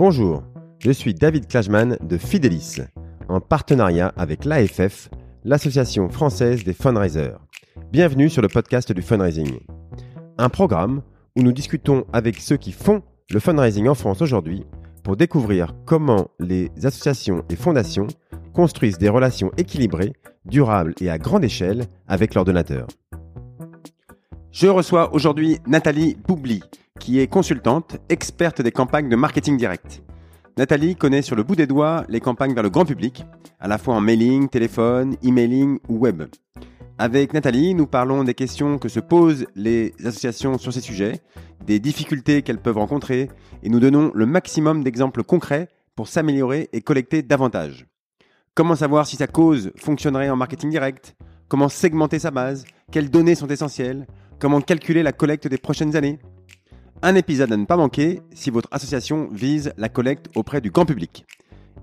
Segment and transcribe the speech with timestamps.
[0.00, 0.42] Bonjour,
[0.78, 2.78] je suis David Klajman de Fidelis,
[3.28, 5.10] en partenariat avec l'AFF,
[5.44, 7.36] l'Association française des fundraisers.
[7.92, 9.58] Bienvenue sur le podcast du fundraising.
[10.38, 11.02] Un programme
[11.36, 14.64] où nous discutons avec ceux qui font le fundraising en France aujourd'hui
[15.04, 18.06] pour découvrir comment les associations et fondations
[18.54, 20.14] construisent des relations équilibrées,
[20.46, 22.86] durables et à grande échelle avec leurs donateurs.
[24.50, 26.62] Je reçois aujourd'hui Nathalie Boubli,
[27.00, 30.02] qui est consultante, experte des campagnes de marketing direct.
[30.56, 33.24] Nathalie connaît sur le bout des doigts les campagnes vers le grand public,
[33.58, 36.22] à la fois en mailing, téléphone, emailing ou web.
[36.98, 41.20] Avec Nathalie, nous parlons des questions que se posent les associations sur ces sujets,
[41.66, 43.30] des difficultés qu'elles peuvent rencontrer,
[43.62, 47.86] et nous donnons le maximum d'exemples concrets pour s'améliorer et collecter davantage.
[48.54, 51.16] Comment savoir si sa cause fonctionnerait en marketing direct?
[51.48, 52.66] Comment segmenter sa base?
[52.92, 54.06] Quelles données sont essentielles?
[54.38, 56.18] Comment calculer la collecte des prochaines années?
[57.02, 60.84] Un épisode à ne pas manquer si votre association vise la collecte auprès du grand
[60.84, 61.24] public.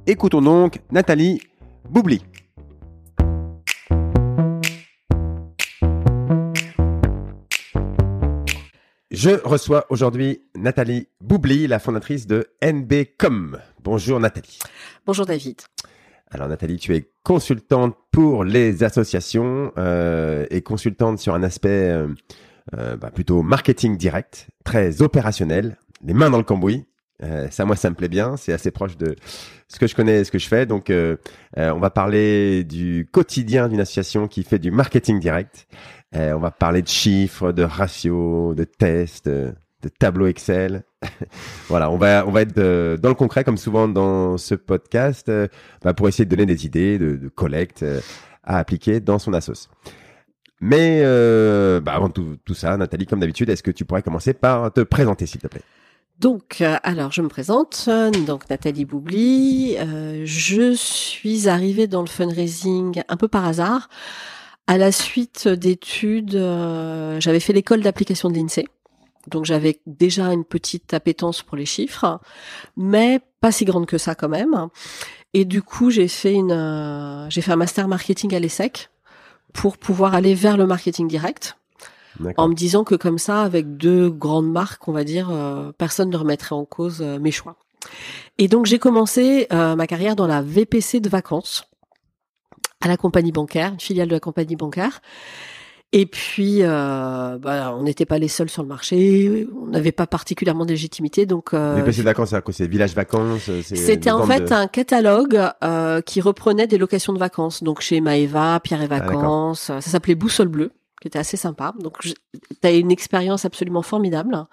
[0.06, 1.42] Écoutons donc Nathalie
[1.90, 2.22] Boubli.
[9.10, 13.58] Je reçois aujourd'hui Nathalie Boubli, la fondatrice de NBCom.
[13.84, 14.60] Bonjour Nathalie.
[15.08, 15.62] Bonjour David.
[16.30, 22.08] Alors Nathalie, tu es consultante pour les associations euh, et consultante sur un aspect euh,
[22.74, 26.86] bah, plutôt marketing direct, très opérationnel, les mains dans le cambouis.
[27.24, 28.38] Euh, ça, moi, ça me plaît bien.
[28.38, 29.16] C'est assez proche de
[29.68, 30.66] ce que je connais et ce que je fais.
[30.66, 31.18] Donc, euh,
[31.56, 35.68] on va parler du quotidien d'une association qui fait du marketing direct.
[36.14, 39.56] on va parler de chiffres, de ratios, de tests, de
[40.00, 40.84] tableaux Excel.
[41.70, 45.32] voilà, on va on va être dans le concret comme souvent dans ce podcast
[45.84, 47.86] bah, pour essayer de donner des idées de, de collecte
[48.44, 49.70] à appliquer dans son assos.
[50.60, 54.34] Mais euh, bah avant tout, tout ça, Nathalie, comme d'habitude, est-ce que tu pourrais commencer
[54.34, 55.62] par te présenter, s'il te plaît?
[56.20, 57.88] Donc, euh, alors je me présente,
[58.26, 59.76] donc Nathalie Boubli.
[59.78, 63.90] Euh, je suis arrivée dans le fundraising un peu par hasard,
[64.66, 66.32] à la suite d'études.
[67.20, 68.66] J'avais fait l'école d'application de l'INSEE,
[69.28, 72.20] donc j'avais déjà une petite appétence pour les chiffres,
[72.76, 74.70] mais pas si grande que ça quand même.
[75.36, 78.90] Et du coup, j'ai fait une, j'ai fait un master marketing à l'ESSEC
[79.54, 81.58] pour pouvoir aller vers le marketing direct
[82.38, 86.10] en me disant que comme ça, avec deux grandes marques, on va dire, euh, personne
[86.10, 87.56] ne remettrait en cause euh, mes choix.
[88.38, 91.66] Et donc j'ai commencé euh, ma carrière dans la VPC de vacances
[92.82, 95.02] à la compagnie bancaire, une filiale de la compagnie bancaire.
[95.94, 99.48] Et puis, euh, bah, on n'était pas les seuls sur le marché.
[99.56, 101.54] On n'avait pas particulièrement de légitimité, donc.
[101.54, 103.50] Euh, VPC de vacances, c'est quoi C'est village vacances.
[103.62, 107.64] C'était en fait un catalogue euh, qui reprenait des locations de vacances.
[107.64, 109.62] Donc chez Maeva, Pierre et ah, Vacances.
[109.62, 110.72] ça s'appelait Boussole Bleue
[111.02, 111.74] qui était assez sympa.
[111.80, 112.14] Donc, tu
[112.64, 114.46] as une expérience absolument formidable.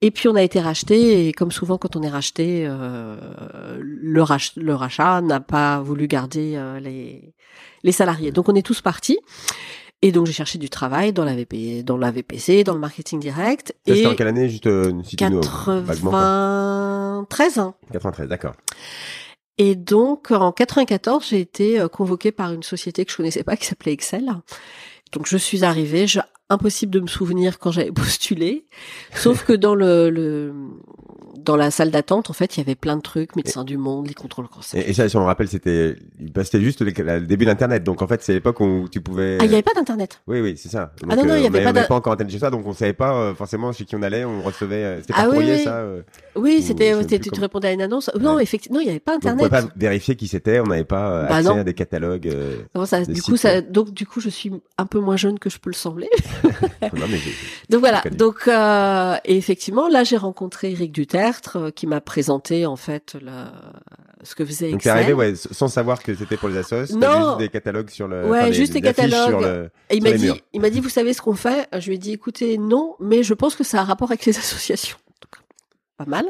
[0.00, 1.28] Et puis, on a été racheté.
[1.28, 3.16] Et comme souvent, quand on est racheté, euh,
[3.80, 7.34] le, rach le, rachat n'a pas voulu garder euh, les,
[7.82, 8.32] les salariés.
[8.32, 9.18] Donc, on est tous partis.
[10.04, 13.20] Et donc j'ai cherché du travail dans la VP, dans la VPC, dans le marketing
[13.20, 13.74] direct.
[13.88, 17.74] Ça, c'était en quelle année juste euh, 93 ans.
[17.90, 18.52] 93, d'accord.
[19.56, 23.56] Et donc en 94, j'ai été euh, convoquée par une société que je connaissais pas
[23.56, 24.30] qui s'appelait Excel.
[25.12, 26.20] Donc je suis arrivée, je,
[26.50, 28.66] impossible de me souvenir quand j'avais postulé,
[29.14, 30.52] sauf que dans le, le
[31.44, 34.06] dans la salle d'attente, en fait, il y avait plein de trucs, médecins du monde,
[34.08, 34.82] les contrôles cancer.
[34.88, 37.84] Et, ça, si on me rappelle, c'était, bah, c'était juste le, début d'Internet.
[37.84, 39.38] Donc, en fait, c'est l'époque où tu pouvais.
[39.40, 40.20] Ah, il n'y avait pas d'Internet.
[40.26, 40.92] Oui, oui, c'est ça.
[41.08, 41.70] ah non, non, il n'y avait pas.
[41.70, 44.02] On pas encore Internet chez ça, donc on savait pas euh, forcément chez qui on
[44.02, 44.24] allait.
[44.24, 44.84] On recevait.
[44.84, 45.76] Euh, pas ah, courrier, oui, ça.
[45.76, 46.02] Euh,
[46.36, 46.94] oui, c'était.
[47.18, 48.10] Tu répondais à une annonce.
[48.20, 49.44] Non, effectivement, il n'y avait pas Internet.
[49.44, 50.60] Donc, on pouvait pas vérifier qui c'était.
[50.60, 52.30] On n'avait pas bah, accès à des catalogues.
[52.74, 55.50] non, ça, du coup, ça, donc du coup, je suis un peu moins jeune que
[55.50, 56.08] je peux le sembler.
[56.82, 57.18] non, mais
[57.68, 58.02] donc voilà.
[58.12, 60.92] Donc euh, et effectivement, là, j'ai rencontré Eric
[61.34, 63.52] Dutertre qui m'a présenté en fait la,
[64.22, 64.72] ce que faisait Excel.
[64.72, 67.90] Donc t'es arrivé ouais, sans savoir que c'était pour les assos, non, juste des catalogues
[67.90, 69.28] sur le, ouais, juste des, catalogues.
[69.28, 71.68] Sur le, et il m'a dit, il m'a dit, vous savez ce qu'on fait?
[71.72, 74.24] Je lui ai dit, écoutez, non, mais je pense que ça a un rapport avec
[74.24, 74.96] les associations.
[75.20, 75.42] Donc,
[75.96, 76.26] pas mal.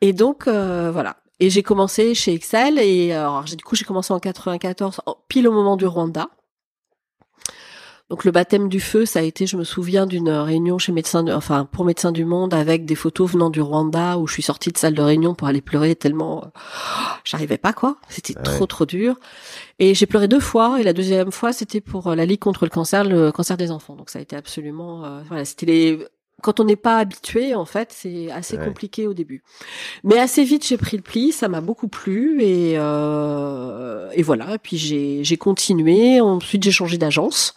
[0.00, 1.16] Et donc euh, voilà.
[1.40, 5.52] Et j'ai commencé chez Excel et alors du coup j'ai commencé en 94, pile au
[5.52, 6.28] moment du Rwanda.
[8.10, 11.26] Donc le baptême du feu, ça a été, je me souviens d'une réunion chez médecins,
[11.34, 14.70] enfin pour Médecins du Monde, avec des photos venant du Rwanda où je suis sortie
[14.70, 16.48] de salle de réunion pour aller pleurer tellement, euh,
[17.24, 19.16] j'arrivais pas quoi, c'était trop trop dur.
[19.78, 22.66] Et j'ai pleuré deux fois et la deuxième fois c'était pour euh, la Ligue contre
[22.66, 23.96] le cancer, le cancer des enfants.
[23.96, 25.98] Donc ça a été absolument, euh, voilà, c'était les
[26.44, 29.42] quand on n'est pas habitué, en fait, c'est assez compliqué au début.
[30.02, 34.54] Mais assez vite, j'ai pris le pli, ça m'a beaucoup plu et, euh, et voilà.
[34.54, 36.20] Et puis j'ai continué.
[36.20, 37.54] Ensuite, j'ai changé d'agence.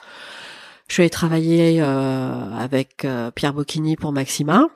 [0.88, 4.68] Je suis allée travailler euh, avec euh, Pierre Bocchini pour Maxima.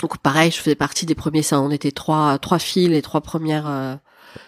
[0.00, 3.20] Donc pareil, je faisais partie des premiers, ça, on était trois, trois filles, les trois
[3.20, 3.94] premières euh,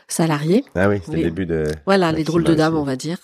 [0.09, 0.65] salariées.
[0.75, 1.65] Ah oui, c'était le début de.
[1.87, 3.19] Voilà, les drôles de dames, on va dire.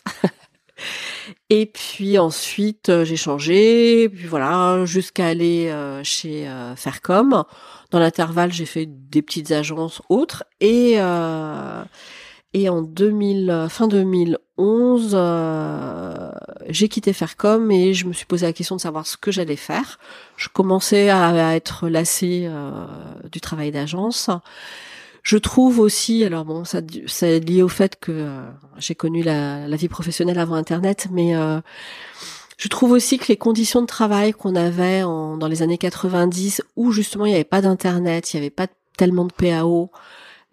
[1.50, 7.44] et puis ensuite, euh, j'ai changé, puis voilà, jusqu'à aller euh, chez Faircom.
[7.92, 10.98] Dans l'intervalle, j'ai fait des petites agences autres et
[12.56, 16.30] et en 2000, fin 2011, euh,
[16.68, 19.56] j'ai quitté Faircom et je me suis posé la question de savoir ce que j'allais
[19.56, 19.98] faire.
[20.36, 22.86] Je commençais à, être lassée euh,
[23.30, 24.30] du travail d'agence.
[25.22, 28.42] Je trouve aussi, alors bon, ça c'est lié au fait que euh,
[28.78, 31.34] j'ai connu la, la, vie professionnelle avant Internet, mais
[32.56, 36.62] je trouve aussi que les conditions de travail qu'on avait en, dans les années 90,
[36.76, 38.66] où justement il n'y avait pas d'Internet, il n'y avait pas
[38.96, 39.90] tellement de PAO,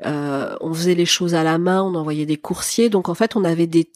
[0.06, 3.36] euh, on faisait les choses à la main, on envoyait des coursiers, donc en fait
[3.36, 3.90] on avait des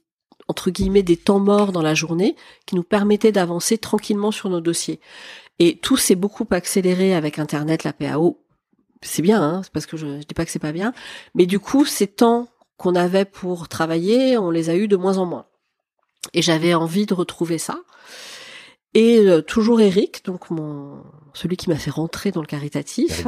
[0.47, 2.35] entre guillemets des temps morts dans la journée
[2.65, 4.99] qui nous permettaient d'avancer tranquillement sur nos dossiers.
[5.59, 8.39] Et tout s'est beaucoup accéléré avec Internet, la PAO.
[9.01, 10.93] C'est bien, hein, parce que je, je dis pas que c'est pas bien,
[11.35, 12.47] mais du coup ces temps
[12.77, 15.45] qu'on avait pour travailler, on les a eu de moins en moins.
[16.33, 17.79] Et j'avais envie de retrouver ça.
[18.93, 21.03] Et euh, toujours Eric, donc mon
[21.33, 23.23] celui qui m'a fait rentrer dans le caritatif,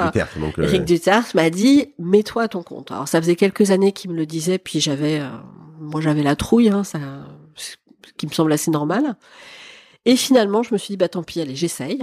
[0.57, 2.91] Eric Duterte, euh, m'a dit mets-toi à ton compte.
[2.91, 5.29] Alors ça faisait quelques années qu'il me le disait, puis j'avais euh,
[5.79, 6.99] moi j'avais la trouille, hein, ça,
[7.55, 7.75] ce
[8.17, 9.15] qui me semble assez normal.
[10.05, 12.01] Et finalement je me suis dit bah tant pis, allez j'essaye.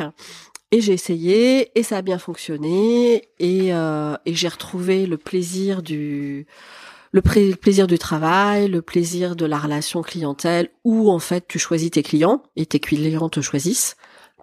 [0.73, 6.46] Et j'ai essayé et ça a bien fonctionné et, et j'ai retrouvé le plaisir du
[7.17, 11.90] le, plaisir du travail, le plaisir de la relation clientèle, où en fait tu choisis
[11.90, 13.96] tes clients et tes clients te choisissent.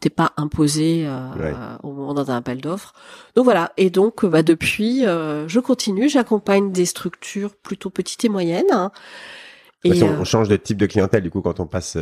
[0.04, 2.92] T'es pas imposé euh, au moment d'un appel d'offres.
[3.36, 3.72] Donc voilà.
[3.78, 6.10] Et donc bah, depuis, euh, je continue.
[6.10, 8.66] J'accompagne des structures plutôt petites et moyennes.
[8.74, 8.92] Hein.
[9.86, 11.98] et, on, euh, change de type de clientèle du coup quand on passe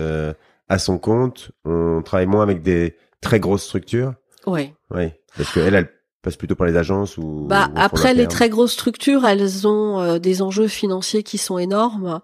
[0.68, 1.52] à son compte.
[1.64, 4.16] On travaille moins avec des très grosses structures.
[4.48, 4.74] Oui.
[4.90, 5.12] Oui.
[5.38, 5.90] Parce que elle, elle
[6.24, 10.20] passe plutôt par les agences ou bah après les très grosses structures elles ont euh,
[10.20, 12.22] des enjeux financiers qui sont énormes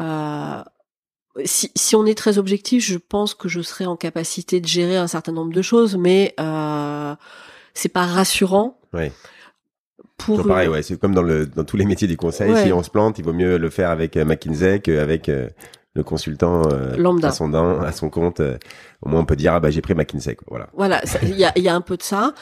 [0.00, 0.62] euh,
[1.44, 4.96] si, si on est très objectif je pense que je serais en capacité de gérer
[4.96, 7.14] un certain nombre de choses mais euh,
[7.74, 9.12] c'est pas rassurant ouais.
[10.16, 12.72] pour c'est pareil ouais c'est comme dans le dans tous les métiers du conseil si
[12.72, 16.62] on se plante il vaut mieux le faire avec euh, McKinsey qu'avec le consultant
[16.96, 17.28] Lambda.
[17.28, 18.40] à son à son compte
[19.02, 20.46] au moins on peut dire ah bah j'ai pris McKinsey quoi.
[20.48, 22.34] voilà voilà il y a, y a un peu de ça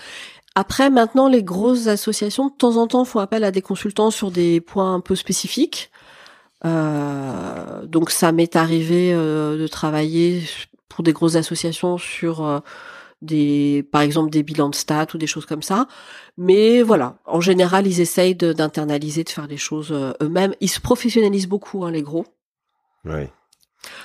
[0.54, 4.30] après, maintenant, les grosses associations, de temps en temps, font appel à des consultants sur
[4.30, 5.90] des points un peu spécifiques.
[6.64, 10.42] Euh, donc, ça m'est arrivé euh, de travailler
[10.88, 12.60] pour des grosses associations sur euh,
[13.20, 15.86] des, par exemple, des bilans de stats ou des choses comme ça.
[16.36, 20.54] Mais voilà, en général, ils essayent d'internaliser, de, faire les choses eux-mêmes.
[20.60, 22.26] Ils se professionnalisent beaucoup, hein, les gros.
[23.04, 23.26] Oui.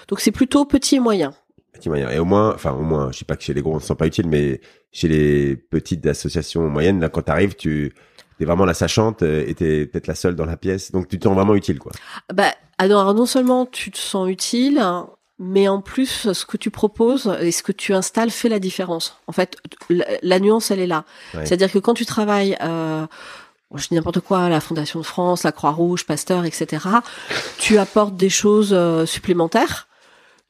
[0.07, 1.33] Donc, c'est plutôt petit et moyen.
[1.85, 3.87] Et au moins, enfin au moins, je sais pas que chez les gros on se
[3.87, 4.61] sent pas utile, mais
[4.91, 7.93] chez les petites associations moyennes, là quand t'arrives, tu
[8.43, 11.23] es vraiment la sachante et t'es peut-être la seule dans la pièce, donc tu te
[11.23, 11.91] sens vraiment utile quoi.
[12.33, 14.83] Bah alors non seulement tu te sens utile,
[15.39, 19.17] mais en plus ce que tu proposes et ce que tu installes fait la différence.
[19.27, 19.57] En fait,
[19.89, 21.05] la, nuance elle est là.
[21.33, 23.05] C'est-à-dire que quand tu travailles euh,
[23.75, 26.85] je dis n'importe quoi, la Fondation de France, la Croix-Rouge, Pasteur, etc.
[27.57, 29.87] Tu apportes des choses euh, supplémentaires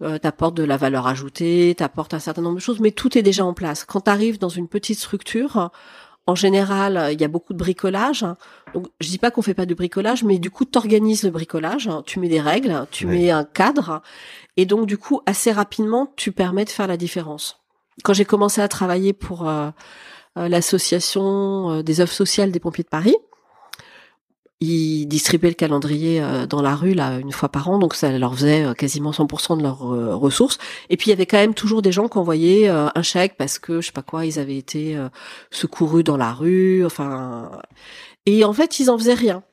[0.04, 3.24] euh, t'apportes de la valeur ajoutée, t'apportes un certain nombre de choses, mais tout est
[3.24, 3.83] déjà en place.
[3.83, 5.71] Quand tu arrives dans une petite structure,
[6.28, 8.26] en général, il y a beaucoup de bricolage.
[8.74, 11.31] Donc, je dis pas qu'on fait pas de bricolage, mais du coup, tu organises le
[11.31, 14.02] bricolage, tu mets des règles, tu mets un cadre,
[14.57, 17.62] et donc du coup, assez rapidement, tu permets de faire la différence.
[18.04, 19.69] Quand j'ai commencé à travailler pour euh,
[20.38, 23.16] euh, l'association euh, des œuvres sociales des pompiers de Paris,
[24.59, 28.18] ils distribuaient le calendrier euh, dans la rue là une fois par an, donc ça
[28.18, 30.57] leur faisait euh, quasiment 100% de leurs euh, ressources.
[30.90, 33.59] Et puis il y avait quand même toujours des gens qui envoyaient un chèque parce
[33.59, 34.97] que je sais pas quoi, ils avaient été
[35.52, 37.52] secourus dans la rue, enfin.
[38.26, 39.44] Et en fait, ils en faisaient rien.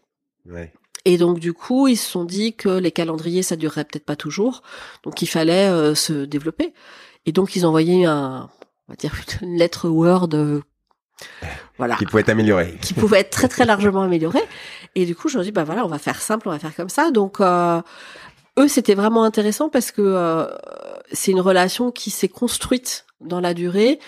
[0.47, 0.73] Ouais.
[1.05, 4.17] Et donc du coup, ils se sont dit que les calendriers ça durerait peut-être pas
[4.17, 4.63] toujours,
[5.03, 6.73] donc il fallait se développer.
[7.27, 8.49] Et donc ils envoyaient un,
[8.89, 10.31] on va dire une lettre Word
[11.79, 11.97] voilà.
[11.97, 12.75] Qui pouvait être amélioré.
[12.81, 14.41] Qui pouvait être très très largement amélioré.
[14.95, 16.75] Et du coup, je me dis bah voilà, on va faire simple, on va faire
[16.75, 17.11] comme ça.
[17.11, 17.81] Donc euh,
[18.59, 20.47] eux, c'était vraiment intéressant parce que euh,
[21.13, 23.99] c'est une relation qui s'est construite dans la durée,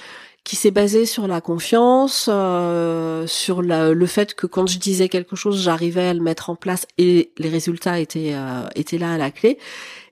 [0.45, 5.35] qui s'est basée sur la confiance, euh, sur le fait que quand je disais quelque
[5.35, 8.35] chose, j'arrivais à le mettre en place et les résultats étaient
[8.77, 9.59] étaient là à la clé.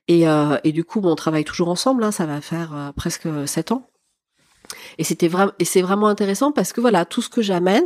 [0.09, 0.25] Et,
[0.65, 2.05] et du coup, bon, on travaille toujours ensemble.
[2.05, 3.89] Hein, ça va faire presque sept ans.
[4.99, 7.85] Et c'était vraiment, et c'est vraiment intéressant parce que voilà, tout ce que j'amène,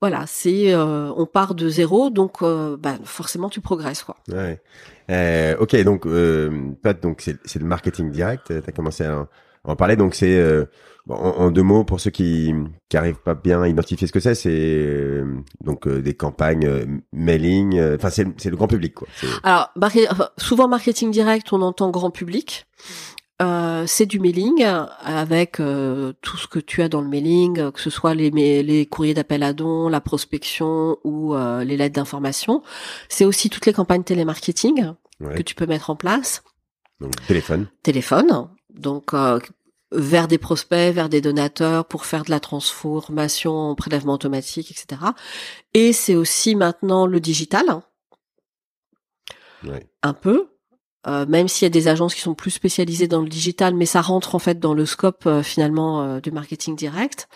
[0.00, 4.16] voilà, c'est, euh, on part de zéro, donc euh, bah, forcément tu progresses quoi.
[4.28, 4.60] Ouais.
[5.10, 8.52] Euh, ok, donc euh, donc c'est, c'est le marketing direct.
[8.64, 9.04] T'as commencé
[9.64, 10.40] On parlait donc c'est
[11.08, 12.54] en, deux mots pour ceux qui
[12.88, 15.24] qui arrivent pas bien à identifier ce que c'est, c'est
[15.64, 17.80] donc des campagnes mailing.
[17.94, 19.08] Enfin c'est c'est le grand public quoi.
[19.42, 19.72] Alors
[20.36, 22.66] souvent marketing direct, on entend grand public.
[23.40, 27.80] Euh, c'est du mailing avec euh, tout ce que tu as dans le mailing, que
[27.80, 32.62] ce soit les, les courriers d'appel à dons, la prospection ou euh, les lettres d'information.
[33.08, 36.42] C'est aussi toutes les campagnes télémarketing que tu peux mettre en place.
[37.00, 37.68] Donc téléphone.
[37.82, 38.48] Téléphone.
[38.70, 39.14] Donc
[39.92, 45.00] vers des prospects, vers des donateurs pour faire de la transformation en prélèvement automatique, etc.
[45.74, 47.64] Et c'est aussi maintenant le digital.
[50.02, 50.48] Un peu,
[51.08, 53.86] euh, même s'il y a des agences qui sont plus spécialisées dans le digital, mais
[53.86, 57.28] ça rentre en fait dans le scope euh, finalement euh, du marketing direct.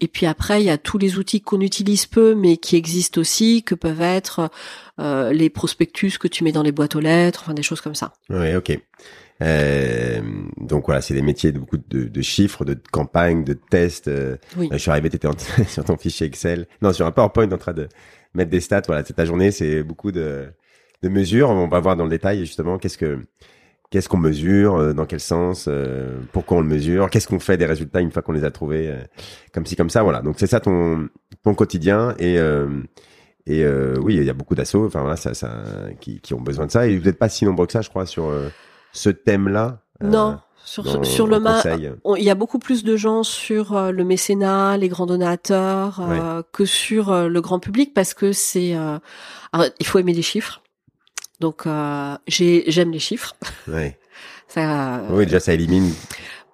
[0.00, 3.20] Et puis après, il y a tous les outils qu'on utilise peu, mais qui existent
[3.20, 4.50] aussi, que peuvent être
[4.98, 8.12] les prospectus que tu mets dans les boîtes aux lettres, enfin des choses comme ça.
[8.30, 8.78] Oui, ok.
[10.60, 14.08] donc voilà, c'est des métiers de beaucoup de, de, chiffres, de campagnes, de tests.
[14.56, 14.68] Oui.
[14.70, 15.28] je suis arrivé, t'étais
[15.68, 17.88] sur ton fichier Excel, non, sur un PowerPoint en train de
[18.34, 18.82] mettre des stats.
[18.86, 20.46] Voilà, c'est ta journée, c'est beaucoup de
[21.04, 21.50] de mesures.
[21.50, 23.20] On va voir dans le détail justement qu'est-ce que
[23.90, 27.56] qu'est-ce qu'on mesure, euh, dans quel sens, euh, pourquoi on le mesure, qu'est-ce qu'on fait
[27.56, 28.96] des résultats une fois qu'on les a trouvés, euh,
[29.52, 30.20] comme ci comme ça, voilà.
[30.20, 31.08] Donc c'est ça ton
[31.44, 32.36] ton quotidien et
[33.46, 33.64] et
[34.00, 35.62] oui, il y a beaucoup d'assauts, enfin voilà, ça, ça
[36.00, 37.90] qui, qui ont besoin de ça et vous n'êtes pas si nombreux que ça, je
[37.90, 38.32] crois, sur
[38.92, 39.80] ce thème-là.
[40.02, 40.38] non.
[40.66, 41.36] Sur, sur le
[42.16, 46.00] il y a beaucoup plus de gens sur le mécénat, les grands donateurs,
[46.52, 48.74] que sur le grand public parce que c'est.
[48.74, 50.63] il faut aimer les chiffres.
[51.44, 53.34] Donc euh, j'aime les chiffres.
[53.68, 53.98] Ouais.
[54.48, 55.92] ça, oui, déjà ça élimine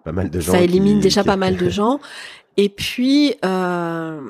[0.03, 0.51] pas mal de gens.
[0.51, 2.01] Ça élimine déjà pas mal de gens.
[2.57, 4.21] Et puis euh,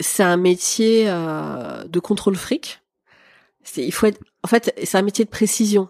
[0.00, 2.80] c'est un métier euh, de contrôle fric.
[3.76, 5.88] Il faut être, en fait, c'est un métier de précision.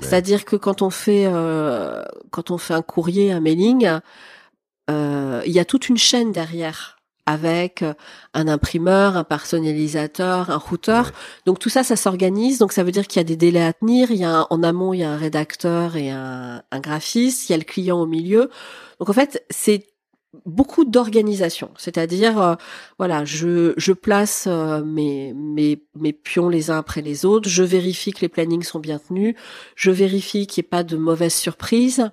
[0.00, 1.26] C'est-à-dire que quand on fait
[2.30, 3.88] quand on fait un courrier, un mailing,
[4.88, 6.97] il y a toute une chaîne derrière
[7.28, 7.92] avec euh,
[8.32, 11.12] un imprimeur, un personnalisateur, un routeur.
[11.44, 12.58] Donc tout ça, ça s'organise.
[12.58, 14.10] Donc ça veut dire qu'il y a des délais à tenir.
[14.10, 17.48] Il y a en amont, il y a un rédacteur et un, un graphiste.
[17.48, 18.48] Il y a le client au milieu.
[18.98, 19.84] Donc en fait, c'est
[20.44, 22.54] beaucoup d'organisation, c'est-à-dire euh,
[22.98, 27.62] voilà, je, je place euh, mes, mes mes pions les uns après les autres, je
[27.62, 29.34] vérifie que les plannings sont bien tenus,
[29.74, 32.10] je vérifie qu'il n'y ait pas de mauvaises surprises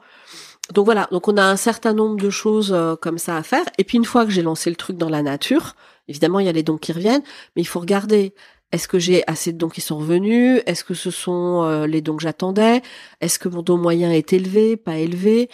[0.73, 3.65] donc voilà, donc on a un certain nombre de choses euh, comme ça à faire.
[3.77, 5.75] Et puis une fois que j'ai lancé le truc dans la nature,
[6.07, 7.23] évidemment il y a les dons qui reviennent,
[7.55, 8.33] mais il faut regarder.
[8.71, 10.61] Est-ce que j'ai assez de dons qui sont revenus?
[10.65, 12.81] Est-ce que ce sont euh, les dons que j'attendais?
[13.21, 15.49] Est-ce que mon don moyen est élevé, pas élevé?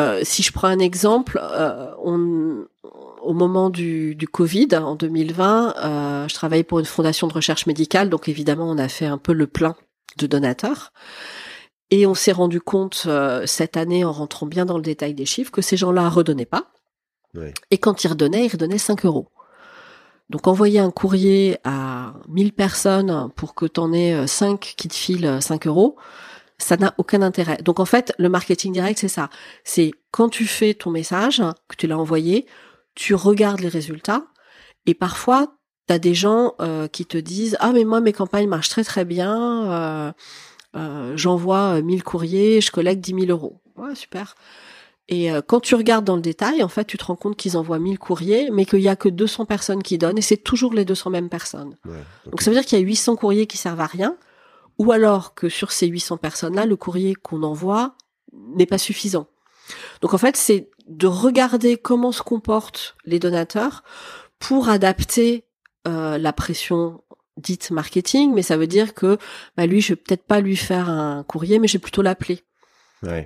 [0.00, 1.40] Euh, Si je prends un exemple,
[2.02, 2.66] on,
[3.22, 8.10] au moment du, du, Covid en 2020, je travaillais pour une fondation de recherche médicale,
[8.10, 9.76] donc évidemment on a fait un peu le plein
[10.18, 10.92] de donateurs.
[11.90, 15.26] Et on s'est rendu compte euh, cette année, en rentrant bien dans le détail des
[15.26, 16.72] chiffres, que ces gens-là redonnaient pas.
[17.70, 19.28] Et quand ils redonnaient, ils redonnaient 5 euros.
[20.30, 24.88] Donc envoyer un courrier à 1000 personnes pour que tu en aies 5 euh, qui
[24.88, 25.96] te filent 5 euros,
[26.58, 27.58] ça n'a aucun intérêt.
[27.58, 29.28] Donc en fait, le marketing direct, c'est ça.
[29.62, 32.46] C'est quand tu fais ton message, que tu l'as envoyé,
[32.94, 34.24] tu regardes les résultats,
[34.86, 38.48] et parfois, tu as des gens euh, qui te disent «Ah mais moi, mes campagnes
[38.48, 39.70] marchent très très bien.
[39.70, 40.12] Euh,
[40.74, 43.60] j'envoie 1000 euh, courriers, je collecte 10 000 euros.
[43.76, 44.34] Ouais, super.
[45.08, 47.56] Et euh, quand tu regardes dans le détail, en fait, tu te rends compte qu'ils
[47.56, 50.74] envoient 1000 courriers, mais qu'il y a que 200 personnes qui donnent, et c'est toujours
[50.74, 51.76] les 200 mêmes personnes.
[52.26, 54.16] Donc ça veut dire qu'il y a 800 courriers qui servent à rien,
[54.78, 57.94] ou alors que sur ces 800 personnes-là, le courrier qu'on envoie
[58.32, 59.28] n'est pas suffisant.
[60.00, 63.82] Donc en fait, c'est de regarder comment se comportent les donateurs
[64.38, 65.44] pour adapter
[65.84, 67.00] la pression
[67.36, 69.18] dite marketing, mais ça veut dire que
[69.56, 72.42] bah, lui, je vais peut-être pas lui faire un courrier, mais je vais plutôt l'appeler.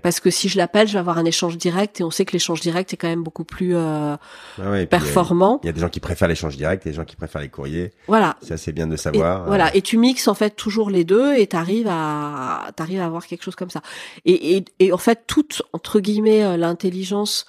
[0.02, 2.32] Parce que si je l'appelle, je vais avoir un échange direct et on sait que
[2.32, 4.16] l'échange direct est quand même beaucoup plus euh,
[4.58, 5.60] ah performant.
[5.62, 7.48] Il y, a des gens qui préfèrent l'échange direct, et des gens qui préfèrent les
[7.48, 7.92] courriers.
[8.06, 8.36] Voilà.
[8.42, 9.44] Ça c'est bien de savoir.
[9.44, 9.74] Et, Voilà.
[9.74, 13.42] Et tu mixes en fait toujours les deux et t'arrives à t'arrives à avoir quelque
[13.42, 13.80] chose comme ça.
[14.24, 17.46] Et, et, et en fait toute entre guillemets euh, l'intelligence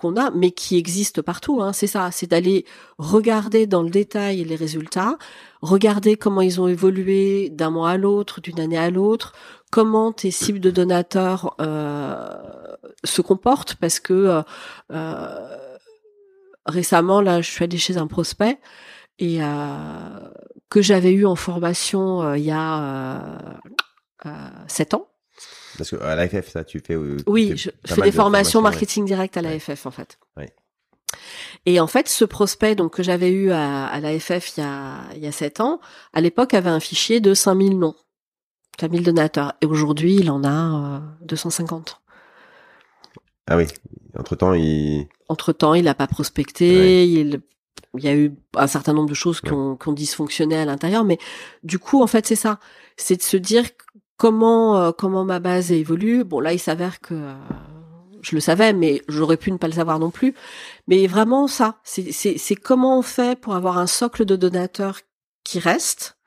[0.00, 1.62] qu'on a, mais qui existe partout.
[1.62, 2.64] Hein, c'est ça, c'est d'aller
[2.96, 5.18] regarder dans le détail les résultats,
[5.60, 9.34] regarder comment ils ont évolué d'un mois à l'autre, d'une année à l'autre,
[9.70, 12.34] comment tes cibles de donateurs euh,
[13.04, 14.42] se comportent, parce que euh,
[14.90, 15.56] euh,
[16.64, 18.58] récemment, là, je suis allée chez un prospect
[19.18, 19.40] et
[20.70, 23.20] que j'avais eu en formation il y a
[24.66, 25.09] sept ans.
[25.80, 26.94] Parce que à l'AFF, ça, tu fais.
[26.94, 30.18] oui, je, fais des formations marketing direct à l'AFF, en fait.
[31.64, 35.00] Et en fait, ce prospect donc que j'avais eu à, à l'AFF il y a
[35.16, 35.80] il y a sept ans,
[36.12, 37.94] à l'époque avait un fichier de 5000 noms,
[38.78, 39.54] 5000 donateurs.
[39.62, 42.02] Et aujourd'hui, il en a 250.
[43.46, 43.64] Ah oui.
[44.18, 45.08] Entre temps, il.
[45.28, 47.06] Entre temps, il n'a pas prospecté.
[47.06, 47.40] Il,
[47.96, 50.66] il y a eu un certain nombre de choses qui, ont, qui ont dysfonctionné à
[50.66, 51.18] l'intérieur, mais
[51.62, 52.60] du coup, en fait, c'est ça.
[52.98, 53.64] C'est de se dire
[54.20, 56.24] comment euh, comment ma base évolue.
[56.24, 57.32] Bon, là, il s'avère que euh,
[58.20, 60.34] je le savais, mais j'aurais pu ne pas le savoir non plus.
[60.88, 65.00] Mais vraiment, ça, c'est comment on fait pour avoir un socle de donateurs
[65.42, 66.18] qui reste,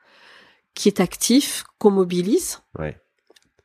[0.74, 2.62] qui est actif, qu'on mobilise.
[2.80, 2.98] Ouais.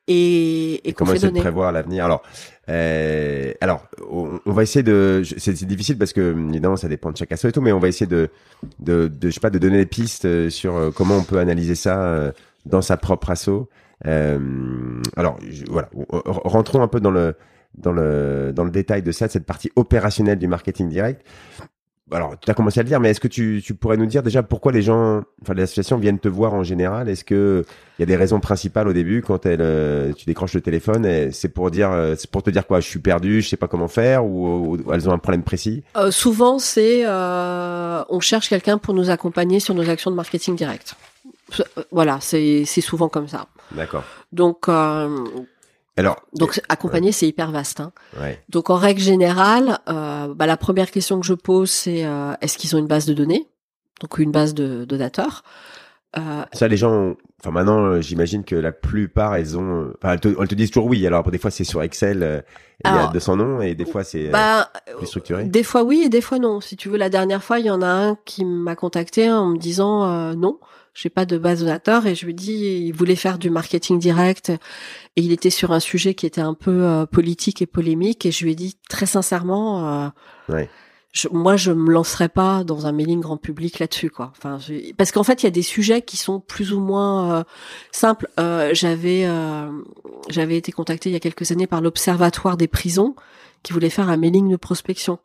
[0.08, 2.06] Et, et, comment essayer de prévoir l'avenir?
[2.06, 2.22] Alors,
[2.70, 5.24] euh, alors, on, va essayer de.
[5.38, 7.88] C'est difficile parce que évidemment, ça dépend de chaque asso et tout, mais on va
[7.88, 8.30] essayer de,
[8.78, 12.32] de, de je sais pas, de donner des pistes sur comment on peut analyser ça
[12.66, 13.68] dans sa propre asso.
[14.08, 15.38] Euh, alors,
[15.70, 15.90] voilà,
[16.24, 17.36] rentrons un peu dans le
[17.78, 21.26] dans le dans le détail de ça, de cette partie opérationnelle du marketing direct.
[22.12, 24.24] Alors, tu as commencé à le dire, mais est-ce que tu, tu, pourrais nous dire
[24.24, 27.08] déjà pourquoi les gens, enfin les associations viennent te voir en général?
[27.08, 27.64] Est-ce que
[27.98, 31.32] il y a des raisons principales au début quand elles, euh, tu décroches le téléphone
[31.32, 32.80] C'est pour dire, euh, c'est pour te dire quoi?
[32.80, 35.84] Je suis perdu, je sais pas comment faire, ou, elles ont un problème précis?
[35.98, 40.56] Euh, Souvent, c'est euh, on cherche quelqu'un pour nous accompagner sur nos actions de marketing
[40.56, 40.96] direct.
[41.92, 43.48] Voilà, c'est souvent comme ça.
[43.72, 44.04] D'accord.
[44.32, 44.68] Donc
[46.00, 47.82] alors, donc accompagner c'est hyper vaste.
[47.82, 47.92] Hein.
[48.48, 52.58] Donc en règle générale, euh, bah, la première question que je pose c'est euh, est-ce
[52.58, 53.50] qu'ils ont une base de données,
[54.00, 55.44] donc une base de donateurs.
[56.18, 60.48] Euh, ça les gens, enfin maintenant euh, j'imagine que la plupart elles ont, enfin elles
[60.48, 61.06] te, disent toujours oui.
[61.06, 62.46] Alors des fois c'est sur Excel,
[62.86, 65.44] il y a 200 noms et des fois c'est bah, plus structuré.
[65.44, 66.62] Des fois oui et des fois non.
[66.62, 69.48] Si tu veux la dernière fois il y en a un qui m'a contacté en
[69.48, 70.60] me disant non
[70.94, 74.50] j'ai pas de base donateur et je lui dis il voulait faire du marketing direct
[74.50, 78.32] et il était sur un sujet qui était un peu euh, politique et polémique et
[78.32, 80.10] je lui ai dit très sincèrement euh,
[80.50, 80.70] ouais.
[81.12, 84.32] je, moi je me lancerai pas dans un mailing grand public là-dessus quoi.
[84.38, 84.60] Enfin
[84.98, 87.44] parce qu'en fait il y a des sujets qui sont plus ou moins euh,
[87.92, 88.28] simples.
[88.38, 89.28] J'avais
[90.30, 93.16] j'avais été contacté il y a quelques années par l'observatoire des prisons
[93.64, 95.20] qui voulait faire un mailing de prospection.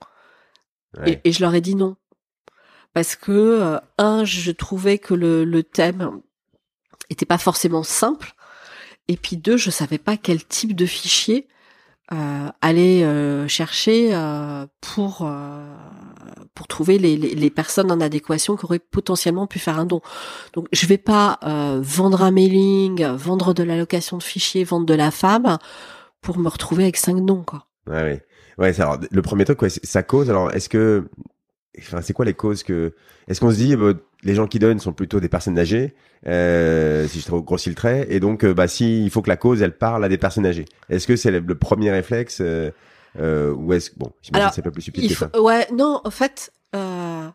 [1.07, 1.97] Et, et je leur ai dit non
[2.95, 6.21] parce que euh, un, je trouvais que le, le thème
[7.11, 8.35] était pas forcément simple,
[9.09, 11.47] et puis deux, je savais pas quel type de fichier
[12.13, 15.75] euh, aller euh, chercher euh, pour euh,
[16.55, 20.03] pour trouver les, les, les, personnes en adéquation qui auraient potentiellement pu faire un don.
[20.53, 21.39] Donc je vais pas
[21.81, 25.59] vendre un mailing, vendre de l'allocation de fichiers, vendre de la femme
[26.21, 27.67] pour me retrouver avec cinq noms quoi.
[27.87, 28.23] Ouais, ouais.
[28.57, 30.31] Ouais, alors, le premier truc, quoi, ça cause.
[30.31, 31.09] Alors, est-ce que
[31.79, 32.95] enfin, c'est quoi les causes que
[33.29, 35.95] Est-ce qu'on se dit bah, les gens qui donnent sont plutôt des personnes âgées,
[36.27, 39.37] euh, si je grossis le trait, et donc euh, bah si il faut que la
[39.37, 40.65] cause elle parle à des personnes âgées.
[40.89, 42.71] Est-ce que c'est le, premier réflexe euh,
[43.21, 45.31] euh, ou est-ce bon, j'imagine c'est pas plus subtil que ça.
[45.41, 46.53] Ouais, non, en fait.
[46.75, 47.29] Euh,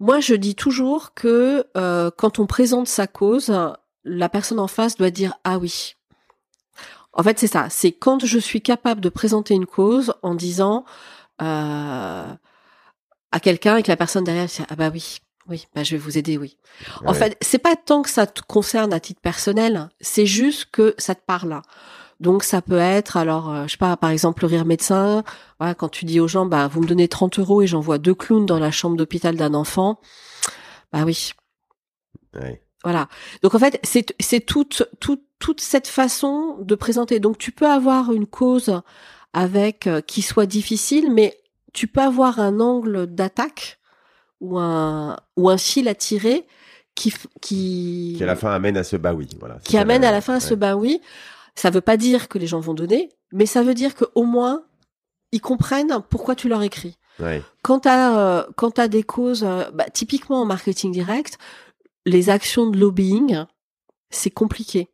[0.00, 3.52] moi, je dis toujours que euh, quand on présente sa cause,
[4.04, 5.96] la personne en face doit dire ah oui.
[7.12, 7.66] En fait, c'est ça.
[7.68, 10.84] C'est quand je suis capable de présenter une cause en disant
[11.42, 12.26] euh,
[13.32, 15.98] à quelqu'un et que la personne derrière dit ah bah oui oui bah je vais
[15.98, 16.56] vous aider oui.
[17.04, 20.94] En fait c'est pas tant que ça te concerne à titre personnel c'est juste que
[20.98, 21.60] ça te parle.
[22.20, 25.22] Donc ça peut être alors euh, je sais pas par exemple le rire médecin.
[25.58, 28.14] Voilà, quand tu dis aux gens bah vous me donnez 30 euros et j'envoie deux
[28.14, 30.00] clowns dans la chambre d'hôpital d'un enfant
[30.92, 31.32] bah oui.
[32.34, 32.62] Ouais.
[32.82, 33.08] voilà.
[33.42, 37.20] Donc en fait c'est c'est toute toute toute cette façon de présenter.
[37.20, 38.80] Donc tu peux avoir une cause
[39.32, 41.38] avec euh, qui soit difficile mais
[41.72, 43.78] tu peux avoir un angle d'attaque
[44.40, 46.46] ou un ou un fil à tirer
[46.94, 50.10] qui qui qui à la fin amène à ce bah oui voilà qui amène à
[50.10, 51.00] la fin à ce bah oui.
[51.54, 54.24] Ça veut pas dire que les gens vont donner mais ça veut dire que au
[54.24, 54.64] moins
[55.32, 56.96] ils comprennent pourquoi tu leur écris.
[57.20, 57.42] Ouais.
[57.62, 61.36] quand t'as euh, quand t'as des causes euh, bah, typiquement en marketing direct
[62.06, 63.44] les actions de lobbying
[64.10, 64.88] c'est compliqué.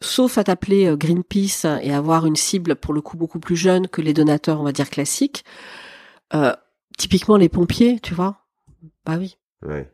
[0.00, 3.86] Sauf à t'appeler euh, Greenpeace et avoir une cible pour le coup beaucoup plus jeune
[3.86, 5.44] que les donateurs on va dire classiques
[6.34, 6.52] euh,
[6.96, 8.44] typiquement les pompiers, tu vois.
[9.04, 9.38] Bah oui.
[9.62, 9.90] Ouais.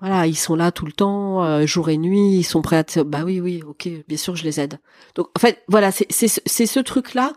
[0.00, 2.84] Voilà, ils sont là tout le temps, euh, jour et nuit, ils sont prêts à
[2.84, 3.00] te...
[3.00, 4.78] Bah oui, oui, ok, bien sûr, je les aide.
[5.14, 7.32] Donc, en fait, voilà, c'est c'est ce truc-là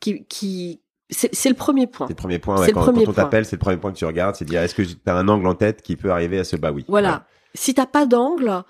[0.00, 2.06] qui qui c'est le premier point.
[2.06, 2.60] C'est le premier point.
[2.60, 4.74] Ouais, quand, quand, on t'appelle, c'est le premier point que tu regardes, c'est dire est-ce
[4.74, 6.84] que tu as un angle en tête qui peut arriver à ce bah oui.
[6.88, 7.26] Voilà.
[7.54, 8.62] Si t'as pas d'angle,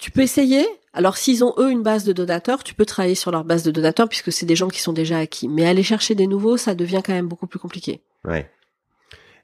[0.00, 0.66] tu peux essayer.
[0.94, 3.70] Alors s'ils ont eux une base de donateurs, tu peux travailler sur leur base de
[3.70, 5.48] donateurs puisque c'est des gens qui sont déjà acquis.
[5.48, 8.02] Mais aller chercher des nouveaux, ça devient quand même beaucoup plus compliqué.
[8.24, 8.50] Ouais.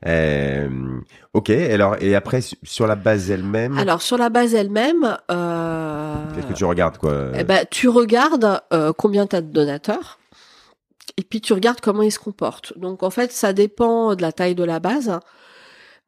[0.07, 1.01] Euh,
[1.33, 1.51] ok.
[1.51, 3.79] Alors et après sur la base elle-même?
[3.79, 5.17] Alors sur la base elle-même.
[5.31, 7.33] Euh, Qu'est-ce que tu regardes quoi?
[7.37, 10.19] eh ben, tu regardes euh, combien t'as de donateurs.
[11.17, 12.79] Et puis tu regardes comment ils se comportent.
[12.79, 15.19] Donc en fait, ça dépend de la taille de la base.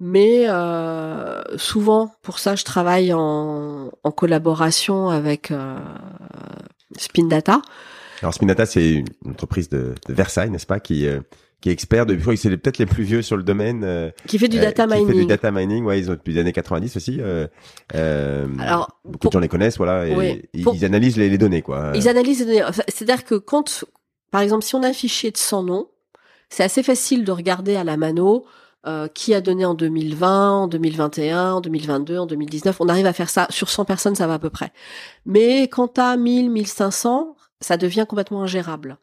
[0.01, 5.79] Mais euh, souvent, pour ça, je travaille en, en collaboration avec euh,
[6.97, 7.61] Spin Data.
[8.23, 11.21] Alors Spinata, c'est une entreprise de, de Versailles, n'est-ce pas, qui euh,
[11.61, 13.83] qui est expert depuis, c'est peut-être les plus vieux sur le domaine.
[13.85, 15.07] Euh, qui fait du data mining.
[15.07, 17.19] Qui fait du data mining, ouais, ils ont depuis les années 90 aussi.
[17.21, 17.47] Euh,
[17.95, 21.93] euh, Alors, beaucoup de gens les connaissent, voilà, et ils analysent les, les, données, quoi.
[21.95, 22.65] Ils analysent les données.
[22.89, 23.85] C'est-à-dire que quand,
[24.31, 25.89] par exemple, si on a un fichier de 100 noms,
[26.49, 28.45] c'est assez facile de regarder à la mano
[28.87, 32.81] euh, qui a donné en 2020, en 2021, en 2022, en 2019.
[32.81, 33.47] On arrive à faire ça.
[33.51, 34.73] Sur 100 personnes, ça va à peu près.
[35.27, 38.97] Mais quand à 1000, 1500, ça devient complètement ingérable.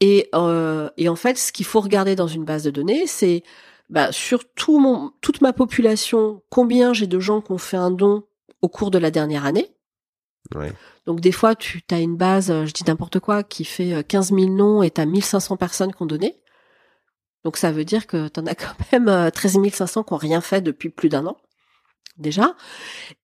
[0.00, 3.42] Et, euh, et en fait, ce qu'il faut regarder dans une base de données, c'est
[3.88, 7.90] bah, sur tout mon, toute ma population, combien j'ai de gens qui ont fait un
[7.90, 8.24] don
[8.60, 9.70] au cours de la dernière année.
[10.54, 10.74] Ouais.
[11.06, 14.50] Donc des fois, tu as une base, je dis n'importe quoi, qui fait 15 000
[14.50, 16.36] noms et tu as 1500 personnes qui ont donné.
[17.46, 20.18] Donc ça veut dire que tu en as quand même 13 euh, 500 qui n'ont
[20.18, 21.36] rien fait depuis plus d'un an
[22.18, 22.56] déjà.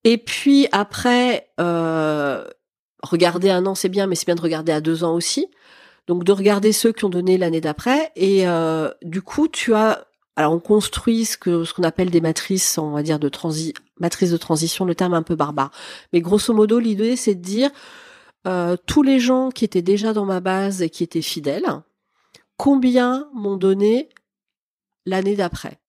[0.05, 2.45] Et puis après, euh,
[3.01, 5.47] regarder un an c'est bien, mais c'est bien de regarder à deux ans aussi.
[6.07, 8.13] Donc de regarder ceux qui ont donné l'année d'après.
[8.15, 10.05] Et euh, du coup, tu as
[10.37, 13.73] alors on construit ce que ce qu'on appelle des matrices, on va dire de transi
[13.99, 15.71] de transition, le terme un peu barbare.
[16.13, 17.71] Mais grosso modo, l'idée c'est de dire
[18.47, 21.65] euh, tous les gens qui étaient déjà dans ma base et qui étaient fidèles,
[22.57, 24.09] combien m'ont donné
[25.05, 25.79] l'année d'après.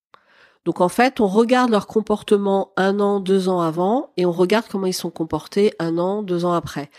[0.64, 4.64] Donc en fait, on regarde leur comportement un an, deux ans avant, et on regarde
[4.70, 6.90] comment ils sont comportés un an, deux ans après.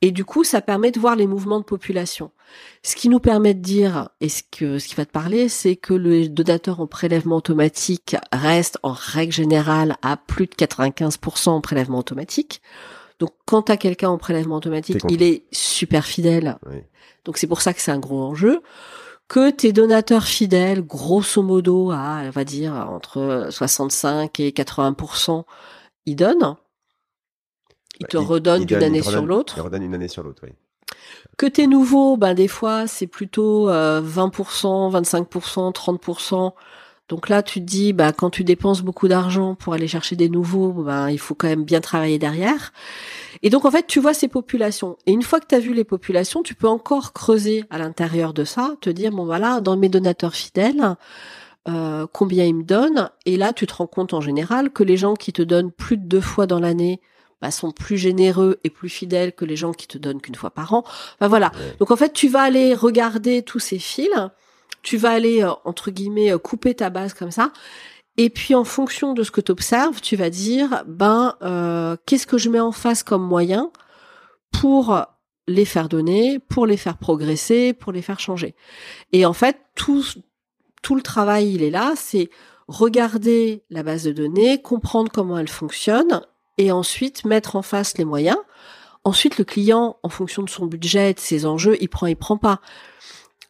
[0.00, 2.30] Et du coup, ça permet de voir les mouvements de population.
[2.82, 5.76] Ce qui nous permet de dire, et ce, que, ce qui va te parler, c'est
[5.76, 11.60] que le donateur en prélèvement automatique reste en règle générale à plus de 95% en
[11.60, 12.62] prélèvement automatique.
[13.18, 16.56] Donc quand tu as quelqu'un en prélèvement automatique, il est super fidèle.
[17.26, 18.62] Donc c'est pour ça que c'est un gros enjeu
[19.30, 25.44] que tes donateurs fidèles, grosso modo, à, on va dire, entre 65 et 80%
[26.06, 26.56] ils donnent.
[28.00, 29.54] Ils te bah, redonnent d'une année sur l'autre.
[29.56, 30.50] Ils redonnent une année sur l'autre, oui.
[31.38, 36.00] Que tes nouveaux, ben des fois, c'est plutôt 20% 25% 30
[37.10, 40.28] donc là, tu te dis, bah, quand tu dépenses beaucoup d'argent pour aller chercher des
[40.28, 42.72] nouveaux, ben, il faut quand même bien travailler derrière.
[43.42, 44.96] Et donc, en fait, tu vois ces populations.
[45.06, 48.32] Et une fois que tu as vu les populations, tu peux encore creuser à l'intérieur
[48.32, 50.94] de ça, te dire, bon, voilà, dans mes donateurs fidèles,
[51.68, 53.10] euh, combien ils me donnent.
[53.26, 55.96] Et là, tu te rends compte en général que les gens qui te donnent plus
[55.96, 57.00] de deux fois dans l'année,
[57.42, 60.50] bah, sont plus généreux et plus fidèles que les gens qui te donnent qu'une fois
[60.50, 60.84] par an.
[61.18, 61.50] Enfin, voilà.
[61.80, 64.10] Donc en fait, tu vas aller regarder tous ces fils
[64.82, 67.52] tu vas aller, euh, entre guillemets, euh, couper ta base comme ça.
[68.16, 72.26] Et puis en fonction de ce que tu observes, tu vas dire, ben, euh, qu'est-ce
[72.26, 73.70] que je mets en face comme moyen
[74.52, 75.06] pour
[75.46, 78.54] les faire donner, pour les faire progresser, pour les faire changer.
[79.12, 80.04] Et en fait, tout,
[80.82, 82.30] tout le travail, il est là, c'est
[82.68, 86.20] regarder la base de données, comprendre comment elle fonctionne,
[86.58, 88.38] et ensuite mettre en face les moyens.
[89.02, 92.36] Ensuite, le client, en fonction de son budget, de ses enjeux, il prend, il prend
[92.36, 92.60] pas.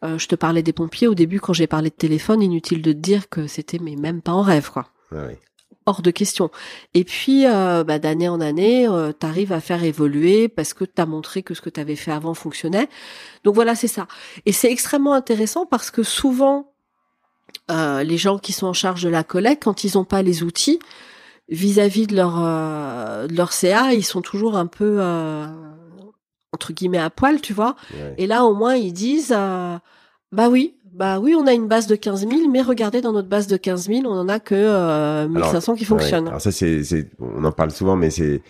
[0.02, 2.92] Euh, je te parlais des pompiers au début quand j'ai parlé de téléphone, inutile de
[2.92, 4.86] te dire que c'était mais même pas en rêve quoi.
[5.86, 6.50] Hors de question.
[6.94, 10.84] Et puis euh, bah, d'année en année, euh, tu arrives à faire évoluer parce que
[10.84, 12.88] tu as montré que ce que tu avais fait avant fonctionnait.
[13.44, 14.06] Donc voilà, c'est ça.
[14.46, 16.66] Et c'est extrêmement intéressant parce que souvent
[17.68, 20.80] les gens qui sont en charge de la collecte, quand ils n'ont pas les outils
[21.48, 22.36] vis-à-vis de leur
[23.28, 25.00] de leur CA, ils sont toujours un peu
[26.52, 27.76] entre guillemets à poil, tu vois.
[28.18, 29.76] Et là, au moins, ils disent, euh,
[30.32, 33.28] bah oui, bah oui, on a une base de 15 000, mais regardez, dans notre
[33.28, 36.28] base de 15 000, on en a que euh, 1500 qui fonctionnent.
[36.28, 36.82] Alors ça, c'est,
[37.20, 38.42] on en parle souvent, mais c'est,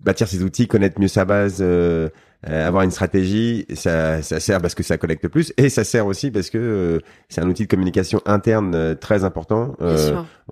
[0.00, 2.08] bâtir ces outils, connaître mieux sa base, euh,
[2.48, 6.06] euh, avoir une stratégie, ça, ça sert parce que ça collecte plus et ça sert
[6.06, 9.74] aussi parce que euh, c'est un outil de communication interne euh, très important.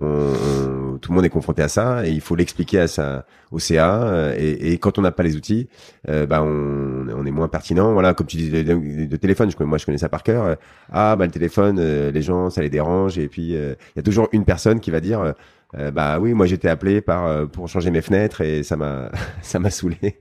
[0.01, 3.59] On, tout le monde est confronté à ça et il faut l'expliquer à sa au
[3.59, 5.69] CA et, et quand on n'a pas les outils,
[6.05, 7.93] bah on, on, est moins pertinent.
[7.93, 10.57] Voilà, comme tu dis de, téléphone, je, moi je connais ça par cœur.
[10.91, 14.27] Ah bah le téléphone, les gens ça les dérange et puis il y a toujours
[14.33, 15.33] une personne qui va dire
[15.77, 19.11] euh, bah oui, moi j'étais appelé par euh, pour changer mes fenêtres et ça m'a
[19.41, 20.19] ça m'a saoulé.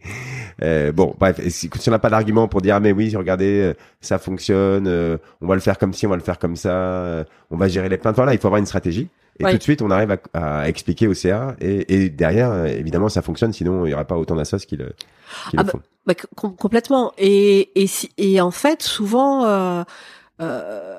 [0.62, 3.60] Euh, bon, bref, si, si on n'a pas d'argument pour dire ah, mais oui, regardez,
[3.60, 4.88] euh, ça fonctionne,
[5.40, 7.88] on va le faire comme ci, on va le faire comme ça, on va gérer
[7.88, 8.16] les plaintes.
[8.16, 9.08] Voilà, il faut avoir une stratégie.
[9.40, 13.08] Et tout de suite, on arrive à, à expliquer au CA et, et, derrière, évidemment,
[13.08, 13.52] ça fonctionne.
[13.52, 14.94] Sinon, il y aurait pas autant d'assos qui le,
[15.50, 15.80] qui ah le bah, font.
[16.06, 16.14] Bah,
[16.56, 17.12] complètement.
[17.18, 19.44] Et, et, et en fait, souvent,
[20.40, 20.96] euh,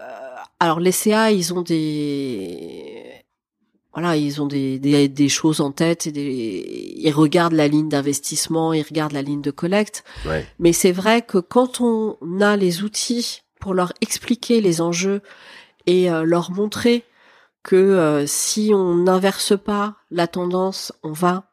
[0.60, 3.05] alors les CA, ils ont des
[3.96, 7.88] voilà, ils ont des, des, des, choses en tête et des, ils regardent la ligne
[7.88, 10.04] d'investissement, ils regardent la ligne de collecte.
[10.60, 15.22] Mais c'est vrai que quand on a les outils pour leur expliquer les enjeux
[15.86, 17.06] et euh, leur montrer
[17.64, 21.46] que euh, si on n'inverse pas la tendance, on va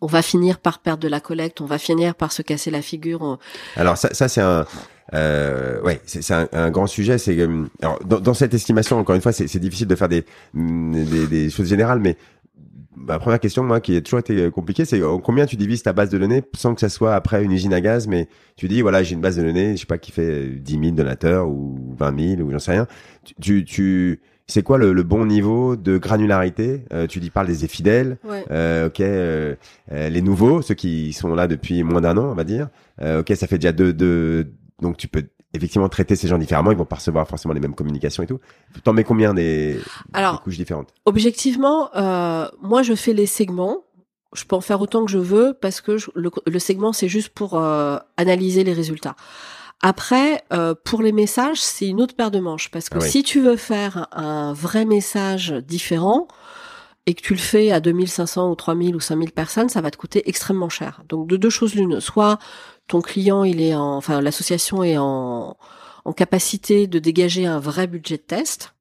[0.00, 2.82] on va finir par perdre de la collecte, on va finir par se casser la
[2.82, 3.38] figure.
[3.74, 4.64] Alors ça, ça c'est un,
[5.14, 7.18] euh, ouais, c'est un, un, grand sujet.
[7.18, 7.38] C'est
[7.82, 11.50] alors dans, dans, cette estimation, encore une fois, c'est difficile de faire des, des, des
[11.50, 12.16] choses générales, mais
[12.96, 16.10] ma première question, moi, qui a toujours été compliquée, c'est combien tu divises ta base
[16.10, 19.02] de données sans que ça soit après une usine à gaz, mais tu dis, voilà,
[19.02, 22.36] j'ai une base de données, je sais pas, qui fait 10 000 donateurs ou 20
[22.36, 22.86] 000 ou j'en sais rien.
[23.40, 26.82] Tu, tu, c'est quoi le, le, bon niveau de granularité?
[26.92, 28.16] Euh, Tu dis parles des fidèles,
[28.50, 29.54] euh, ok, euh,
[29.92, 32.68] euh, les nouveaux, ceux qui sont là depuis moins d'un an, on va dire.
[33.02, 36.70] Euh, ok, ça fait déjà deux, deux, donc tu peux effectivement traiter ces gens différemment,
[36.70, 38.40] ils vont pas recevoir forcément les mêmes communications et tout.
[38.84, 39.78] T'en mets combien des,
[40.12, 40.92] Alors, couches différentes?
[41.06, 43.84] Objectivement, euh, moi je fais les segments.
[44.34, 47.30] Je peux en faire autant que je veux parce que le, le, segment c'est juste
[47.30, 49.16] pour euh, analyser les résultats.
[49.80, 53.22] Après, euh, pour les messages, c'est une autre paire de manches parce que ah si
[53.22, 56.28] tu veux faire un vrai message différent
[57.06, 59.96] et que tu le fais à 2500 ou 3000 ou 5000 personnes, ça va te
[59.96, 61.02] coûter extrêmement cher.
[61.08, 62.38] Donc de deux choses l'une, soit
[62.88, 65.56] ton client, il est en, enfin l'association est en,
[66.04, 68.74] en capacité de dégager un vrai budget de test,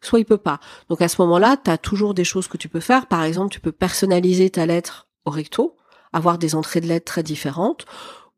[0.00, 0.60] soit il peut pas.
[0.88, 3.06] Donc à ce moment-là, tu as toujours des choses que tu peux faire.
[3.06, 5.76] Par exemple, tu peux personnaliser ta lettre au recto,
[6.12, 7.86] avoir des entrées de lettres très différentes,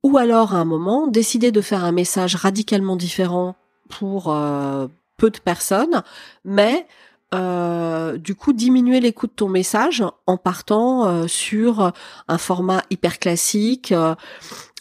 [0.02, 3.56] ou alors à un moment décider de faire un message radicalement différent
[3.88, 4.86] pour euh,
[5.16, 6.02] peu de personnes,
[6.44, 6.86] mais
[7.34, 11.92] euh, du coup diminuer les coûts de ton message en partant euh, sur
[12.28, 13.92] un format hyper classique.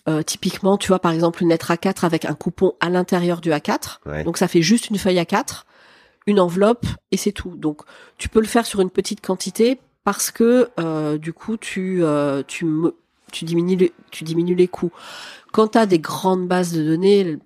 [0.08, 3.50] Euh, typiquement, tu vois par exemple une lettre A4 avec un coupon à l'intérieur du
[3.50, 4.24] A4.
[4.24, 5.64] Donc ça fait juste une feuille A4,
[6.28, 7.56] une enveloppe et c'est tout.
[7.56, 7.82] Donc
[8.18, 10.70] tu peux le faire sur une petite quantité parce que
[11.18, 12.04] du coup tu
[12.48, 12.66] tu
[13.32, 14.92] tu diminues les, tu diminues les coûts.
[15.52, 17.40] Quand tu as des grandes bases de données,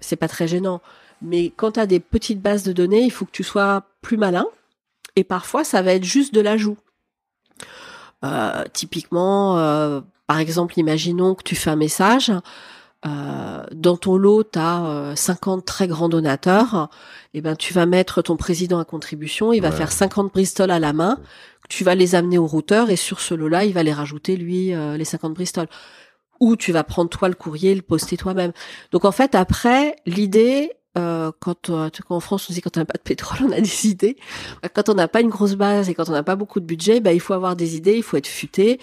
[0.00, 0.80] c'est pas très gênant.
[1.22, 4.16] Mais quand tu as des petites bases de données, il faut que tu sois plus
[4.16, 4.46] malin.
[5.16, 6.76] Et parfois, ça va être juste de l'ajout.
[8.24, 12.32] Euh, typiquement, euh, par exemple, imaginons que tu fais un message.
[13.06, 16.90] Euh, dans ton lot, tu as 50 très grands donateurs.
[17.32, 19.52] Et eh ben, tu vas mettre ton président à contribution.
[19.52, 21.18] Il va faire 50 Bristol à la main.
[21.68, 24.72] Tu vas les amener au routeur et sur ce lot-là, il va les rajouter lui
[24.72, 25.66] les 50 Bristol.
[26.40, 28.52] Ou tu vas prendre toi le courrier, le poster toi-même.
[28.92, 32.86] Donc en fait, après, l'idée, euh, quand, euh, en France on dit quand on n'a
[32.86, 34.16] pas de pétrole on a des idées.
[34.74, 37.00] Quand on n'a pas une grosse base et quand on n'a pas beaucoup de budget
[37.00, 38.80] bah, il faut avoir des idées il faut être futé.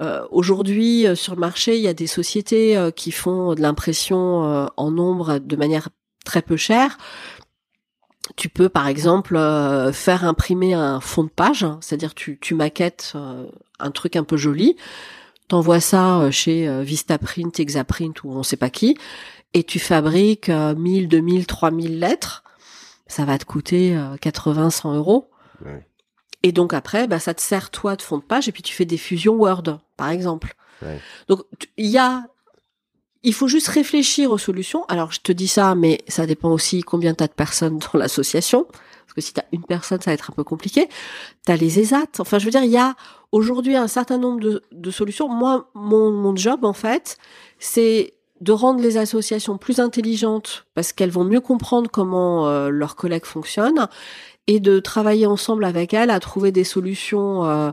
[0.00, 4.68] Euh, aujourd'hui euh, sur le marché il y a des sociétés qui font de l'impression
[4.76, 5.88] en nombre de manière
[6.24, 6.96] très peu chère.
[8.36, 9.34] Tu peux par exemple
[9.92, 13.14] faire imprimer un fond de page c'est-à-dire tu, tu maquettes
[13.78, 14.76] un truc un peu joli.
[15.48, 18.96] T'envoies ça chez Vistaprint, Exaprint ou on sait pas qui
[19.54, 22.44] et tu fabriques 1000, 2000, 3000 lettres,
[23.06, 25.30] ça va te coûter 80, euh, 100 euros.
[26.42, 28.74] Et donc après, bah, ça te sert toi de fond de page et puis tu
[28.74, 30.54] fais des fusions Word, par exemple.
[31.28, 31.44] Donc
[31.76, 32.26] il y a,
[33.22, 34.84] il faut juste réfléchir aux solutions.
[34.86, 37.98] Alors je te dis ça, mais ça dépend aussi combien tu as de personnes dans
[37.98, 38.66] l'association.
[39.10, 40.88] Parce que si tu as une personne, ça va être un peu compliqué.
[41.44, 42.20] Tu as les ESAT.
[42.20, 42.94] Enfin, je veux dire, il y a
[43.32, 45.28] aujourd'hui un certain nombre de, de solutions.
[45.28, 47.18] Moi, mon, mon job, en fait,
[47.58, 52.96] c'est de rendre les associations plus intelligentes parce qu'elles vont mieux comprendre comment euh, leurs
[52.96, 53.88] collègues fonctionnent
[54.46, 57.70] et de travailler ensemble avec elles à trouver des solutions euh,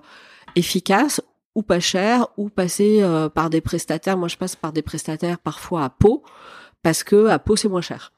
[0.55, 1.21] efficaces
[1.55, 4.17] ou pas chères ou passer euh, par des prestataires.
[4.17, 6.23] Moi, je passe par des prestataires parfois à Pau
[6.83, 8.11] parce que à Pau c'est moins cher.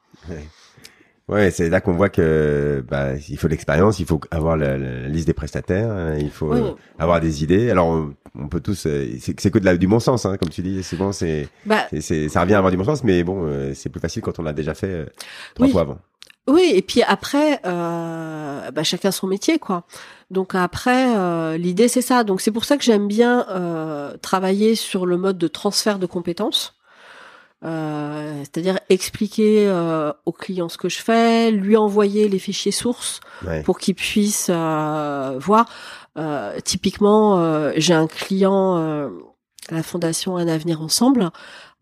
[1.50, 4.76] C'est là qu'on voit que bah, il faut l'expérience, il faut avoir la,
[5.08, 7.70] liste des prestataires, hein, il faut avoir des idées.
[7.70, 10.62] Alors on, peut tous, euh, c'est que de la, du bon sens, hein, comme tu
[10.62, 10.82] dis.
[10.82, 14.00] C'est, bah, c'est, ça revient à avoir du bon sens, mais bon, euh, c'est plus
[14.00, 15.06] facile quand on l'a déjà fait euh,
[15.54, 15.98] trois fois avant.
[16.48, 19.84] Oui, et puis après, bah, chacun son métier, quoi.
[20.30, 22.24] Donc après, l'idée c'est ça.
[22.24, 23.46] Donc c'est pour ça que j'aime bien
[24.22, 26.79] travailler sur le mode de transfert de compétences.
[27.62, 33.20] Euh, c'est-à-dire expliquer euh, au client ce que je fais, lui envoyer les fichiers sources
[33.64, 35.68] pour qu'il puisse euh, voir.
[36.64, 41.30] typiquement, j'ai un client à la fondation Un Avenir Ensemble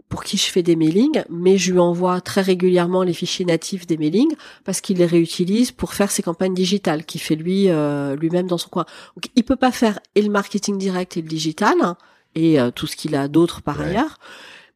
[0.09, 3.87] pour qui je fais des mailings, mais je lui envoie très régulièrement les fichiers natifs
[3.87, 7.69] des mailings parce qu'il les réutilise pour faire ses campagnes digitales qu'il fait lui
[8.17, 8.85] lui-même dans son coin.
[9.17, 11.97] Donc il peut pas faire et le marketing direct et le digital hein,
[12.35, 14.19] et tout ce qu'il a d'autre par ailleurs.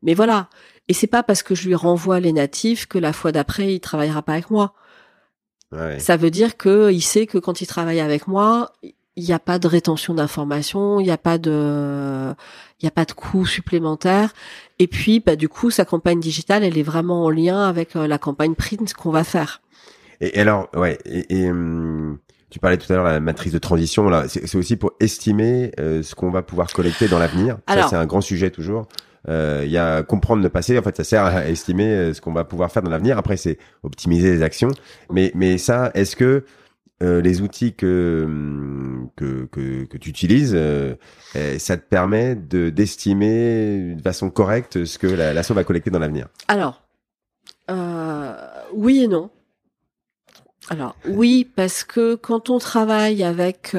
[0.02, 0.48] Mais voilà,
[0.88, 3.80] et c'est pas parce que je lui renvoie les natifs que la fois d'après il
[3.80, 4.74] travaillera pas avec moi.
[5.72, 5.98] Ouais.
[5.98, 8.72] Ça veut dire que il sait que quand il travaille avec moi,
[9.16, 12.34] il n'y a pas de rétention d'informations, il n'y a pas de,
[12.80, 14.32] il y a pas de coûts supplémentaires.
[14.78, 18.06] Et puis, bah, du coup, sa campagne digitale, elle est vraiment en lien avec euh,
[18.06, 19.60] la campagne print qu'on va faire.
[20.20, 22.18] Et, alors, ouais, et, hum,
[22.48, 24.08] tu parlais tout à l'heure de la matrice de transition.
[24.08, 27.58] Là, c'est aussi pour estimer ce qu'on va pouvoir collecter dans l'avenir.
[27.66, 28.86] Ça, c'est un grand sujet toujours.
[29.28, 30.78] Il y a comprendre le passé.
[30.78, 33.18] En fait, ça sert à estimer ce qu'on va pouvoir faire dans l'avenir.
[33.18, 34.70] Après, c'est optimiser les actions.
[35.10, 36.44] Mais, mais ça, est-ce que
[37.02, 38.28] euh, les outils que,
[39.16, 40.94] que, que, tu utilises, euh,
[41.34, 45.98] eh, ça te permet de d'estimer de façon correcte ce que l'assaut va collecter dans
[45.98, 46.28] l'avenir?
[46.46, 46.82] Alors,
[47.70, 48.34] euh,
[48.72, 49.30] oui et non.
[50.68, 53.74] Alors oui, parce que quand on travaille avec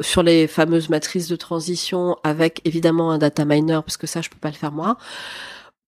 [0.00, 4.30] sur les fameuses matrices de transition, avec évidemment un data miner, parce que ça je
[4.30, 4.96] peux pas le faire moi,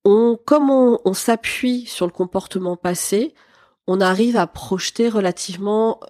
[0.05, 3.35] on comme on, s'appuie sur le comportement passé,
[3.87, 6.01] on arrive à projeter relativement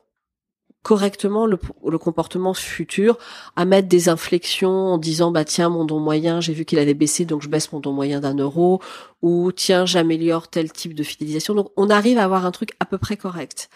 [0.82, 1.56] correctement le,
[1.98, 3.16] comportement futur,
[3.56, 6.92] à mettre des inflexions en disant bah tiens mon don moyen j'ai vu qu'il avait
[6.92, 8.82] baissé donc je baisse mon don moyen d'un euro
[9.22, 12.84] ou tiens j'améliore tel type de fidélisation donc on arrive à avoir un truc à
[12.84, 13.70] peu près correct.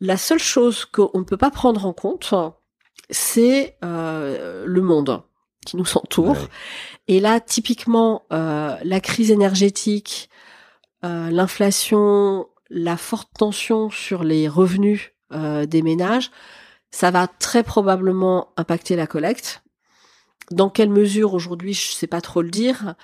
[0.00, 2.34] La seule chose qu'on ne peut pas prendre en compte
[3.10, 5.22] c'est euh, le monde
[5.66, 6.48] qui nous entoure
[7.08, 10.30] et là typiquement euh, la crise énergétique,
[11.04, 16.30] euh, l'inflation la forte tension sur les revenus euh, des ménages,
[16.90, 19.62] ça va très probablement impacter la collecte.
[20.50, 22.94] Dans quelle mesure aujourd'hui, je sais pas trop le dire,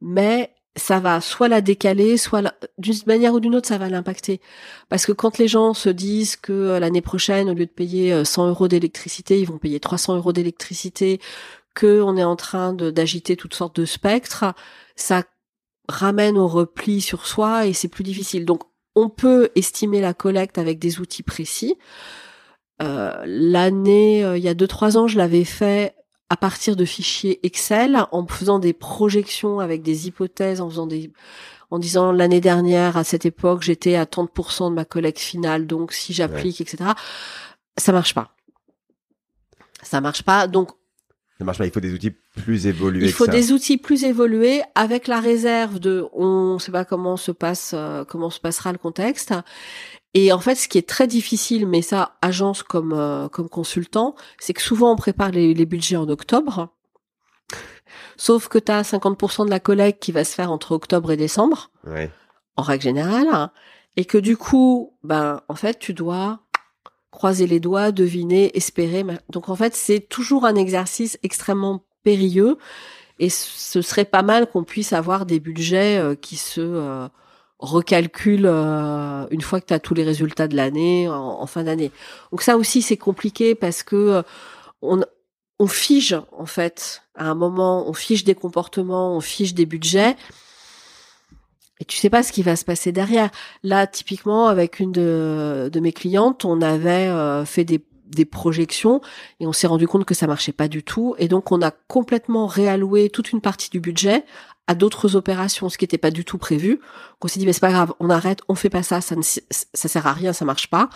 [0.00, 4.40] mais ça va soit la décaler, soit d'une manière ou d'une autre, ça va l'impacter.
[4.88, 8.24] Parce que quand les gens se disent que euh, l'année prochaine, au lieu de payer
[8.24, 11.20] 100 euh, euros d'électricité, ils vont payer 300 euros d'électricité,
[11.74, 14.44] que on est en train d'agiter toutes sortes de spectres,
[14.96, 15.24] ça
[15.88, 18.44] ramène au repli sur soi et c'est plus difficile.
[18.44, 18.62] Donc
[18.94, 21.76] on peut estimer la collecte avec des outils précis.
[22.82, 25.94] Euh, l'année, euh, il y a deux trois ans, je l'avais fait
[26.30, 31.10] à partir de fichiers Excel, en faisant des projections avec des hypothèses, en faisant des,
[31.70, 35.92] en disant l'année dernière à cette époque j'étais à 30% de ma collecte finale, donc
[35.92, 36.90] si j'applique, etc.
[37.76, 38.34] Ça marche pas.
[39.82, 40.46] Ça marche pas.
[40.46, 40.70] Donc
[41.38, 41.66] ça marche pas.
[41.66, 43.06] Il faut des outils plus évolués.
[43.06, 47.16] Il faut des outils plus évolués avec la réserve de on ne sait pas comment
[47.16, 49.32] se passe euh, comment se passera le contexte.
[50.20, 54.16] Et en fait, ce qui est très difficile, mais ça, agence comme euh, comme consultant,
[54.40, 56.74] c'est que souvent on prépare les, les budgets en octobre.
[58.16, 61.16] Sauf que tu as 50% de la collecte qui va se faire entre octobre et
[61.16, 61.70] décembre.
[61.86, 62.10] Ouais.
[62.56, 63.50] En règle générale.
[63.96, 66.40] Et que du coup, ben, en fait, tu dois
[67.12, 69.04] croiser les doigts, deviner, espérer.
[69.30, 72.58] Donc en fait, c'est toujours un exercice extrêmement périlleux
[73.20, 77.08] et ce serait pas mal qu'on puisse avoir des budgets euh, qui se euh,
[77.58, 81.90] recalculent euh, une fois que tu as tous les résultats de l'année en, fin d'année.
[82.30, 84.22] Donc ça aussi c'est compliqué parce que
[84.82, 85.00] on,
[85.58, 90.16] on fige en fait à un moment, on fige des comportements, on fige des budgets
[91.80, 93.30] et tu sais pas ce qui va se passer derrière.
[93.62, 99.00] Là, typiquement, avec une de, de mes clientes, on avait euh, fait des, des projections
[99.40, 101.14] et on s'est rendu compte que ça marchait pas du tout.
[101.18, 104.24] Et donc, on a complètement réalloué toute une partie du budget
[104.66, 106.80] à d'autres opérations, ce qui n'était pas du tout prévu.
[107.22, 109.22] On s'est dit, mais c'est pas grave, on arrête, on fait pas ça, ça ne
[109.22, 110.90] ça sert à rien, ça marche pas.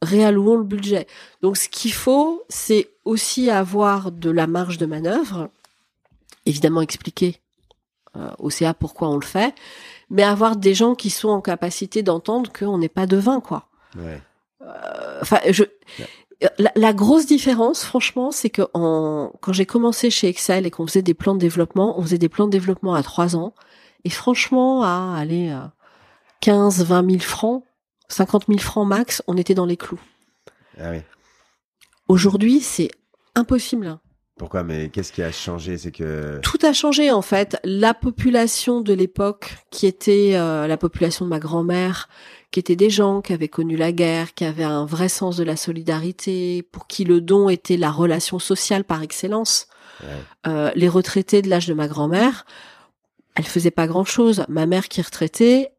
[0.00, 1.06] Réallouons le budget.
[1.42, 5.50] Donc, ce qu'il faut, c'est aussi avoir de la marge de manœuvre,
[6.46, 7.40] évidemment expliquer
[8.16, 9.54] euh, au CA pourquoi on le fait,
[10.08, 13.68] mais avoir des gens qui sont en capacité d'entendre qu'on n'est pas devin, quoi.
[13.96, 14.20] Ouais.
[14.62, 15.64] Euh, enfin, je.
[16.58, 21.02] La, grosse différence, franchement, c'est que en, quand j'ai commencé chez Excel et qu'on faisait
[21.02, 23.54] des plans de développement, on faisait des plans de développement à trois ans.
[24.04, 25.56] Et franchement, à aller
[26.40, 27.64] 15, 20 000 francs,
[28.08, 30.00] 50 000 francs max, on était dans les clous.
[30.78, 30.98] Ah oui.
[32.08, 32.90] Aujourd'hui, c'est
[33.34, 33.98] impossible.
[34.36, 34.64] Pourquoi?
[34.64, 35.78] Mais qu'est-ce qui a changé?
[35.78, 37.56] C'est que tout a changé en fait.
[37.64, 42.08] La population de l'époque, qui était euh, la population de ma grand-mère,
[42.54, 45.42] qui étaient des gens qui avaient connu la guerre, qui avaient un vrai sens de
[45.42, 49.66] la solidarité, pour qui le don était la relation sociale par excellence.
[50.46, 52.46] Euh, les retraités de l'âge de ma grand-mère,
[53.34, 54.44] elle faisait pas grand-chose.
[54.48, 55.70] Ma mère qui est retraitée,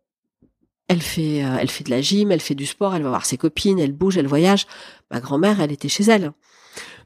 [0.89, 3.25] elle fait, euh, elle fait de la gym, elle fait du sport, elle va voir
[3.25, 4.67] ses copines, elle bouge, elle voyage.
[5.11, 6.33] Ma grand-mère, elle était chez elle.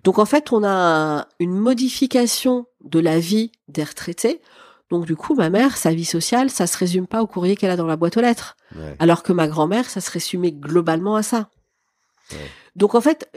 [0.03, 4.41] Donc en fait, on a une modification de la vie des retraités.
[4.89, 7.69] Donc du coup, ma mère, sa vie sociale, ça se résume pas au courrier qu'elle
[7.69, 8.57] a dans la boîte aux lettres.
[8.99, 11.49] Alors que ma grand-mère, ça se résumait globalement à ça.
[12.75, 13.29] Donc en fait,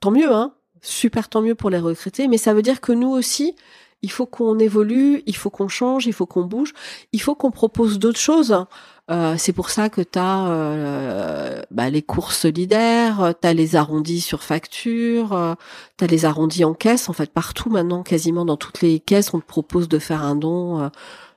[0.00, 0.54] tant mieux, hein.
[0.82, 3.54] Super, tant mieux pour les retraités, mais ça veut dire que nous aussi,
[4.02, 6.72] il faut qu'on évolue, il faut qu'on change, il faut qu'on bouge,
[7.12, 8.64] il faut qu'on propose d'autres choses.
[9.10, 13.74] Euh, c'est pour ça que tu as euh, bah, les courses solidaires, tu as les
[13.74, 15.54] arrondis sur facture, euh,
[15.98, 17.08] tu as les arrondis en caisse.
[17.08, 20.36] En fait, partout maintenant, quasiment dans toutes les caisses, on te propose de faire un
[20.36, 20.80] don.
[20.80, 20.88] Euh,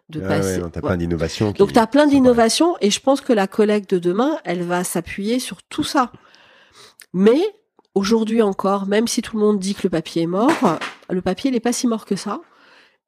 [0.09, 0.61] de ah passer.
[0.61, 1.51] Ouais, plein d'innovations.
[1.51, 4.83] Donc tu as plein d'innovations et je pense que la collecte de demain, elle va
[4.83, 6.11] s'appuyer sur tout ça.
[7.13, 7.41] Mais
[7.95, 10.51] aujourd'hui encore, même si tout le monde dit que le papier est mort,
[11.09, 12.41] le papier n'est pas si mort que ça.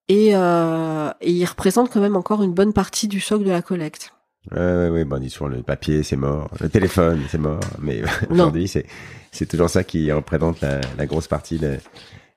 [0.07, 3.61] Et, euh, et il représente quand même encore une bonne partie du socle de la
[3.61, 4.14] collecte.
[4.51, 5.05] Ouais, ouais, ouais.
[5.05, 6.49] Bon, sur le papier, c'est mort.
[6.59, 7.59] Le téléphone, c'est mort.
[7.79, 8.85] Mais aujourd'hui, c'est,
[9.31, 11.77] c'est toujours ça qui représente la, la grosse partie de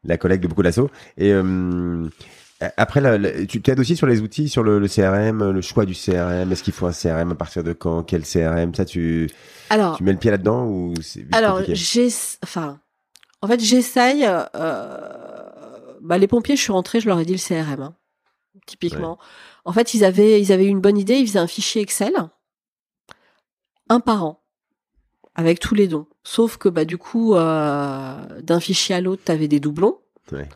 [0.04, 0.90] la collecte de beaucoup d'assauts.
[1.16, 2.09] Et euh,
[2.76, 6.50] après, tu t'aides aussi sur les outils, sur le, le, CRM, le choix du CRM.
[6.50, 8.02] Est-ce qu'il faut un CRM à partir de quand?
[8.02, 9.30] Quel CRM Ça, tu,
[9.70, 12.09] alors, tu mets le pied là-dedans ou c'est Alors, j'ai,
[12.42, 12.80] enfin,
[13.42, 14.26] en fait, j'essaye.
[14.26, 14.98] Euh,
[16.00, 17.94] bah, les pompiers, je suis rentrée, je leur ai dit le CRM, hein,
[18.66, 19.18] typiquement.
[19.64, 21.16] En fait, ils avaient, ils avaient une bonne idée.
[21.16, 22.12] Ils faisaient un fichier Excel,
[23.88, 24.42] un par an,
[25.34, 26.06] avec tous les dons.
[26.24, 29.98] Sauf que, bah, du coup, euh, d'un fichier à l'autre, tu avais des doublons.
[30.32, 30.48] Ouais.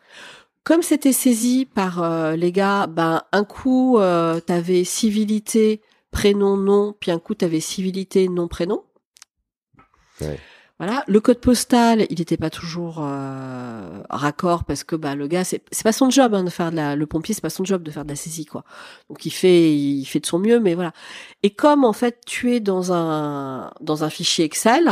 [0.65, 5.81] Comme c'était saisi par euh, les gars, ben un coup euh, t'avais civilité
[6.13, 8.85] prénom nom, puis un coup t'avais civilité nom prénom.
[10.21, 10.39] Ouais.
[10.83, 15.45] Voilà, le code postal, il n'était pas toujours euh, raccord parce que bah le gars
[15.45, 17.85] c'est pas son job hein, de faire de la le pompier, c'est pas son job
[17.85, 18.65] de faire de la saisie quoi.
[19.09, 20.93] Donc il fait il fait de son mieux mais voilà.
[21.45, 24.91] Et comme en fait tu es dans un dans un fichier Excel,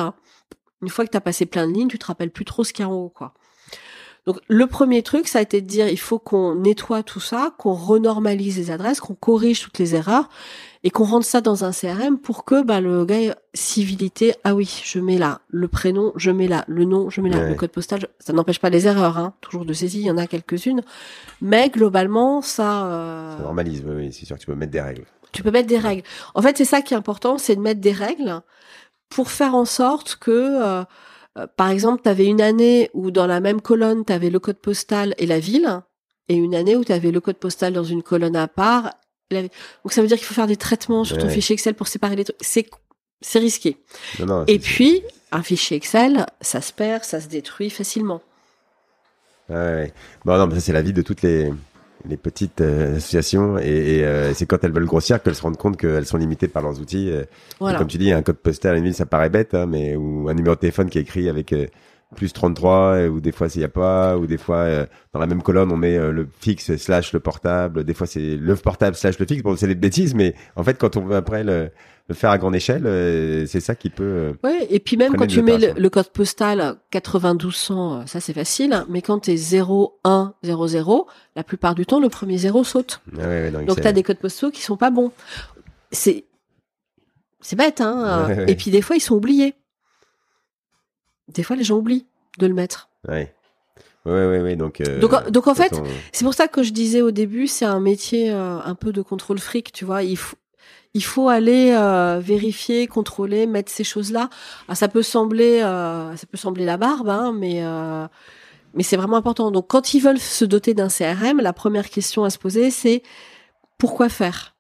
[0.81, 2.73] une fois que tu as passé plein de lignes, tu te rappelles plus trop ce
[2.73, 3.35] qu'il y a en haut quoi.
[4.27, 7.53] Donc le premier truc, ça a été de dire il faut qu'on nettoie tout ça,
[7.59, 10.29] qu'on renormalise les adresses, qu'on corrige toutes les erreurs
[10.83, 14.35] et qu'on rentre ça dans un CRM pour que bah, le gars ait civilité.
[14.45, 17.49] Ah oui, je mets là le prénom, je mets là le nom, je mets là
[17.49, 18.09] le code postal.
[18.19, 20.83] Ça n'empêche pas les erreurs, hein, toujours de saisie, il y en a quelques-unes,
[21.41, 22.87] mais globalement ça.
[22.87, 23.37] Euh...
[23.37, 25.05] Ça normalise, oui, c'est sûr que tu peux mettre des règles.
[25.33, 26.03] Tu peux mettre des règles.
[26.35, 28.41] En fait, c'est ça qui est important, c'est de mettre des règles
[29.09, 30.85] pour faire en sorte que euh,
[31.39, 34.39] euh, par exemple, tu avais une année où dans la même colonne, tu avais le
[34.39, 35.83] code postal et la ville,
[36.29, 38.93] et une année où tu avais le code postal dans une colonne à part.
[39.31, 42.17] Donc ça veut dire qu'il faut faire des traitements sur ton fichier Excel pour séparer
[42.17, 42.37] les trucs.
[42.41, 42.69] C'est
[43.23, 43.77] c'est risqué.
[44.47, 48.23] et puis un fichier Excel, ça se perd, ça se détruit facilement.
[49.49, 49.93] Ouais,
[50.25, 51.53] Bon non, mais ça c'est la vie de toutes les
[52.09, 55.77] les petites euh, associations et, euh, c'est quand elles veulent grossir qu'elles se rendent compte
[55.77, 57.11] qu'elles sont limitées par leurs outils.
[57.11, 57.25] Euh.
[57.59, 60.27] Comme tu dis, un code postal à une ville, ça paraît bête, hein, mais ou
[60.29, 61.55] un numéro de téléphone qui est écrit avec
[62.17, 65.43] plus 33 ou des fois s'il n'y a pas ou des fois dans la même
[65.43, 69.27] colonne on met le fixe slash le portable des fois c'est le portable slash le
[69.27, 71.71] fixe bon c'est des bêtises mais en fait quand on veut après le,
[72.11, 74.03] le faire à grande échelle, euh, c'est ça qui peut.
[74.03, 78.33] Euh, ouais, et puis même quand tu mets le, code postal 9200, euh, ça c'est
[78.33, 81.07] facile, mais quand tu es 0100,
[81.37, 83.01] la plupart du temps le premier zéro saute.
[83.17, 85.13] Ah donc tu as des codes postaux qui sont pas bons.
[85.93, 86.25] C'est
[87.41, 88.29] c'est bête hein.
[88.49, 89.55] et puis des fois ils sont oubliés.
[91.35, 92.07] Des fois les gens oublient
[92.39, 92.89] de le mettre.
[93.09, 93.35] Ouais.
[94.07, 94.57] Ouais, ouais, ouais.
[94.57, 95.79] Donc, donc, donc, en fait,
[96.11, 99.39] c'est pour ça que je disais au début, c'est un métier un peu de contrôle
[99.39, 100.03] fric, tu vois.
[100.03, 100.37] Il faut,
[100.95, 104.29] il faut aller euh, vérifier, contrôler, mettre ces choses-là.
[104.69, 108.07] Ah, ça peut sembler, euh, ça peut sembler la barbe, hein, mais euh,
[108.75, 109.51] mais c'est vraiment important.
[109.51, 113.03] Donc, quand ils veulent se doter d'un CRM, la première question à se poser, c'est
[113.79, 114.57] pourquoi faire?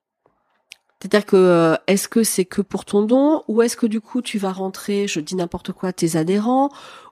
[1.00, 4.38] C'est-à-dire que est-ce que c'est que pour ton don, ou est-ce que du coup tu
[4.38, 6.70] vas rentrer, je dis n'importe quoi, tes adhérents,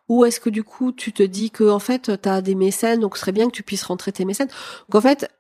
[0.09, 3.01] ou est-ce que du coup tu te dis que en fait tu as des mécènes,
[3.01, 4.49] donc ce serait bien que tu puisses rentrer tes mécènes.
[4.89, 5.31] Donc en fait,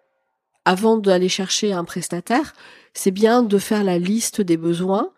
[0.64, 2.54] avant d'aller chercher un prestataire,
[2.94, 5.12] c'est bien de faire la liste des besoins.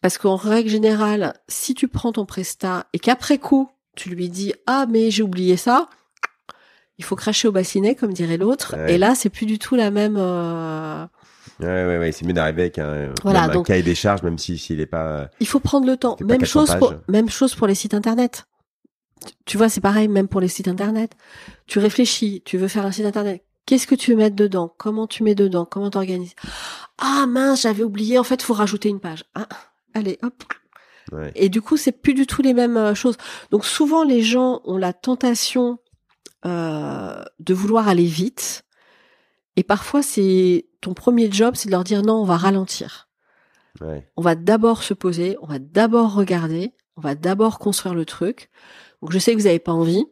[0.00, 4.54] Parce qu'en règle générale, si tu prends ton prestat et qu'après coup, tu lui dis
[4.66, 5.88] ah mais j'ai oublié ça,
[6.98, 8.76] il faut cracher au bassinet comme dirait l'autre.
[8.88, 10.16] Et là, c'est plus du tout la même.
[10.16, 11.04] Euh...
[11.60, 14.58] Ouais, ouais, ouais, c'est mieux d'arriver avec un, voilà, donc, cahier des charges, même si
[14.58, 15.28] s'il est pas.
[15.40, 16.16] Il faut prendre le temps.
[16.20, 18.46] Même chose pour, même chose pour les sites internet.
[19.44, 21.12] Tu vois, c'est pareil, même pour les sites internet.
[21.66, 23.44] Tu réfléchis, tu veux faire un site internet.
[23.66, 24.72] Qu'est-ce que tu veux mettre dedans?
[24.78, 25.64] Comment tu mets dedans?
[25.64, 26.34] Comment t'organises?
[26.96, 28.18] Ah mince, j'avais oublié.
[28.18, 29.24] En fait, faut rajouter une page.
[29.34, 29.48] Ah,
[29.94, 30.44] allez, hop.
[31.34, 33.16] Et du coup, c'est plus du tout les mêmes euh, choses.
[33.50, 35.78] Donc souvent, les gens ont la tentation
[36.46, 38.64] euh, de vouloir aller vite.
[39.56, 43.08] Et parfois, c'est ton premier job, c'est de leur dire non, on va ralentir.
[44.16, 48.50] On va d'abord se poser, on va d'abord regarder, on va d'abord construire le truc.
[49.02, 50.04] Donc je sais que vous n'avez pas envie,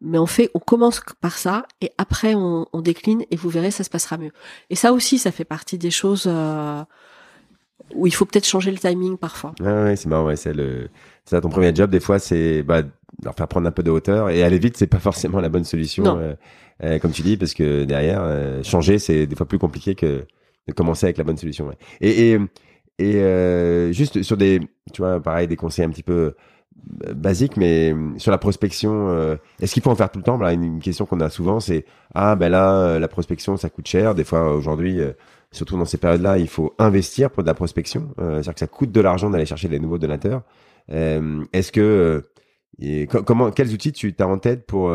[0.00, 3.70] mais on fait, on commence par ça et après on, on, décline et vous verrez,
[3.70, 4.32] ça se passera mieux.
[4.70, 6.82] Et ça aussi, ça fait partie des choses euh,
[7.94, 9.54] où il faut peut-être changer le timing parfois.
[9.60, 10.88] Ah ouais, c'est marrant, ouais, c'est le,
[11.24, 11.90] c'est ton premier job.
[11.90, 12.82] Des fois, c'est bah,
[13.22, 15.64] leur faire prendre un peu de hauteur et aller vite, c'est pas forcément la bonne
[15.64, 16.34] solution, euh,
[16.84, 20.26] euh, comme tu dis, parce que derrière, euh, changer, c'est des fois plus compliqué que
[20.68, 21.66] de commencer avec la bonne solution.
[21.66, 21.76] Ouais.
[22.00, 22.38] Et, et,
[22.98, 24.60] et juste sur des,
[24.92, 26.34] tu vois, pareil, des conseils un petit peu
[27.14, 30.36] basique, mais euh, sur la prospection, euh, est-ce qu'il faut en faire tout le temps?
[30.36, 33.86] Voilà, une, question qu'on a souvent, c'est ah ben là, euh, la prospection, ça coûte
[33.86, 34.14] cher.
[34.14, 35.00] Des fois, aujourd'hui,
[35.50, 38.14] surtout dans ces périodes-là, il faut investir pour de la prospection.
[38.18, 40.42] C'est-à-dire que ça coûte de l'argent d'aller chercher des nouveaux donateurs.
[40.88, 42.22] Est-ce que
[43.24, 44.92] comment quels outils tu as en tête pour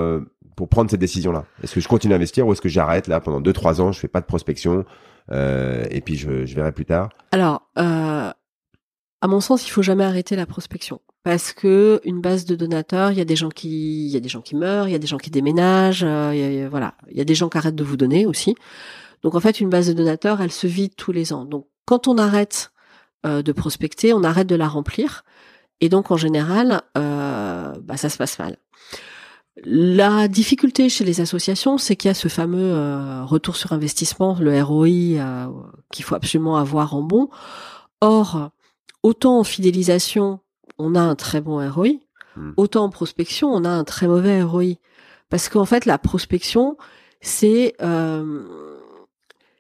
[0.58, 3.22] pour prendre cette décision-là Est-ce que je continue à investir ou est-ce que j'arrête là
[3.22, 4.84] pendant 2-3 ans, je fais pas de prospection
[5.32, 10.36] et puis je, je verrai plus tard Alors, à mon sens, il faut jamais arrêter
[10.36, 14.12] la prospection parce que une base de donateurs, il y a des gens qui, il
[14.12, 16.94] y a des gens qui meurent, il y a des gens qui déménagent, euh, voilà,
[17.12, 18.56] il y a des gens qui arrêtent de vous donner aussi.
[19.24, 21.44] Donc en fait, une base de donateurs, elle se vide tous les ans.
[21.44, 22.72] Donc quand on arrête
[23.26, 25.26] euh, de prospecter, on arrête de la remplir,
[25.82, 28.56] et donc en général, euh, bah, ça se passe mal.
[29.64, 34.62] La difficulté chez les associations, c'est qu'il y a ce fameux retour sur investissement, le
[34.62, 35.50] ROI,
[35.92, 37.30] qu'il faut absolument avoir en bon.
[38.02, 38.52] Or,
[39.04, 40.40] autant en fidélisation,
[40.78, 41.94] on a un très bon ROI,
[42.36, 42.52] hmm.
[42.58, 44.76] autant en prospection, on a un très mauvais ROI.
[45.30, 46.78] Parce qu'en fait, la prospection,
[47.22, 48.46] c'est euh,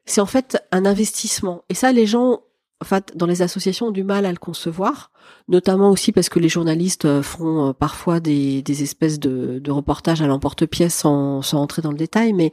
[0.05, 1.63] c'est en fait un investissement.
[1.69, 2.41] Et ça, les gens,
[2.79, 5.11] en fait, dans les associations, ont du mal à le concevoir,
[5.47, 10.21] notamment aussi parce que les journalistes euh, font euh, parfois des, espèces de, de reportages
[10.21, 12.33] à l'emporte-pièce sans, sans entrer dans le détail.
[12.33, 12.51] Mais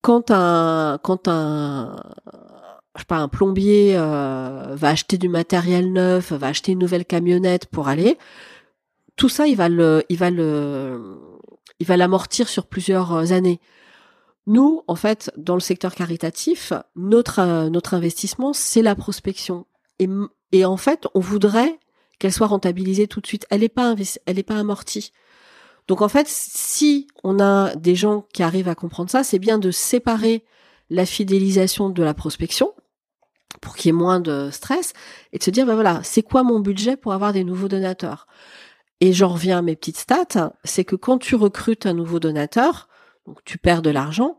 [0.00, 1.96] quand un quand un
[2.94, 7.06] je sais pas, un plombier euh, va acheter du matériel neuf, va acheter une nouvelle
[7.06, 8.18] camionnette pour aller,
[9.16, 11.18] tout ça, il va le, il va le,
[11.80, 13.60] il va l'amortir sur plusieurs années.
[14.46, 19.66] Nous, en fait, dans le secteur caritatif, notre euh, notre investissement, c'est la prospection.
[19.98, 20.08] Et,
[20.50, 21.78] et en fait, on voudrait
[22.18, 23.46] qu'elle soit rentabilisée tout de suite.
[23.50, 23.94] Elle n'est pas
[24.26, 25.12] elle est pas amortie.
[25.88, 29.58] Donc en fait, si on a des gens qui arrivent à comprendre ça, c'est bien
[29.58, 30.44] de séparer
[30.90, 32.72] la fidélisation de la prospection
[33.60, 34.92] pour qu'il y ait moins de stress
[35.32, 38.26] et de se dire ben voilà c'est quoi mon budget pour avoir des nouveaux donateurs?
[39.00, 42.88] Et j'en reviens à mes petites stats c'est que quand tu recrutes un nouveau donateur
[43.26, 44.38] donc tu perds de l'argent.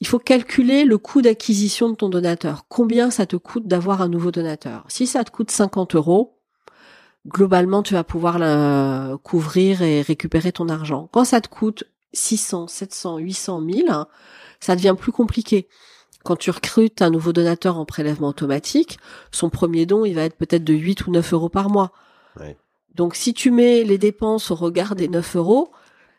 [0.00, 2.66] Il faut calculer le coût d'acquisition de ton donateur.
[2.68, 4.84] Combien ça te coûte d'avoir un nouveau donateur?
[4.88, 6.38] Si ça te coûte 50 euros
[7.26, 11.08] globalement tu vas pouvoir la couvrir et récupérer ton argent.
[11.12, 14.04] Quand ça te coûte 600 700 800 1000
[14.60, 15.68] ça devient plus compliqué.
[16.24, 18.98] Quand tu recrutes un nouveau donateur en prélèvement automatique,
[19.30, 21.92] son premier don, il va être peut-être de 8 ou 9 euros par mois.
[22.94, 25.70] Donc si tu mets les dépenses au regard des 9 euros,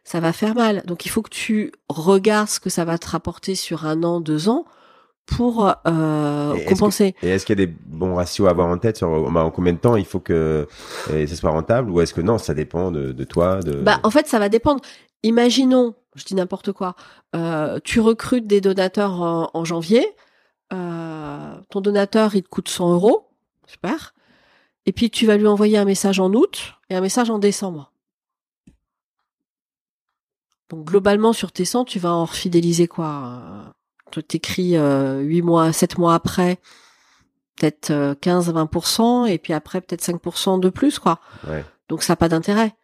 [0.09, 0.81] ça va faire mal.
[0.87, 4.19] Donc il faut que tu regardes ce que ça va te rapporter sur un an,
[4.19, 4.65] deux ans
[5.27, 7.13] pour euh, compenser.
[7.21, 9.51] et est-ce qu'il y a des bons ratios à avoir en tête sur bah, en
[9.51, 10.67] combien de temps il faut que
[11.07, 13.73] ça soit rentable ou est-ce que non, ça dépend de, de toi de...
[13.73, 14.81] Bah en fait ça va dépendre.
[15.21, 16.95] Imaginons je dis n'importe quoi,
[17.35, 19.21] euh, tu recrutes des donateurs
[19.53, 20.07] en, janvier,
[20.73, 23.27] euh, ton donateur il te coûte 100 euros,
[23.67, 24.15] super,
[24.87, 27.91] et puis tu vas lui envoyer un message en août et un message en décembre.
[30.69, 33.73] Donc globalement sur tes 100, tu vas en fidéliser quoi
[34.11, 36.59] Tu t'écris euh, 8 mois, 7 mois après,
[37.55, 41.19] peut-être 15-20%, et puis après peut-être 5% de plus, quoi.
[41.89, 42.75] Donc ça n'a pas d'intérêt.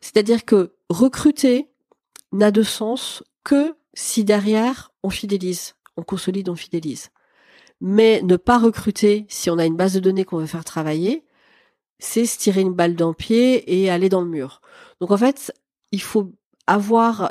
[0.00, 1.68] C'est-à-dire que recruter
[2.32, 7.10] n'a de sens que si derrière on fidélise, on consolide, on fidélise.
[7.80, 11.24] Mais ne pas recruter si on a une base de données qu'on veut faire travailler,
[11.98, 14.60] c'est se tirer une balle dans le pied et aller dans le mur.
[15.00, 15.52] Donc en fait,
[15.92, 16.32] il faut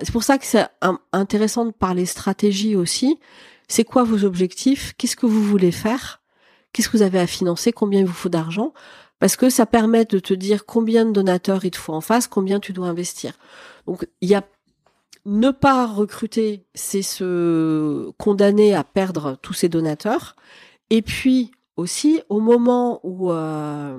[0.03, 0.67] C'est pour ça que c'est
[1.11, 3.19] intéressant de parler stratégie aussi.
[3.67, 4.93] C'est quoi vos objectifs?
[4.97, 6.21] Qu'est-ce que vous voulez faire?
[6.73, 7.71] Qu'est-ce que vous avez à financer?
[7.71, 8.73] Combien il vous faut d'argent?
[9.19, 12.27] Parce que ça permet de te dire combien de donateurs il te faut en face,
[12.27, 13.33] combien tu dois investir.
[13.85, 14.43] Donc il y a
[15.25, 20.35] ne pas recruter, c'est se condamner à perdre tous ses donateurs.
[20.89, 23.97] Et puis aussi, au moment où euh,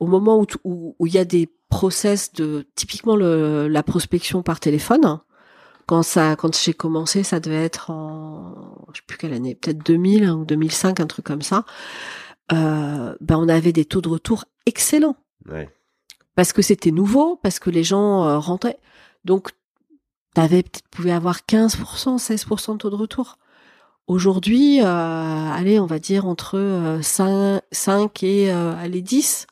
[0.00, 5.20] au moment où il y a des process de typiquement le, la prospection par téléphone,
[5.86, 9.84] quand ça quand j'ai commencé, ça devait être en je sais plus quelle année, peut-être
[9.84, 11.64] 2000 hein, ou 2005, un truc comme ça.
[12.52, 15.16] Euh, ben on avait des taux de retour excellents.
[16.34, 18.78] Parce que c'était nouveau, parce que les gens euh, rentraient.
[19.24, 19.50] Donc
[20.34, 23.38] t'avais peut-être pouvait avoir 15%, 16% de taux de retour.
[24.06, 29.48] Aujourd'hui, euh, allez, on va dire entre 5, euh, 5 et euh, allez 10.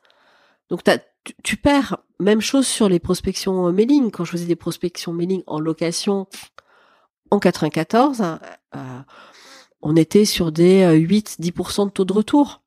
[0.70, 0.82] Donc
[1.24, 1.98] tu, tu, perds.
[2.20, 4.10] Même chose sur les prospections mailing.
[4.10, 6.26] Quand je faisais des prospections mailing en location
[7.30, 8.38] en 94,
[8.74, 8.78] euh,
[9.82, 12.62] on était sur des 8-10% de taux de retour.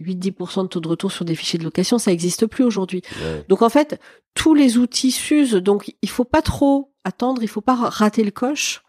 [0.00, 3.02] 8-10% de taux de retour sur des fichiers de location, ça n'existe plus aujourd'hui.
[3.48, 4.00] Donc en fait,
[4.34, 8.30] tous les outils s'usent, donc il faut pas trop attendre, il faut pas rater le
[8.30, 8.82] coche,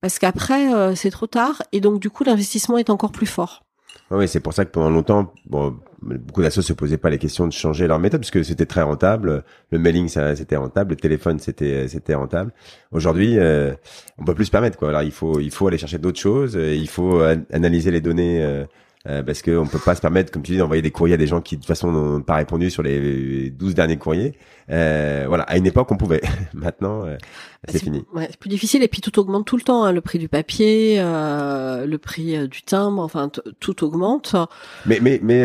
[0.00, 3.64] parce qu'après euh, c'est trop tard, et donc du coup l'investissement est encore plus fort.
[4.10, 7.46] Oui, c'est pour ça que pendant longtemps, bon, beaucoup d'assos se posaient pas les questions
[7.46, 9.44] de changer leur méthode parce que c'était très rentable.
[9.70, 10.90] Le mailing, ça, c'était rentable.
[10.90, 12.52] Le téléphone, c'était, c'était rentable.
[12.90, 13.72] Aujourd'hui, euh,
[14.18, 14.88] on peut plus se permettre, quoi.
[14.88, 16.54] Alors, il faut, il faut aller chercher d'autres choses.
[16.54, 18.42] Il faut analyser les données.
[18.42, 18.64] Euh,
[19.08, 21.26] euh, parce qu'on peut pas se permettre, comme tu dis, d'envoyer des courriers à des
[21.26, 24.36] gens qui de toute façon n'ont pas répondu sur les 12 derniers courriers.
[24.70, 26.20] Euh, voilà, à une époque on pouvait.
[26.54, 27.16] Maintenant, euh,
[27.68, 28.04] c'est fini.
[28.14, 29.84] Ouais, c'est plus difficile et puis tout augmente tout le temps.
[29.84, 29.92] Hein.
[29.92, 34.36] Le prix du papier, euh, le prix euh, du timbre, enfin tout augmente.
[34.86, 35.42] Mais mais mais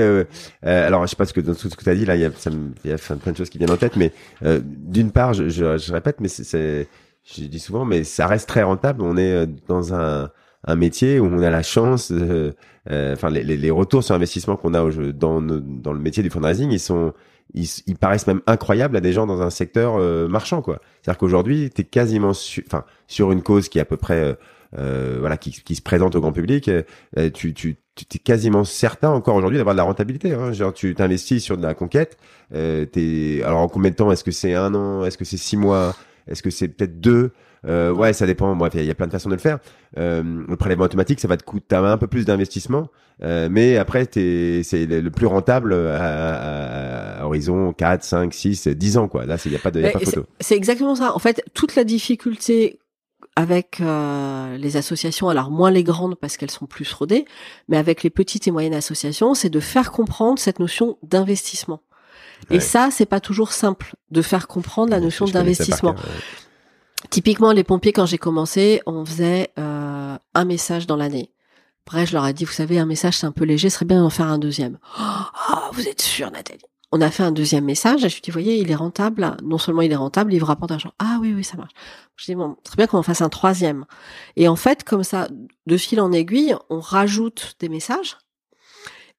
[0.62, 2.22] alors je sais pas ce que dans tout ce que tu as dit là, il
[2.22, 3.96] y a, ça me, y a plein de choses qui viennent en tête.
[3.96, 6.88] Mais d'une part, je, je, je, répète, mais c'est,
[7.24, 9.02] je dis souvent, mais ça reste très rentable.
[9.02, 10.30] On est dans un
[10.66, 12.52] un métier où on a la chance, euh,
[12.88, 16.80] enfin les, les, retours sur investissement qu'on a dans, dans le métier du fundraising, ils
[16.80, 17.14] sont
[17.54, 20.82] ils, ils, paraissent même incroyables à des gens dans un secteur euh, marchand quoi.
[21.02, 22.32] C'est-à-dire qu'aujourd'hui, tu quasiment
[22.66, 24.38] enfin sur une cause qui est à peu près
[24.78, 26.70] euh, voilà qui, qui, se présente au grand public,
[27.34, 30.34] tu tu tu es quasiment certain encore aujourd'hui d'avoir de la rentabilité.
[30.34, 30.52] Hein.
[30.52, 32.18] Genre, tu t'investis sur de la conquête.
[32.54, 32.86] Euh.
[33.46, 34.12] Alors, en combien de temps?
[34.12, 35.06] Est-ce que c'est un an?
[35.06, 35.96] Est-ce que c'est six mois?
[36.28, 37.32] Est-ce que c'est peut-être deux
[37.68, 38.56] euh, ouais, ça dépend.
[38.56, 39.60] Bref, il y, a plein de façons de le faire.
[39.98, 42.90] Euh, le prélèvement automatique, ça va te coûter un peu plus d'investissement,
[43.24, 49.08] euh, mais après, c'est le plus rentable à, horizon 4, 5, 6, 10 ans.
[49.08, 49.26] Quoi.
[49.26, 50.26] Là, il n'y a pas de y a pas photo.
[50.40, 51.16] C'est exactement ça.
[51.16, 52.80] En fait, toute la difficulté
[53.36, 57.26] avec euh, les associations, alors moins les grandes parce qu'elles sont plus rodées,
[57.68, 61.82] mais avec les petites et moyennes associations, c'est de faire comprendre cette notion d'investissement.
[62.50, 65.96] Et ça, c'est pas toujours simple de faire comprendre la notion d'investissement.
[67.10, 71.32] Typiquement, les pompiers, quand j'ai commencé, on faisait euh, un message dans l'année.
[71.86, 73.86] Après, je leur ai dit, vous savez, un message, c'est un peu léger, ce serait
[73.86, 74.80] bien d'en faire un deuxième.
[75.00, 76.66] Oh, vous êtes sûr, Nathalie?
[76.92, 79.38] On a fait un deuxième message, je me suis dit, voyez, il est rentable.
[79.44, 80.94] Non seulement il est rentable, il vous rapporte d'argent.
[80.98, 81.74] Ah oui, oui, ça marche.
[82.16, 83.86] Je dis, bon, très bien qu'on en fasse un troisième.
[84.36, 85.28] Et en fait, comme ça,
[85.68, 88.18] de fil en aiguille, on rajoute des messages.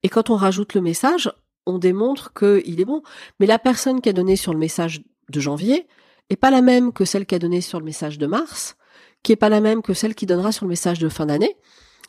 [0.02, 1.30] Et quand on rajoute le message,
[1.66, 3.02] on démontre qu'il est bon.
[3.40, 5.86] Mais la personne qui a donné sur le message de janvier,
[6.30, 8.76] est pas la même que celle qui a donné sur le message de mars,
[9.22, 11.56] qui est pas la même que celle qui donnera sur le message de fin d'année.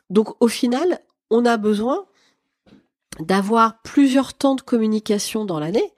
[0.09, 0.99] Donc au final,
[1.29, 2.05] on a besoin
[3.19, 5.93] d'avoir plusieurs temps de communication dans l'année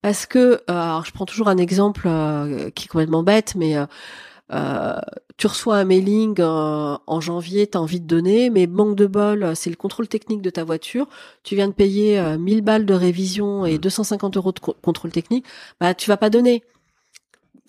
[0.00, 3.76] parce que euh, alors je prends toujours un exemple euh, qui est complètement bête mais
[3.76, 5.00] euh,
[5.38, 9.56] tu reçois un mailing en janvier, tu as envie de donner, mais manque de bol,
[9.56, 11.08] c'est le contrôle technique de ta voiture.
[11.44, 14.38] Tu viens de payer 1000 balles de révision et 250 mmh.
[14.38, 15.46] euros de contrôle technique,
[15.80, 16.62] bah tu vas pas donner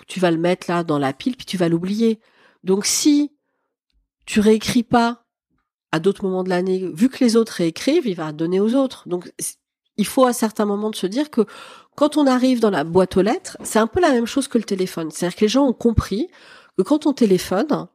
[0.09, 2.19] tu vas le mettre là dans la pile, puis tu vas l'oublier.
[2.63, 3.31] Donc si
[4.25, 5.23] tu réécris pas
[5.91, 9.07] à d'autres moments de l'année, vu que les autres réécrivent, il va donner aux autres.
[9.07, 9.31] Donc
[9.97, 11.45] il faut à certains moments de se dire que
[11.95, 14.57] quand on arrive dans la boîte aux lettres, c'est un peu la même chose que
[14.57, 15.11] le téléphone.
[15.11, 16.27] C'est-à-dire que les gens ont compris
[16.83, 17.87] quand on téléphone,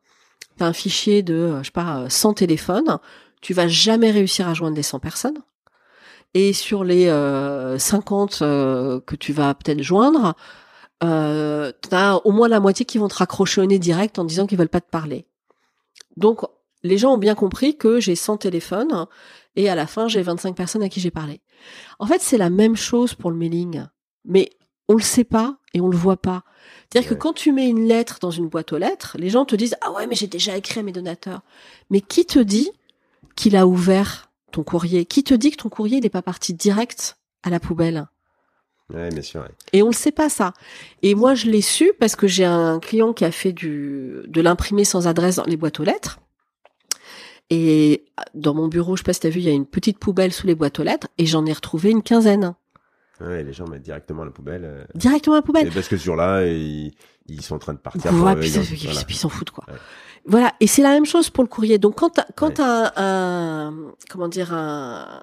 [0.56, 2.98] tu as un fichier de, je sais pas, 100 téléphones,
[3.40, 5.38] tu vas jamais réussir à joindre les 100 personnes.
[6.34, 7.06] Et sur les
[7.78, 10.34] 50 euh, euh, que tu vas peut-être joindre,
[11.02, 14.46] euh, t'as au moins la moitié qui vont te raccrocher au nez direct en disant
[14.46, 15.26] qu'ils veulent pas te parler.
[16.16, 16.40] Donc,
[16.82, 19.06] les gens ont bien compris que j'ai 100 téléphones
[19.56, 21.40] et à la fin, j'ai 25 personnes à qui j'ai parlé.
[21.98, 23.84] En fait, c'est la même chose pour le mailing.
[24.24, 24.50] Mais
[24.88, 26.44] on le sait pas et on le voit pas.
[26.90, 29.56] C'est-à-dire que quand tu mets une lettre dans une boîte aux lettres, les gens te
[29.56, 31.42] disent ah ouais mais j'ai déjà écrit à mes donateurs.
[31.90, 32.70] Mais qui te dit
[33.36, 35.04] qu'il a ouvert ton courrier?
[35.04, 38.06] Qui te dit que ton courrier n'est pas parti direct à la poubelle?
[38.92, 39.48] Ouais, bien sûr.
[39.72, 40.52] Et on le sait pas ça.
[41.02, 44.40] Et moi, je l'ai su parce que j'ai un client qui a fait du de
[44.40, 46.20] l'imprimer sans adresse dans les boîtes aux lettres.
[47.50, 48.04] Et
[48.34, 50.32] dans mon bureau, je sais pas si t'as vu, il y a une petite poubelle
[50.32, 52.54] sous les boîtes aux lettres et j'en ai retrouvé une quinzaine.
[53.20, 54.64] Ouais, les gens mettent directement la poubelle.
[54.64, 54.84] Euh.
[54.94, 55.70] Directement la poubelle.
[55.72, 56.92] parce que ce jour-là, ils,
[57.26, 58.12] ils, sont en train de partir.
[58.12, 59.64] Ouais, puis, ils s'en foutent quoi.
[60.26, 61.78] Voilà, et c'est la même chose pour le courrier.
[61.78, 65.22] Donc quand quand un, un, comment dire un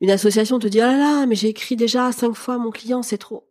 [0.00, 3.02] une association te dit ah là là, mais j'ai écrit déjà cinq fois mon client,
[3.02, 3.48] c'est trop.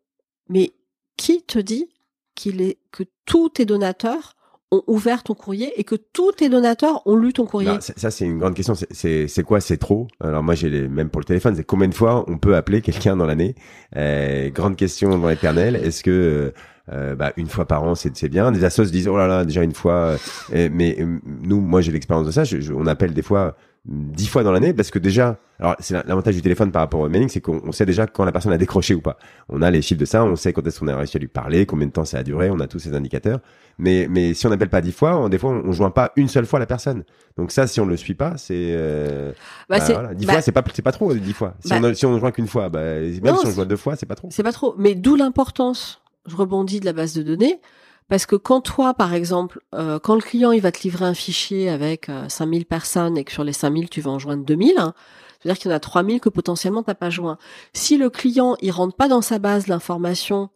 [0.49, 0.73] Mais
[1.17, 1.89] qui te dit
[2.35, 4.34] qu'il est que tous tes donateurs
[4.71, 8.25] ont ouvert ton courrier et que tous tes donateurs ont lu ton courrier Ça, c'est
[8.25, 8.73] une grande question.
[8.91, 9.61] C'est quoi?
[9.61, 10.07] C'est trop?
[10.19, 12.81] Alors moi, j'ai les, même pour le téléphone, c'est combien de fois on peut appeler
[12.81, 13.55] quelqu'un dans l'année?
[13.95, 15.75] Euh, Grande question dans l'éternel.
[15.75, 16.53] Est-ce que
[16.91, 18.51] euh, bah, une fois par an, c'est bien?
[18.51, 20.17] Des assos disent oh là là, déjà une fois.
[20.53, 22.43] Euh, mais euh, nous, moi, j'ai l'expérience de ça.
[22.75, 23.55] on appelle des fois
[23.85, 27.09] dix fois dans l'année parce que déjà, alors c'est l'avantage du téléphone par rapport au
[27.09, 29.17] mailing, c'est qu'on sait déjà quand la personne a décroché ou pas.
[29.49, 31.27] On a les chiffres de ça, on sait quand est-ce qu'on a réussi à lui
[31.27, 33.39] parler, combien de temps ça a duré, on a tous ces indicateurs.
[33.77, 36.27] Mais mais si on n'appelle pas dix fois, on, des fois on, joint pas une
[36.27, 37.03] seule fois la personne.
[37.37, 39.31] Donc ça, si on le suit pas, c'est euh,
[39.69, 40.13] bah, bah voilà.
[40.13, 41.53] dix fois, bah c'est pas c'est pas trop dix fois.
[41.63, 44.05] Si on si on joint qu'une fois, bah, même si on joint deux fois, c'est
[44.05, 44.29] pas trop.
[44.31, 44.75] C'est pas trop.
[44.77, 46.01] Mais d'où l'importance.
[46.27, 47.59] Je rebondis de la base de données
[48.07, 51.13] parce que quand toi, par exemple, euh, quand le client il va te livrer un
[51.13, 54.75] fichier avec 5000 euh, personnes et que sur les 5000 tu vas en joindre 2000,
[54.77, 54.93] hein,
[55.39, 57.37] C'est-à-dire qu'il y en a 3000 que potentiellement t'as pas joint.
[57.73, 60.49] Si le client, il rentre pas dans sa base l'information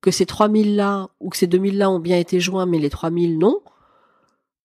[0.00, 2.90] que ces 3000 là ou que ces 2000 là ont bien été joints, mais les
[2.90, 3.60] 3000 non,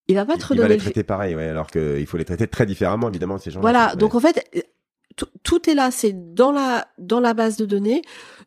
[0.10, 0.66] il va pas te redonner.
[0.66, 3.52] Il va les traiter pareil, ouais, alors qu'il faut les traiter très différemment, évidemment, ces
[3.52, 3.62] gens.
[3.62, 3.96] Voilà.
[3.96, 4.44] Donc en fait,
[5.44, 8.02] tout est là, c'est dans la dans la base de données,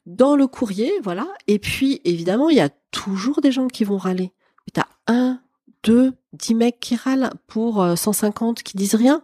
[0.06, 1.26] dans le courrier, voilà.
[1.46, 4.32] Et puis évidemment, il y a toujours des gens qui vont râler.
[4.66, 5.40] Mais t'as un,
[5.82, 9.22] deux, dix mecs qui râlent pour 150 euh, qui disent rien.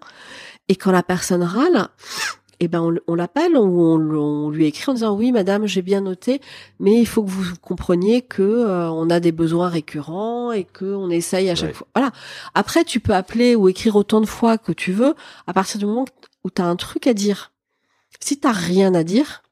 [0.68, 1.88] Et quand la personne râle,
[2.60, 6.40] eh ben on, l'appelle ou on, lui écrit en disant oui madame j'ai bien noté
[6.80, 10.84] mais il faut que vous compreniez que euh, on a des besoins récurrents et que
[10.84, 12.10] on essaye à chaque fois voilà
[12.54, 15.14] après tu peux appeler ou écrire autant de fois que tu veux
[15.46, 16.04] à partir du moment
[16.48, 17.52] où un truc à dire
[18.20, 19.42] si t'as rien à dire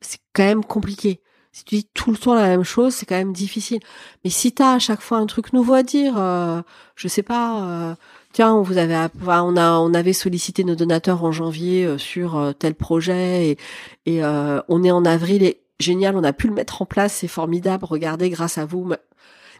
[0.00, 1.20] c'est quand même compliqué
[1.52, 3.80] si tu dis tout le temps la même chose c'est quand même difficile
[4.24, 6.60] mais si t'as à chaque fois un truc nouveau à dire euh,
[6.96, 7.94] je sais pas euh,
[8.34, 12.36] tiens, on vous avait, on a, on avait sollicité nos donateurs en janvier euh, sur
[12.36, 13.58] euh, tel projet et,
[14.06, 17.14] et euh, on est en avril et génial, on a pu le mettre en place,
[17.14, 18.92] c'est formidable, regardez, grâce à vous.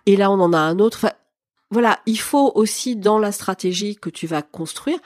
[0.07, 1.07] Et là, on en a un autre.
[1.71, 4.99] voilà, il faut aussi dans la stratégie que tu vas construire,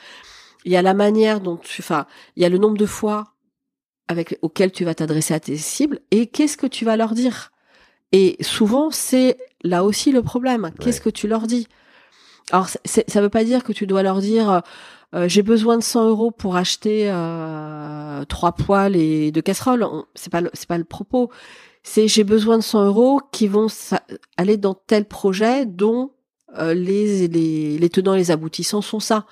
[0.68, 2.04] il y a la manière dont tu, enfin,
[2.36, 3.32] il y a le nombre de fois
[4.06, 7.52] avec auquel tu vas t'adresser à tes cibles et qu'est-ce que tu vas leur dire.
[8.12, 10.70] Et souvent, c'est là aussi le problème.
[10.78, 11.68] Qu'est-ce que tu leur dis?
[12.50, 14.60] Alors, ça veut pas dire que tu dois leur dire euh,
[15.14, 19.86] euh, j'ai besoin de 100 euros pour acheter euh, trois poêles et deux casseroles.
[20.14, 21.30] C'est pas c'est pas le propos.
[21.82, 23.68] C'est j'ai besoin de 100 euros qui vont
[24.36, 26.12] aller dans tel projet dont
[26.58, 29.24] les, les les tenants et les aboutissants sont ça.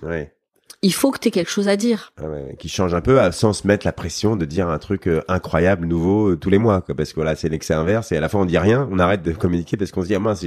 [0.00, 0.34] Ouais.
[0.82, 2.12] Il faut que tu aies quelque chose à dire.
[2.20, 5.08] Ah ouais, qui change un peu sans se mettre la pression de dire un truc
[5.28, 6.80] incroyable, nouveau tous les mois.
[6.80, 8.98] Quoi, parce que voilà, c'est l'excès inverse et à la fois on dit rien, on
[8.98, 10.44] arrête de communiquer parce qu'on se dit ah mince,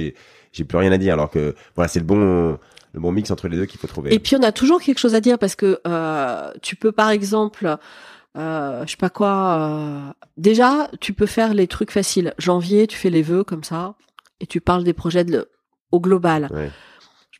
[0.52, 1.14] j'ai plus rien à dire.
[1.14, 2.58] Alors que voilà, c'est le bon
[2.96, 4.12] le bon mix entre les deux qu'il faut trouver.
[4.12, 7.10] Et puis on a toujours quelque chose à dire parce que euh, tu peux par
[7.10, 7.76] exemple,
[8.36, 12.34] euh, je sais pas quoi, euh, déjà tu peux faire les trucs faciles.
[12.38, 13.94] Janvier, tu fais les vœux comme ça
[14.40, 15.48] et tu parles des projets de,
[15.92, 16.48] au global.
[16.52, 16.70] Ouais.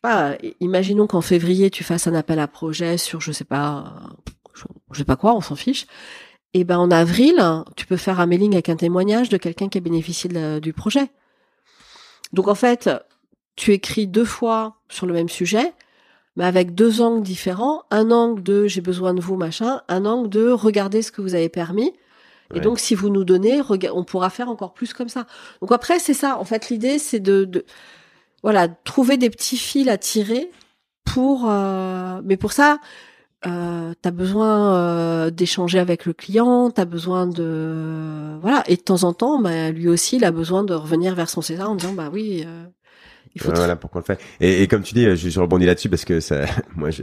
[0.07, 3.93] Pas, imaginons qu'en février tu fasses un appel à projet sur je sais pas,
[4.93, 5.89] je sais pas quoi, on s'en fiche.
[6.55, 7.43] Et ben en avril,
[7.75, 10.31] tu peux faire un mailing avec un témoignage de quelqu'un qui a bénéficié
[10.61, 11.09] du projet.
[12.33, 12.89] Donc en fait,
[13.57, 15.75] tu écris deux fois sur le même sujet,
[16.37, 17.83] mais avec deux angles différents.
[17.91, 19.81] Un angle de j'ai besoin de vous, machin.
[19.89, 21.93] Un angle de regardez ce que vous avez permis.
[22.55, 23.61] Et donc, si vous nous donnez,
[23.93, 25.27] on pourra faire encore plus comme ça.
[25.61, 26.39] Donc après, c'est ça.
[26.39, 27.65] En fait, l'idée, c'est de,
[28.47, 30.53] voilà, trouver des petits fils à tirer
[31.05, 31.51] pour.
[31.51, 32.79] Euh, mais pour ça,
[33.45, 39.03] euh, t'as besoin euh, d'échanger avec le client, t'as besoin de voilà et de temps
[39.03, 41.93] en temps, bah, lui aussi, il a besoin de revenir vers son César en disant
[41.93, 42.67] bah oui, euh,
[43.35, 43.51] il faut.
[43.53, 44.19] Voilà pourquoi le faire.
[44.39, 46.45] Et, et, comme tu dis, je, je rebondis là-dessus parce que ça,
[46.77, 47.03] moi, je,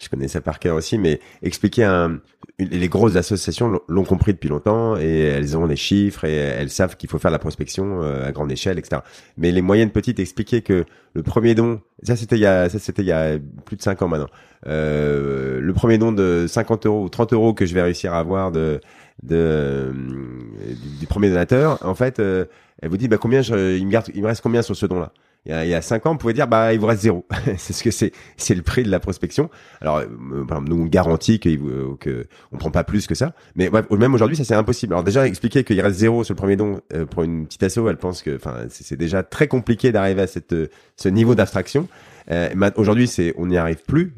[0.00, 2.20] je connais ça par cœur aussi, mais expliquer un,
[2.58, 6.96] les grosses associations l'ont compris depuis longtemps et elles ont des chiffres et elles savent
[6.96, 9.02] qu'il faut faire la prospection euh, à grande échelle, etc.
[9.36, 12.78] Mais les moyennes petites, expliquer que le premier don, ça c'était il y a, ça
[12.78, 14.28] c'était il y a plus de 5 ans maintenant,
[14.66, 18.18] euh, le premier don de 50 euros ou 30 euros que je vais réussir à
[18.18, 18.80] avoir de,
[19.22, 19.92] de euh,
[21.00, 22.44] du, premier donateur, en fait, euh,
[22.82, 24.86] elle vous dit bah combien je, il me garde, il me reste combien sur ce
[24.86, 25.12] don-là?
[25.46, 27.00] Il y, a, il y a cinq ans, on pouvait dire bah il vous reste
[27.00, 27.26] zéro.
[27.56, 29.48] c'est ce que c'est, c'est le prix de la prospection.
[29.80, 30.06] Alors euh,
[30.66, 34.44] nous on garantit euh, que on prend pas plus que ça, mais même aujourd'hui ça
[34.44, 34.92] c'est impossible.
[34.92, 37.78] Alors déjà expliquer qu'il reste zéro sur le premier don euh, pour une petite asso,
[37.88, 40.54] elle pense que enfin c'est déjà très compliqué d'arriver à cette
[40.96, 41.88] ce niveau d'abstraction.
[42.30, 44.14] Euh, aujourd'hui c'est on n'y arrive plus.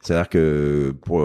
[0.00, 1.22] C'est-à-dire que pour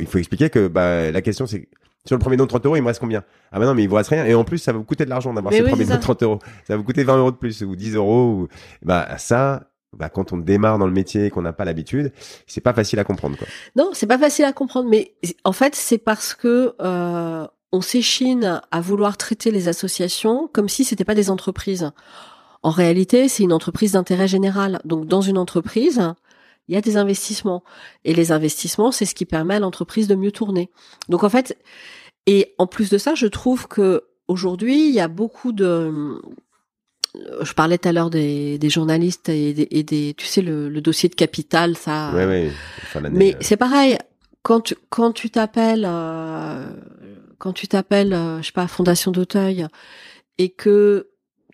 [0.00, 1.68] il faut expliquer que bah la question c'est
[2.06, 3.24] sur le premier don de 30 euros, il me reste combien?
[3.52, 4.24] Ah bah non, mais il vous reste rien.
[4.24, 6.22] Et en plus, ça va vous coûter de l'argent d'avoir ce premier don de 30
[6.22, 6.38] euros.
[6.66, 8.24] Ça va vous coûter 20 euros de plus ou 10 euros.
[8.24, 8.48] Ou...
[8.82, 9.64] Bah ça,
[9.96, 12.12] bah, quand on démarre dans le métier et qu'on n'a pas l'habitude,
[12.46, 13.36] c'est pas facile à comprendre.
[13.36, 13.46] Quoi.
[13.76, 14.88] Non, c'est pas facile à comprendre.
[14.88, 20.68] Mais en fait, c'est parce que euh, on s'échine à vouloir traiter les associations comme
[20.68, 21.90] si c'était pas des entreprises.
[22.62, 24.80] En réalité, c'est une entreprise d'intérêt général.
[24.84, 26.02] Donc, dans une entreprise,
[26.68, 27.62] il y a des investissements.
[28.04, 30.70] Et les investissements, c'est ce qui permet à l'entreprise de mieux tourner.
[31.08, 31.56] Donc en fait,
[32.26, 36.20] et en plus de ça, je trouve que aujourd'hui, il y a beaucoup de
[37.40, 41.08] je parlais tout à l'heure des, des, journalistes et des, tu sais le, le, dossier
[41.08, 43.00] de capital ça oui, oui.
[43.10, 43.38] mais euh.
[43.40, 43.96] c'est pareil
[44.42, 46.68] quand tu quand tu t'appelles euh,
[47.38, 49.66] quand tu t'appelles euh, je sais pas fondation d'Auteuil
[50.36, 51.08] et que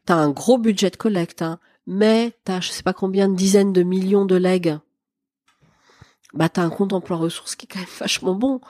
[0.05, 3.29] tu as un gros budget de collecte hein, mais tu as je sais pas combien
[3.29, 4.79] de dizaines de millions de legs
[6.35, 8.61] bah t'as un compte emploi ressources qui est quand même vachement bon.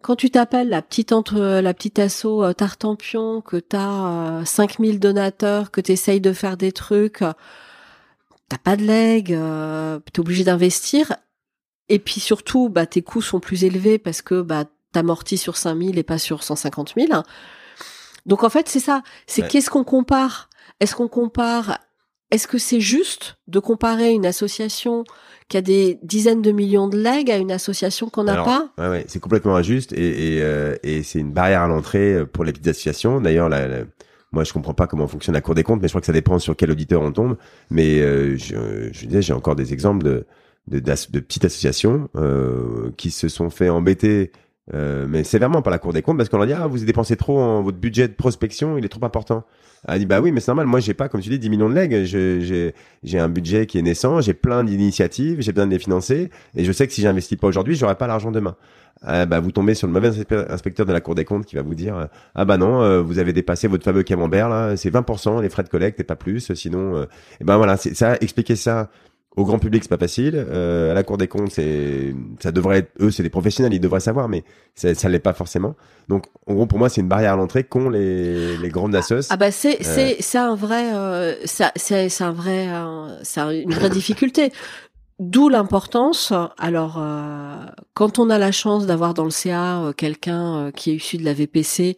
[0.00, 5.00] Quand tu t'appelles la petite entre la petite asso euh, Tartampion, que t'as euh, 5000
[5.00, 7.24] donateurs, que t'essayes de faire des trucs,
[8.48, 11.16] t'as pas de leg, euh, t'es obligé d'investir.
[11.88, 15.98] et puis surtout, bah, tes coûts sont plus élevés parce que bah, t'amortis sur 5000
[15.98, 17.22] et pas sur 150 000.
[18.26, 19.02] Donc en fait, c'est ça.
[19.26, 20.48] C'est qu'est-ce qu'on compare?
[20.80, 21.78] Est-ce qu'on compare
[22.30, 25.04] Est-ce que c'est juste de comparer une association
[25.48, 28.70] qui a des dizaines de millions de legs à une association qu'on n'a pas?
[28.76, 32.26] ouais, ouais, c'est complètement injuste et, et, euh, et c'est une barrière à l'entrée euh,
[32.26, 33.20] pour les petites associations.
[33.20, 33.84] D'ailleurs, la,
[34.30, 36.12] moi, je comprends pas comment fonctionne la Cour des comptes, mais je crois que ça
[36.12, 37.38] dépend sur quel auditeur on tombe.
[37.70, 40.26] Mais euh, je, je disais, j'ai encore des exemples de
[40.68, 44.32] de, de, petites associations euh, qui se sont fait embêter
[44.74, 47.16] euh, mais sévèrement par la Cour des comptes parce qu'on leur dit ah vous dépensez
[47.16, 49.44] trop en votre budget de prospection il est trop important.
[49.86, 51.70] Elle dit bah oui mais c'est normal moi j'ai pas comme tu dis 10 millions
[51.70, 52.04] de legs.
[52.04, 56.30] J'ai j'ai un budget qui est naissant j'ai plein d'initiatives j'ai besoin de les financer
[56.54, 58.56] et je sais que si j'investis pas aujourd'hui j'aurai pas l'argent demain.
[59.06, 60.10] Euh, bah vous tombez sur le mauvais
[60.50, 63.20] inspecteur de la Cour des comptes qui va vous dire ah bah non euh, vous
[63.20, 66.52] avez dépassé votre fameux camembert là c'est 20% les frais de collecte et pas plus
[66.54, 67.06] sinon
[67.40, 68.90] et ben voilà c'est ça expliquer ça
[69.38, 70.34] au grand public, c'est pas facile.
[70.34, 73.80] Euh, à la Cour des comptes, c'est, ça devrait être, eux, c'est des professionnels, ils
[73.80, 75.76] devraient savoir, mais ça, ça l'est pas forcément.
[76.08, 79.28] Donc, en gros, pour moi, c'est une barrière à l'entrée qu'ont les, les grandes assos.
[79.30, 79.82] Ah bah c'est, euh.
[79.82, 82.68] c'est, c'est un vrai, euh, c'est, c'est un vrai,
[83.22, 84.52] c'est une vraie difficulté.
[85.20, 86.32] D'où l'importance.
[86.58, 87.64] Alors, euh,
[87.94, 91.24] quand on a la chance d'avoir dans le CA euh, quelqu'un qui est issu de
[91.24, 91.96] la VPC,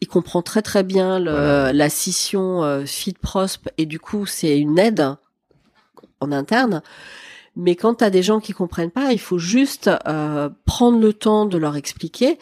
[0.00, 4.58] il comprend très très bien le, la scission euh, feed prosp et du coup c'est
[4.58, 5.16] une aide
[6.24, 6.82] en interne.
[7.56, 11.12] Mais quand tu as des gens qui comprennent pas, il faut juste euh, prendre le
[11.12, 12.38] temps de leur expliquer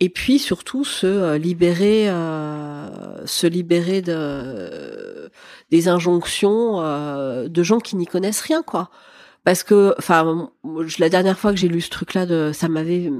[0.00, 5.30] et puis surtout se euh, libérer, euh, se libérer de
[5.70, 8.88] des injonctions de gens qui n'y connaissent rien, quoi.
[9.44, 10.50] Parce que, enfin,
[10.98, 13.10] la dernière fois que j'ai lu ce truc-là, de, ça m'avait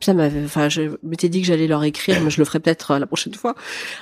[0.00, 2.92] ça m'avait, enfin, je m'étais dit que j'allais leur écrire, mais je le ferai peut-être
[2.92, 3.54] euh, la prochaine fois,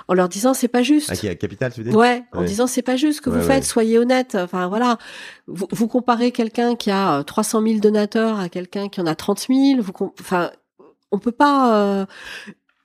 [0.09, 1.15] en leur disant c'est pas juste.
[1.15, 1.37] Qui?
[1.37, 4.35] Capital, tu dis Ouais, en disant c'est pas juste ce que vous faites, soyez honnête.
[4.35, 4.99] Enfin voilà,
[5.47, 9.15] vous, vous comparez quelqu'un qui a 300 euh, 000 donateurs à quelqu'un qui en a
[9.15, 9.81] 30 000.
[9.81, 10.51] Vous, enfin,
[11.11, 12.07] on peut pas euh,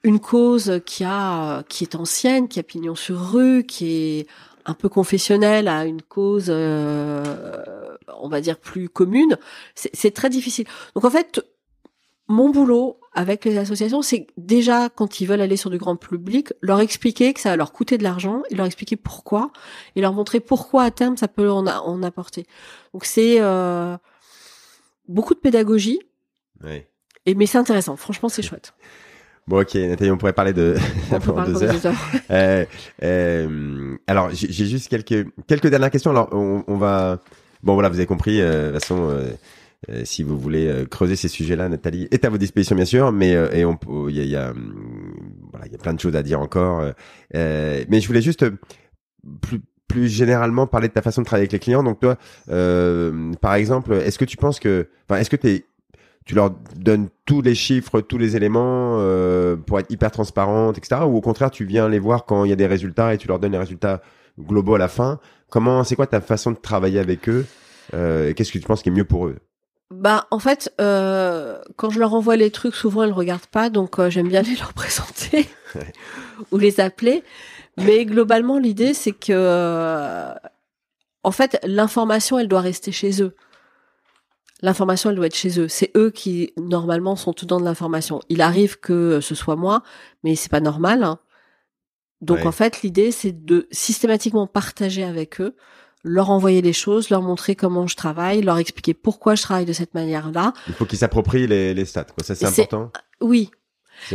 [0.03, 4.27] une cause qui a, qui est ancienne, qui a pignon sur rue, qui est
[4.65, 9.37] un peu confessionnelle à une cause, on va dire plus commune.
[9.75, 10.65] C'est très difficile.
[10.93, 11.41] Donc en fait
[12.27, 16.53] mon boulot avec les associations, c'est déjà quand ils veulent aller sur du grand public,
[16.61, 19.51] leur expliquer que ça va leur coûter de l'argent, et leur expliquer pourquoi,
[19.95, 22.45] et leur montrer pourquoi à terme ça peut en, apporter.
[22.93, 23.97] Donc c'est euh,
[25.07, 25.99] beaucoup de pédagogie.
[26.63, 26.83] Oui.
[27.25, 27.95] Et mais c'est intéressant.
[27.95, 28.73] Franchement, c'est chouette.
[29.47, 30.75] Bon, ok, Nathalie, on pourrait parler de
[31.25, 31.95] pendant deux heures.
[32.31, 32.65] euh,
[33.01, 36.11] euh, alors, j'ai juste quelques quelques dernières questions.
[36.11, 37.19] Alors, on, on va
[37.63, 38.41] bon voilà, vous avez compris.
[38.41, 39.25] Euh, de toute façon,
[39.89, 42.85] euh, euh, si vous voulez euh, creuser ces sujets-là, Nathalie est à votre disposition bien
[42.85, 43.77] sûr, mais euh, et on
[44.09, 45.13] il y a, y a hum,
[45.51, 46.83] voilà il y a plein de choses à dire encore.
[47.33, 48.45] mais je voulais juste
[49.41, 51.83] plus plus généralement parler de ta façon de travailler avec les clients.
[51.83, 52.17] Donc toi,
[53.41, 55.65] par exemple, est-ce que tu penses que, enfin, est-ce que t'es
[56.25, 58.97] tu leur donnes tous les chiffres, tous les éléments
[59.65, 61.01] pour être hyper transparente, etc.
[61.05, 63.29] Ou au contraire, tu viens les voir quand il y a des résultats et tu
[63.29, 64.01] leur donnes les résultats
[64.37, 65.19] globaux à la fin?
[65.49, 67.45] Comment, c'est quoi ta façon de travailler avec eux
[67.91, 69.37] Qu'est-ce que tu penses qui est mieux pour eux?
[69.89, 73.99] Bah en fait, euh, quand je leur envoie les trucs, souvent elles regardent pas, donc
[73.99, 75.47] euh, j'aime bien les leur présenter
[76.51, 77.23] ou les appeler.
[77.77, 80.33] Mais globalement, l'idée c'est que, euh,
[81.23, 83.35] en fait, l'information elle doit rester chez eux.
[84.61, 85.67] L'information elle doit être chez eux.
[85.67, 88.19] C'est eux qui normalement sont tout dans de l'information.
[88.29, 89.83] Il arrive que ce soit moi,
[90.23, 91.03] mais c'est pas normal.
[91.03, 91.19] Hein.
[92.21, 95.55] Donc en fait, l'idée c'est de systématiquement partager avec eux
[96.03, 99.73] leur envoyer les choses, leur montrer comment je travaille, leur expliquer pourquoi je travaille de
[99.73, 100.53] cette manière-là.
[100.67, 102.23] Il faut qu'ils s'approprient les, les stats, quoi.
[102.23, 102.91] Ça, c'est important.
[103.21, 103.49] Oui.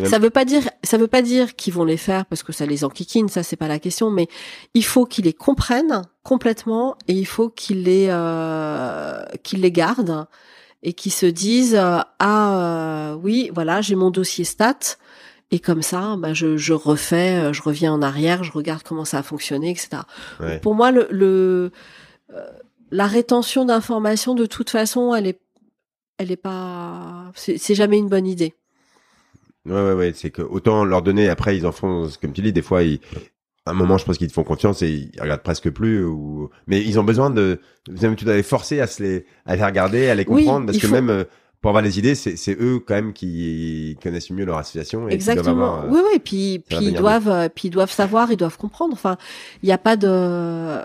[0.06, 2.66] Ça veut pas dire, ça veut pas dire qu'ils vont les faire parce que ça
[2.66, 4.28] les enquiquine, ça c'est pas la question, mais
[4.74, 10.26] il faut qu'ils les comprennent complètement et il faut qu'ils les, euh, qu'ils les gardent
[10.82, 14.96] et qu'ils se disent euh, ah euh, oui voilà j'ai mon dossier stats
[15.52, 19.04] et comme ça, bah, je, je refais, euh, je reviens en arrière, je regarde comment
[19.04, 20.02] ça a fonctionné, etc.
[20.62, 21.70] Pour moi, le, le
[22.34, 22.46] euh,
[22.90, 25.40] la rétention d'informations, de toute façon, elle est,
[26.16, 28.54] elle est pas, c'est jamais une bonne idée.
[29.66, 30.12] Ouais, ouais, ouais.
[30.14, 33.00] C'est que autant leur donner, après, ils en font, comme tu dis, des fois, ils,
[33.66, 36.04] à un moment, je pense qu'ils te font confiance et ils regardent presque plus.
[36.04, 36.48] Ou...
[36.66, 40.08] Mais ils ont besoin de, tu dois les forcer à se les, à les regarder,
[40.08, 41.24] à les comprendre, parce que même euh,
[41.62, 45.08] pour avoir les idées, c'est eux quand même qui connaissent mieux leur association.
[45.08, 45.78] Et Exactement.
[45.78, 46.18] Avoir, oui, oui.
[46.18, 48.92] Puis, puis ils doivent, euh, puis ils doivent savoir, ils doivent comprendre.
[48.92, 49.16] Enfin,
[49.62, 50.80] il n'y a pas de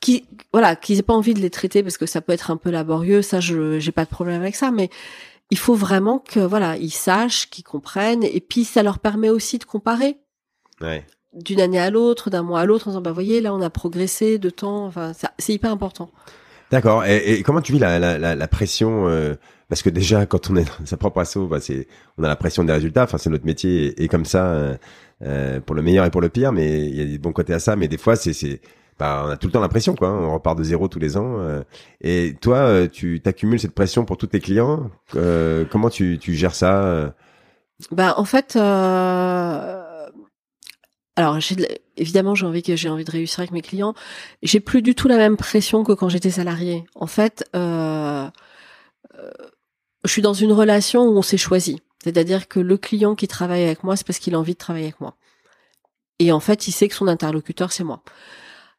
[0.00, 2.56] qui, voilà, qu'ils aient pas envie de les traiter parce que ça peut être un
[2.56, 3.22] peu laborieux.
[3.22, 4.90] Ça, je, j'ai pas de problème avec ça, mais
[5.50, 9.58] il faut vraiment que, voilà, ils sachent, qu'ils comprennent, et puis ça leur permet aussi
[9.58, 10.18] de comparer.
[10.80, 11.06] Ouais.
[11.34, 13.70] D'une année à l'autre, d'un mois à l'autre, en disant, bah, voyez, là, on a
[13.70, 14.86] progressé de temps.
[14.86, 16.10] Enfin, c'est hyper important.
[16.70, 17.04] D'accord.
[17.04, 19.34] Et, comment tu vis la, la, la, pression euh,
[19.68, 22.36] Parce que déjà, quand on est dans sa propre asso, bah, c'est on a la
[22.36, 23.04] pression des résultats.
[23.04, 24.76] Enfin, c'est notre métier et, comme ça, euh,
[25.22, 26.52] euh, pour le meilleur et pour le pire.
[26.52, 27.76] Mais il y a des bons côtés à ça.
[27.76, 28.60] Mais des fois, c'est c'est
[28.98, 30.08] bah, on a tout le temps la pression, quoi.
[30.08, 30.18] Hein.
[30.22, 31.36] On repart de zéro tous les ans.
[32.00, 34.90] et toi, tu t'accumules cette pression pour tous tes clients.
[35.70, 37.14] comment tu, tu gères ça
[37.92, 38.56] Bah, en fait.
[41.18, 41.36] Alors,
[41.96, 43.92] évidemment, j'ai envie que j'ai envie de réussir avec mes clients.
[44.44, 46.84] J'ai plus du tout la même pression que quand j'étais salarié.
[46.94, 48.28] En fait, euh,
[49.18, 49.30] euh,
[50.04, 51.82] je suis dans une relation où on s'est choisi.
[52.02, 54.86] C'est-à-dire que le client qui travaille avec moi, c'est parce qu'il a envie de travailler
[54.86, 55.14] avec moi.
[56.18, 58.02] Et en fait, il sait que son interlocuteur, c'est moi.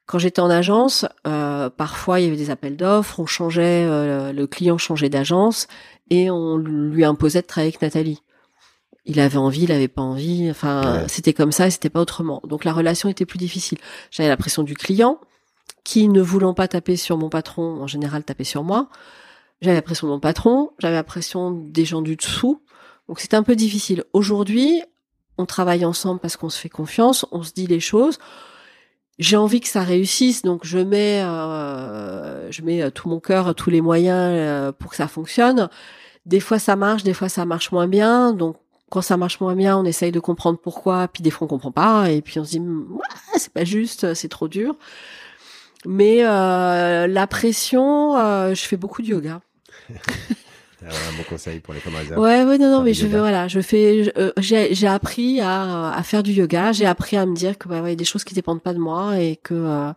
[0.06, 3.86] Quand j'étais en agence, euh, parfois il y avait des appels d'offres, on changeait,
[4.34, 5.68] le client changeait d'agence
[6.10, 8.24] et on lui imposait de travailler avec Nathalie
[9.10, 10.50] il avait envie, il avait pas envie.
[10.50, 12.42] Enfin, c'était comme ça et c'était pas autrement.
[12.46, 13.80] Donc la relation était plus difficile.
[14.12, 15.20] J'avais la pression du client
[15.84, 18.88] qui, ne voulant pas taper sur mon patron, en général tapait sur moi.
[19.62, 22.62] J'avais la pression de mon patron, j'avais la pression des gens du dessous.
[23.08, 24.04] Donc c'était un peu difficile.
[24.14, 24.82] Aujourd'hui,
[25.38, 28.20] on travaille ensemble parce qu'on se fait confiance, on se dit les choses.
[29.18, 33.70] J'ai envie que ça réussisse, donc je mets, euh, je mets tout mon cœur, tous
[33.70, 35.70] les moyens euh, pour que ça fonctionne.
[36.26, 38.56] Des fois ça marche, des fois ça marche moins bien, donc
[38.90, 41.72] quand ça marche moins bien, on essaye de comprendre pourquoi, puis des fois on comprend
[41.72, 42.62] pas, et puis on se dit
[43.36, 44.76] c'est pas juste, c'est trop dur.
[45.86, 49.42] Mais euh, la pression, euh, je fais beaucoup de yoga.
[50.86, 52.16] un bon conseil pour les commerçants.
[52.16, 55.92] Ouais, ouais, non, non, mais je veux, voilà, je fais, euh, j'ai, j'ai appris à,
[55.92, 58.06] à faire du yoga, j'ai appris à me dire que bah, ouais, y a des
[58.06, 59.92] choses qui dépendent pas de moi et que euh,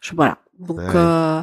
[0.00, 0.38] je, voilà.
[0.58, 1.42] Donc euh,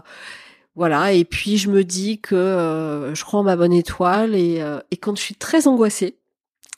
[0.76, 4.98] voilà, et puis je me dis que je crois en ma bonne étoile et, et
[4.98, 6.16] quand je suis très angoissée,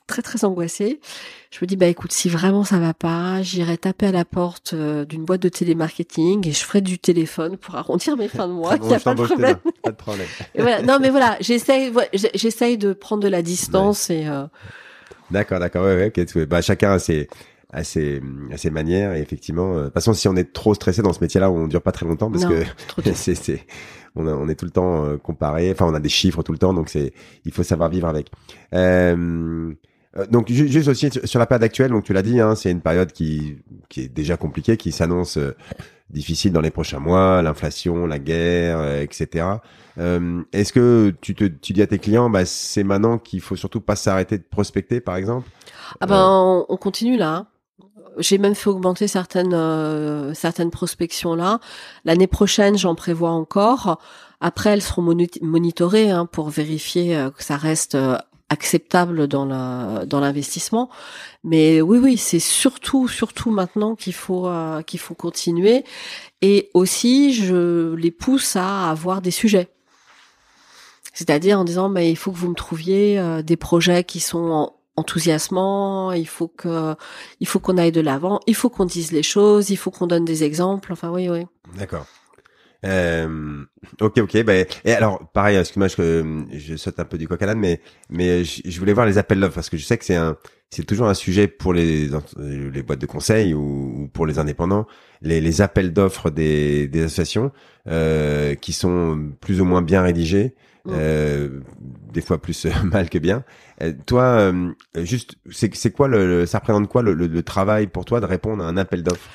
[0.06, 1.00] très très angoissée.
[1.50, 4.72] Je me dis bah écoute, si vraiment ça va pas, j'irai taper à la porte
[4.74, 8.52] euh, d'une boîte de télémarketing et je ferai du téléphone pour arrondir mes fins de
[8.52, 8.76] mois.
[8.82, 9.56] Il a pas de problème.
[9.82, 10.28] Pas de problème.
[10.84, 11.92] Non mais voilà, j'essaye,
[12.34, 14.26] j'essaye de prendre de la distance et.
[14.26, 14.46] Euh...
[15.30, 17.28] D'accord, d'accord, ouais, ouais, Bah chacun a ses
[17.74, 20.74] à ses, à ses manières et effectivement euh, de toute façon si on est trop
[20.74, 22.62] stressé dans ce métier là on dure pas très longtemps parce que
[23.14, 23.66] c'est c'est
[24.14, 26.58] on, on est tout le temps euh, comparé enfin on a des chiffres tout le
[26.58, 27.12] temps donc c'est
[27.44, 28.30] il faut savoir vivre avec
[28.74, 29.72] euh,
[30.16, 32.80] euh, donc juste aussi sur la période actuelle, donc tu l'as dit, hein, c'est une
[32.80, 33.58] période qui,
[33.88, 35.56] qui est déjà compliquée, qui s'annonce euh,
[36.10, 39.46] difficile dans les prochains mois, l'inflation, la guerre, euh, etc.
[40.52, 43.80] Est-ce que tu te tu dis à tes clients, bah, c'est maintenant qu'il faut surtout
[43.80, 45.48] pas s'arrêter de prospecter, par exemple?
[46.00, 47.34] Ah ben on, continue là.
[47.34, 47.46] Hein.
[48.18, 51.60] J'ai même fait augmenter certaines certaines prospections là.
[52.04, 54.00] L'année prochaine, j'en prévois encore.
[54.40, 55.02] Après, elles seront
[55.42, 57.96] monitorées hein, pour vérifier que ça reste
[58.54, 60.88] acceptable dans la dans l'investissement.
[61.42, 65.84] Mais oui oui c'est surtout surtout maintenant qu'il faut euh, qu'il faut continuer.
[66.40, 69.68] Et aussi je les pousse à avoir des sujets.
[71.12, 74.72] C'est-à-dire en disant mais il faut que vous me trouviez euh, des projets qui sont
[74.96, 76.94] enthousiasmants il faut que
[77.40, 80.06] il faut qu'on aille de l'avant il faut qu'on dise les choses il faut qu'on
[80.06, 80.92] donne des exemples.
[80.92, 81.46] Enfin oui oui.
[81.76, 82.06] D'accord
[82.84, 83.64] euh,
[84.00, 84.44] ok, ok.
[84.44, 87.80] Ben, et alors, pareil, excuse-moi, je, je saute un peu du coq à l'âne, mais
[88.10, 90.36] mais je, voulais voir les appels d'offres parce que je sais que c'est un,
[90.70, 92.08] c'est toujours un sujet pour les
[92.38, 94.86] les boîtes de conseil ou, pour les indépendants,
[95.22, 97.52] les, les appels d'offres des, des associations
[97.88, 100.54] euh, qui sont plus ou moins bien rédigés,
[100.84, 100.90] mmh.
[100.92, 101.60] euh,
[102.12, 103.44] des fois plus mal que bien.
[103.82, 108.04] Euh, toi, euh, juste, c'est c'est quoi le, ça représente quoi le, le, travail pour
[108.04, 109.28] toi de répondre à un appel d'offres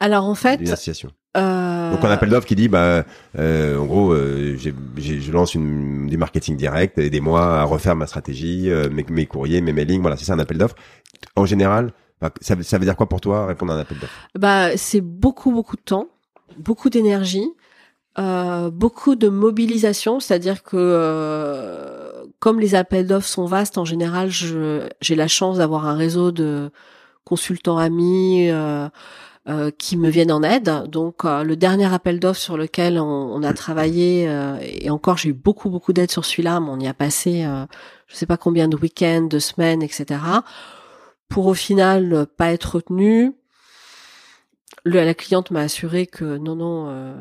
[0.00, 1.10] Alors en fait, association?
[1.36, 3.04] Euh donc un appel d'offres qui dit bah
[3.38, 8.70] euh, en gros euh, je lance une, du marketing direct, aidez-moi à refaire ma stratégie,
[8.70, 10.76] euh, mes, mes courriers, mes mailings, voilà c'est ça un appel d'offres.
[11.36, 14.28] En général, bah, ça, ça veut dire quoi pour toi répondre à un appel d'offres?
[14.38, 16.08] Bah c'est beaucoup beaucoup de temps,
[16.58, 17.48] beaucoup d'énergie.
[18.18, 24.28] Euh, beaucoup de mobilisation, c'est-à-dire que euh, comme les appels d'offres sont vastes, en général,
[24.30, 26.72] j'ai la chance d'avoir un réseau de
[27.22, 28.88] consultants amis, euh,
[29.78, 30.70] qui me viennent en aide.
[30.88, 35.30] Donc euh, le dernier appel d'offres sur lequel on, a travaillé euh, et encore j'ai
[35.30, 37.46] eu beaucoup beaucoup d'aide sur celui-là, mais on y a passé
[38.06, 40.20] je sais pas combien de week-ends, de semaines, etc.
[41.28, 43.32] Pour au final pas être retenu.
[44.84, 47.14] la cliente m'a assuré que non non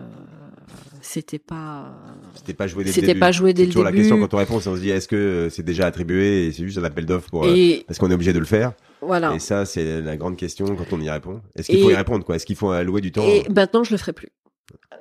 [1.08, 1.94] c'était pas
[2.36, 3.84] c'était pas joué dès c'était pas joué dès le début.
[3.84, 6.64] la question quand on répond, on se dit est-ce que c'est déjà attribué et c'est
[6.64, 7.48] juste un appel d'offres pour
[7.88, 8.74] parce qu'on est obligé de le faire.
[9.02, 9.34] Voilà.
[9.34, 11.42] Et ça, c'est la grande question quand on y répond.
[11.56, 12.36] Est-ce qu'il faut y répondre, quoi?
[12.36, 13.44] Est-ce qu'il faut allouer du temps Et?
[13.54, 14.30] maintenant, je le ferai plus.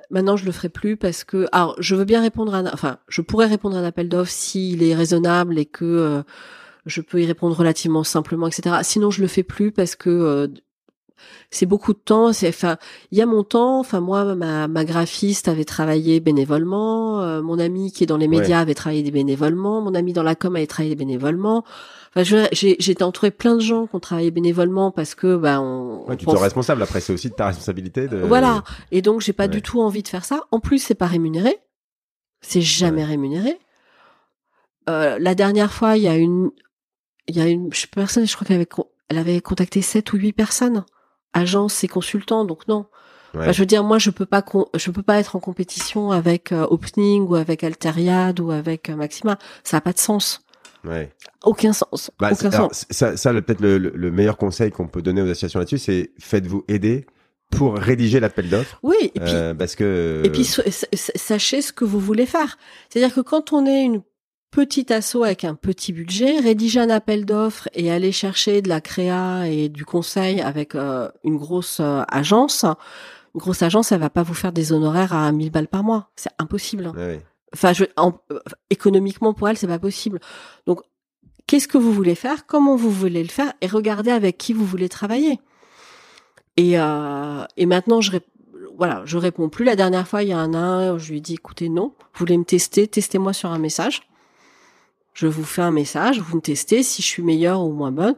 [0.09, 3.21] Maintenant, je le ferai plus parce que, alors, je veux bien répondre à, enfin, je
[3.21, 6.21] pourrais répondre à un appel d'offres s'il est raisonnable et que euh,
[6.85, 8.77] je peux y répondre relativement simplement, etc.
[8.83, 10.47] Sinon, je le fais plus parce que euh,
[11.51, 12.33] c'est beaucoup de temps.
[12.33, 12.77] C'est, enfin,
[13.11, 13.79] il y a mon temps.
[13.79, 17.21] Enfin, moi, ma, ma graphiste avait travaillé bénévolement.
[17.21, 19.81] Euh, mon ami qui est dans les médias avait travaillé bénévolement.
[19.81, 21.63] Mon ami dans la com avait travaillé bénévolement.
[22.15, 26.07] Enfin, j'ai, été entourée plein de gens qui ont travaillé bénévolement parce que, ben, on.
[26.07, 26.81] Ouais, tu te responsable.
[26.81, 28.07] Après, c'est aussi de ta responsabilité.
[28.07, 28.17] De...
[28.17, 28.63] Voilà.
[28.91, 30.41] Et donc, j'ai pas du tout envie de faire ça.
[30.51, 31.57] En plus, c'est pas rémunéré.
[32.41, 33.57] C'est jamais rémunéré.
[34.89, 36.51] Euh, la dernière fois, il y a une,
[37.27, 38.69] il y a une personne, je crois qu'elle avait,
[39.09, 40.85] elle avait contacté sept ou huit personnes,
[41.33, 42.85] agences et consultants, donc non.
[43.33, 44.43] je veux dire, moi, je peux pas,
[44.75, 48.95] je peux pas être en compétition avec euh, Opening ou avec Alteriad ou avec euh,
[48.95, 49.37] Maxima.
[49.63, 50.41] Ça a pas de sens.
[50.83, 51.11] Ouais.
[51.43, 52.11] Aucun sens.
[52.19, 52.85] Bah, aucun sens.
[52.89, 56.63] Ça, ça peut-être le, le, meilleur conseil qu'on peut donner aux associations là-dessus, c'est faites-vous
[56.67, 57.05] aider
[57.51, 58.79] pour rédiger l'appel d'offres.
[58.83, 62.57] Oui, et puis euh, parce que et puis sachez ce que vous voulez faire.
[62.89, 64.01] C'est-à-dire que quand on est une
[64.51, 68.81] petit assaut avec un petit budget, rédiger un appel d'offres et aller chercher de la
[68.81, 74.09] créa et du conseil avec euh, une grosse euh, agence, une grosse agence, elle va
[74.09, 76.09] pas vous faire des honoraires à 1000 balles par mois.
[76.15, 76.91] C'est impossible.
[77.53, 78.39] Enfin, je, euh,
[78.69, 80.19] économiquement pour elle, c'est pas possible.
[80.65, 80.81] Donc,
[81.45, 84.65] qu'est-ce que vous voulez faire Comment vous voulez le faire Et regardez avec qui vous
[84.65, 85.39] voulez travailler.
[86.59, 88.17] Et, et maintenant, je,
[88.75, 89.63] voilà, je réponds plus.
[89.63, 92.35] La dernière fois, il y a un je lui ai dit, écoutez, non, vous voulez
[92.35, 94.01] me tester, testez-moi sur un message
[95.17, 98.15] je vous fais un message, vous me testez si je suis meilleure ou moins bonne.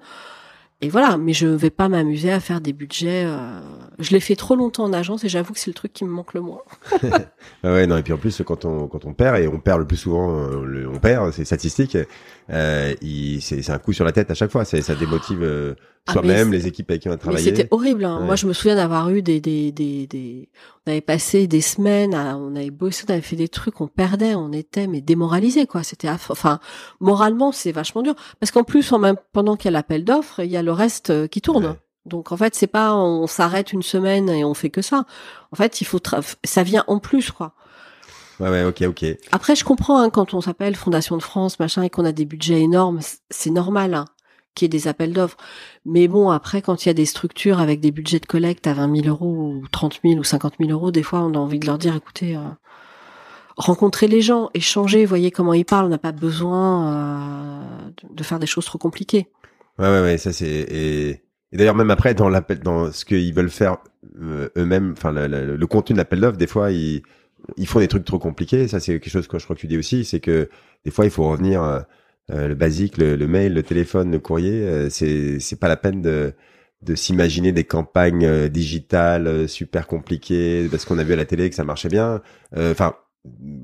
[0.82, 3.24] Et voilà, mais je ne vais pas m'amuser à faire des budgets.
[3.26, 3.60] Euh...
[4.00, 6.10] Je l'ai fait trop longtemps en agence et j'avoue que c'est le truc qui me
[6.10, 6.62] manque le moins.
[7.04, 9.80] ah ouais, non, et puis en plus, quand on, quand on perd, et on perd
[9.80, 11.98] le plus souvent, euh, le, on perd, c'est statistique,
[12.50, 12.94] euh,
[13.42, 15.76] c'est un coup sur la tête à chaque fois, ça démotive
[16.08, 17.44] ah, soi-même, les équipes avec qui on a travaillé.
[17.44, 18.06] C'était horrible.
[18.06, 18.22] Hein.
[18.22, 20.50] Moi, je me souviens d'avoir eu des, des, des, des,
[20.86, 23.88] on avait passé des semaines, à, on avait bossé, on avait fait des trucs, on
[23.88, 25.84] perdait, on était mais démoralisé quoi.
[25.84, 26.60] C'était, enfin,
[27.00, 30.40] moralement, c'est vachement dur parce qu'en plus, en même pendant qu'il y a l'appel d'offres,
[30.44, 31.76] il y a le reste euh, qui tourne.
[32.06, 35.06] Donc en fait, c'est pas on s'arrête une semaine et on fait que ça.
[35.52, 36.00] En fait, il faut
[36.44, 37.54] ça vient en plus quoi.
[38.40, 39.06] Ouais, ouais, ok, ok.
[39.34, 42.24] Après, je comprends hein, quand on s'appelle Fondation de France, machin, et qu'on a des
[42.24, 43.94] budgets énormes, c'est normal.
[43.94, 44.06] Hein
[44.56, 45.38] qu'il y ait des appels d'offres.
[45.86, 48.74] Mais bon, après, quand il y a des structures avec des budgets de collecte à
[48.74, 51.60] 20 000 euros ou 30 000 ou 50 000 euros, des fois, on a envie
[51.60, 52.42] de leur dire, écoutez, euh,
[53.60, 55.86] rencontrez les gens, échangez, voyez comment ils parlent.
[55.86, 59.28] On n'a pas besoin euh, de faire des choses trop compliquées.
[59.78, 61.22] Ouais, ouais, ouais, ça c'est et,
[61.54, 63.78] d'ailleurs même après dans dans ce qu'ils veulent faire
[64.20, 67.02] euh, eux-mêmes, enfin le, le, contenu de l'appel d'offres, des fois ils
[67.56, 68.68] ils font des trucs trop compliqués.
[68.68, 70.50] Ça c'est quelque chose que je crois que tu dis aussi, c'est que
[70.84, 71.86] des fois il faut revenir
[72.30, 76.34] le basique, le, mail, le téléphone, le courrier, euh, c'est c'est pas la peine de
[76.82, 81.50] de s'imaginer des campagnes euh, digitales super compliquées parce qu'on a vu à la télé
[81.50, 82.22] que ça marchait bien.
[82.56, 82.96] Enfin,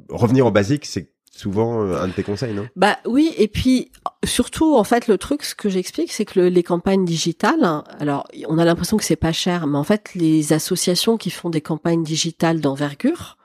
[0.09, 2.67] revenir au basique, c'est souvent un de tes conseils, non?
[2.75, 3.91] Bah oui, et puis
[4.23, 8.57] surtout en fait le truc, ce que j'explique, c'est que les campagnes digitales, alors on
[8.57, 12.03] a l'impression que c'est pas cher, mais en fait les associations qui font des campagnes
[12.03, 13.37] digitales d'envergure,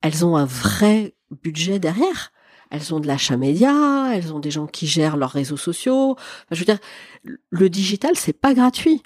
[0.00, 2.32] elles ont un vrai budget derrière
[2.72, 6.16] elles ont de l'achat média, elles ont des gens qui gèrent leurs réseaux sociaux.
[6.50, 6.78] je veux dire,
[7.22, 9.02] le digital, c'est pas gratuit.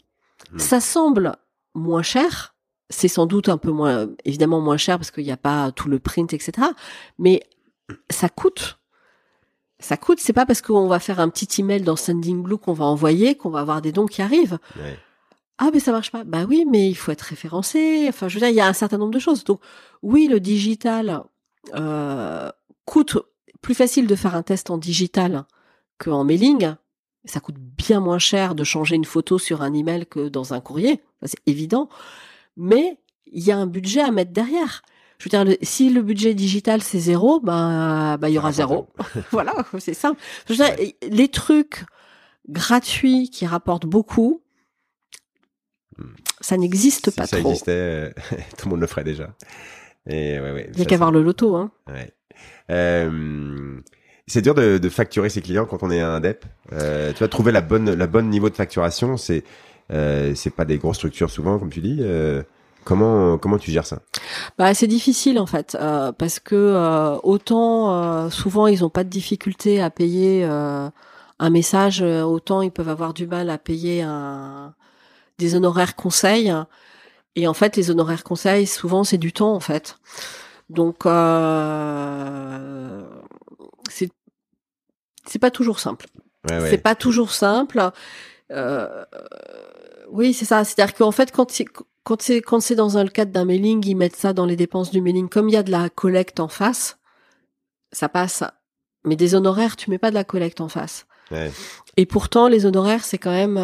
[0.57, 1.37] Ça semble
[1.75, 2.55] moins cher.
[2.91, 5.89] C'est sans doute un peu moins, évidemment moins cher parce qu'il n'y a pas tout
[5.89, 6.69] le print, etc.
[7.19, 7.43] Mais
[8.09, 8.79] ça coûte.
[9.81, 10.21] Ça coûte.
[10.21, 13.35] C'est pas parce qu'on va faire un petit email dans Sending Blue qu'on va envoyer
[13.35, 14.59] qu'on va avoir des dons qui arrivent.
[15.59, 16.23] Ah mais ça marche pas.
[16.23, 18.07] Bah oui, mais il faut être référencé.
[18.09, 19.43] Enfin, je veux dire, il y a un certain nombre de choses.
[19.43, 19.61] Donc
[20.03, 21.25] oui, le digital
[21.75, 22.49] euh,
[22.85, 23.19] coûte
[23.67, 25.45] plus facile de faire un test en digital
[25.99, 26.77] qu'en mailing.
[27.25, 30.61] Ça coûte bien moins cher de changer une photo sur un email que dans un
[30.61, 31.01] courrier.
[31.25, 31.89] C'est évident.
[32.57, 32.97] Mais
[33.27, 34.83] il y a un budget à mettre derrière.
[35.19, 38.87] Je veux dire, si le budget digital c'est zéro, bah, bah il y aura zéro.
[39.33, 40.23] voilà, c'est simple.
[41.03, 41.85] les trucs
[42.49, 44.43] gratuits qui rapportent beaucoup,
[45.99, 46.05] hmm.
[46.41, 47.37] ça n'existe pas trop.
[47.37, 48.15] Si ça existait,
[48.57, 49.35] tout le monde le ferait déjà.
[50.07, 51.73] Et ouais, ouais, il n'y a qu'à voir le loto, hein.
[51.89, 52.13] Ouais.
[52.71, 53.81] Euh,
[54.29, 56.45] c'est dur de, facturer ses clients quand on est un DEP.
[56.73, 59.17] Euh, tu vas trouver la bonne, niveau de facturation.
[59.17, 59.45] C'est,
[59.93, 61.99] euh, c'est pas des grosses structures souvent, comme tu dis.
[62.01, 62.43] Euh,
[62.85, 64.01] comment, comment tu gères ça?
[64.59, 65.77] Bah, c'est difficile en fait,
[66.19, 72.73] parce que autant souvent ils ont pas de difficulté à payer un message, autant ils
[72.73, 74.05] peuvent avoir du mal à payer
[75.39, 76.53] des honoraires conseils.
[77.39, 79.99] Et en fait, les honoraires conseils, souvent, c'est du temps en fait.
[80.69, 83.03] Donc euh,
[83.91, 84.11] c'est
[85.27, 86.07] c'est pas toujours simple.
[86.49, 87.91] C'est pas toujours simple.
[88.53, 89.05] Euh,
[90.11, 90.63] oui, c'est ça.
[90.63, 91.67] C'est-à-dire qu'en fait, quand c'est
[92.05, 94.93] quand c'est quand c'est dans le cadre d'un mailing, ils mettent ça dans les dépenses
[94.93, 95.29] du mailing.
[95.29, 96.99] Comme il y a de la collecte en face,
[97.91, 98.45] ça passe.
[99.05, 101.07] Mais des honoraires, tu mets pas de la collecte en face.
[101.97, 103.57] Et pourtant, les honoraires, c'est quand même,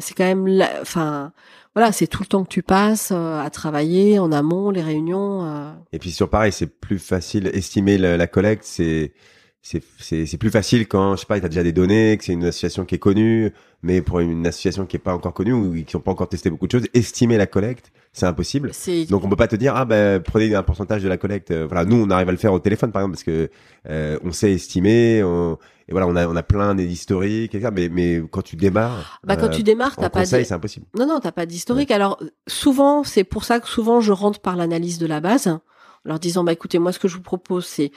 [0.00, 1.32] c'est quand même, enfin,
[1.74, 5.74] voilà, c'est tout le temps que tu passes à travailler en amont, les réunions.
[5.92, 9.12] Et puis sur pareil, c'est plus facile estimer la collecte, c'est
[9.62, 12.44] c'est plus facile quand je sais pas tu as déjà des données que c'est une
[12.44, 13.52] association qui est connue
[13.82, 16.50] mais pour une association qui est pas encore connue ou qui n'ont pas encore testé
[16.50, 18.72] beaucoup de choses estimer la collecte c'est impossible.
[19.08, 21.50] Donc on peut pas te dire ah ben prenez un pourcentage de la collecte.
[21.52, 23.50] Voilà nous on arrive à le faire au téléphone par exemple parce que
[23.88, 28.42] euh, on sait estimer et voilà on a on a plein d'historiques mais mais quand
[28.42, 30.86] tu démarres bah quand tu euh, démarres t'as pas c'est impossible.
[30.96, 31.90] Non non t'as pas d'historique.
[31.90, 35.62] Alors souvent c'est pour ça que souvent je rentre par l'analyse de la base en
[36.04, 37.92] leur disant bah écoutez moi ce que je vous propose c'est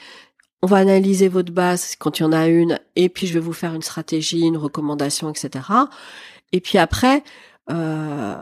[0.61, 3.39] on va analyser votre base quand il y en a une, et puis je vais
[3.39, 5.65] vous faire une stratégie, une recommandation, etc.
[6.51, 7.23] Et puis après,
[7.69, 8.35] euh,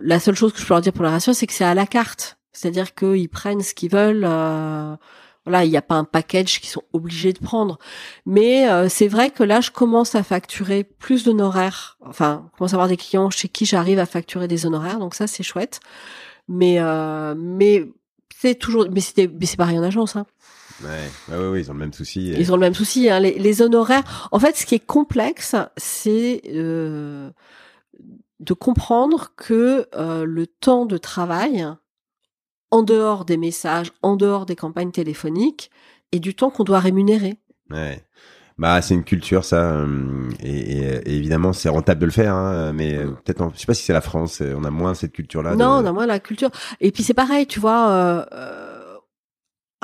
[0.00, 1.74] la seule chose que je peux leur dire pour la ration, c'est que c'est à
[1.74, 2.38] la carte.
[2.52, 4.24] C'est-à-dire qu'ils prennent ce qu'ils veulent.
[4.24, 4.96] Euh,
[5.44, 7.78] voilà, il n'y a pas un package qu'ils sont obligés de prendre.
[8.24, 11.98] Mais euh, c'est vrai que là, je commence à facturer plus d'honoraires.
[12.06, 14.98] Enfin, je commence à avoir des clients chez qui j'arrive à facturer des honoraires.
[14.98, 15.80] Donc ça, c'est chouette.
[16.48, 16.78] Mais
[17.36, 17.88] mais
[18.38, 20.16] c'est toujours, mais mais c'est pareil en agence.
[20.16, 20.26] Hein.
[20.82, 22.30] Ouais, ouais, ouais, ils ont le même souci.
[22.30, 23.08] Ils ont le même souci.
[23.08, 23.20] Hein.
[23.20, 24.28] Les, les, honoraires.
[24.32, 27.30] En fait, ce qui est complexe, c'est euh,
[28.40, 31.66] de comprendre que euh, le temps de travail,
[32.70, 35.70] en dehors des messages, en dehors des campagnes téléphoniques,
[36.12, 37.38] est du temps qu'on doit rémunérer.
[37.70, 38.04] Ouais.
[38.56, 42.72] Bah, c'est une culture, ça, euh, et, et, évidemment, c'est rentable de le faire, hein,
[42.72, 45.56] mais euh, peut-être, je sais pas si c'est la France, on a moins cette culture-là.
[45.56, 46.50] Non, on a moins la culture.
[46.80, 47.90] Et puis c'est pareil, tu vois.
[47.90, 48.24] Euh,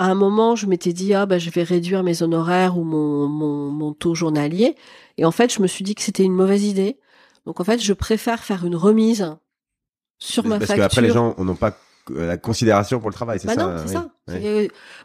[0.01, 3.28] à un moment, je m'étais dit ah ben je vais réduire mes honoraires ou mon,
[3.28, 4.74] mon, mon taux journalier.
[5.18, 6.98] Et en fait, je me suis dit que c'était une mauvaise idée.
[7.44, 9.36] Donc en fait, je préfère faire une remise
[10.18, 10.68] sur ma facture.
[10.68, 11.77] Parce qu'après, les gens n'ont pas
[12.09, 14.09] la considération pour le travail, c'est bah ça Non, c'est ça.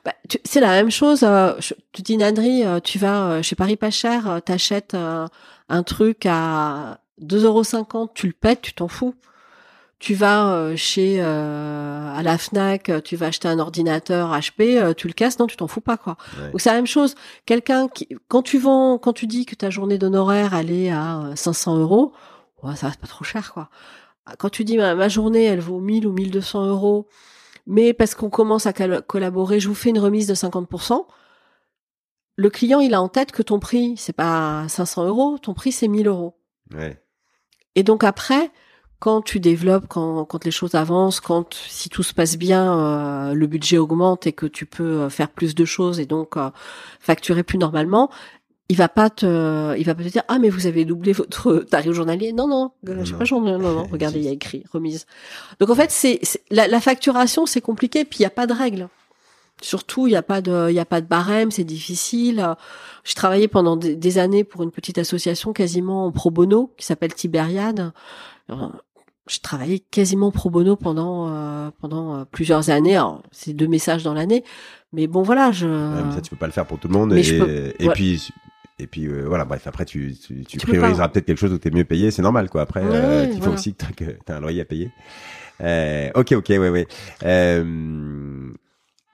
[0.06, 0.14] Bah,
[0.46, 1.24] c'est la même chose.
[1.24, 5.84] Euh, je te dis, Nadri, euh, tu vas euh, chez Paris pas cher, t'achètes un
[5.84, 9.14] truc à 2,50 euros, tu le pètes, tu t'en fous
[10.06, 14.94] tu vas euh, chez euh, à la Fnac, tu vas acheter un ordinateur HP, euh,
[14.94, 16.16] tu le casses, non, tu t'en fous pas quoi.
[16.54, 17.16] Ou c'est la même chose.
[17.48, 21.32] Quelqu'un qui, quand tu vends, quand tu dis que ta journée d'honoraire elle est à
[21.34, 22.14] 500 euros,
[22.62, 23.72] ouais, ça reste pas trop cher quoi.
[24.38, 27.08] Quand tu dis ma, journée elle vaut 1000 ou 1200 euros,
[27.66, 31.04] mais parce qu'on commence à collaborer, je vous fais une remise de 50%.
[32.36, 35.72] Le client il a en tête que ton prix c'est pas 500 euros, ton prix
[35.72, 36.38] c'est 1000 euros.
[36.76, 37.02] Ouais.
[37.74, 38.52] Et donc après,
[39.06, 43.34] quand tu développes, quand, quand les choses avancent, quand si tout se passe bien, euh,
[43.36, 46.50] le budget augmente et que tu peux euh, faire plus de choses et donc euh,
[47.00, 48.10] facturer plus normalement,
[48.68, 51.60] il va pas te, il va pas te dire ah mais vous avez doublé votre
[51.70, 52.34] tarif journalier.
[52.34, 55.06] Non non, je sais pas non non, regardez il y a écrit remise.
[55.60, 56.20] Donc en fait c'est
[56.50, 58.90] la, la, facturation c'est compliqué puis il y a pas de règles.
[59.62, 62.56] Surtout, il n'y a pas de, il a pas de barème, c'est difficile.
[63.06, 67.14] J'ai travaillé pendant des, années pour une petite association quasiment en pro bono qui s'appelle
[67.14, 67.94] Tibériade
[69.28, 73.00] j'ai travaillé quasiment pro bono pendant euh, pendant euh, plusieurs années.
[73.32, 74.44] c'est deux messages dans l'année,
[74.94, 75.68] mais bon voilà, je.
[76.14, 77.14] ça tu peux pas le faire pour tout le monde.
[77.14, 78.32] et, et puis
[78.78, 79.66] et puis euh, voilà, bref.
[79.68, 80.16] Après tu
[80.48, 82.62] tu, prioriseras peut-être quelque chose où tu es mieux payé, c'est normal quoi.
[82.62, 82.84] Après,
[83.34, 84.92] il faut aussi que tu as un loyer à payer.
[86.16, 86.88] ok, ok, ouais, ouais.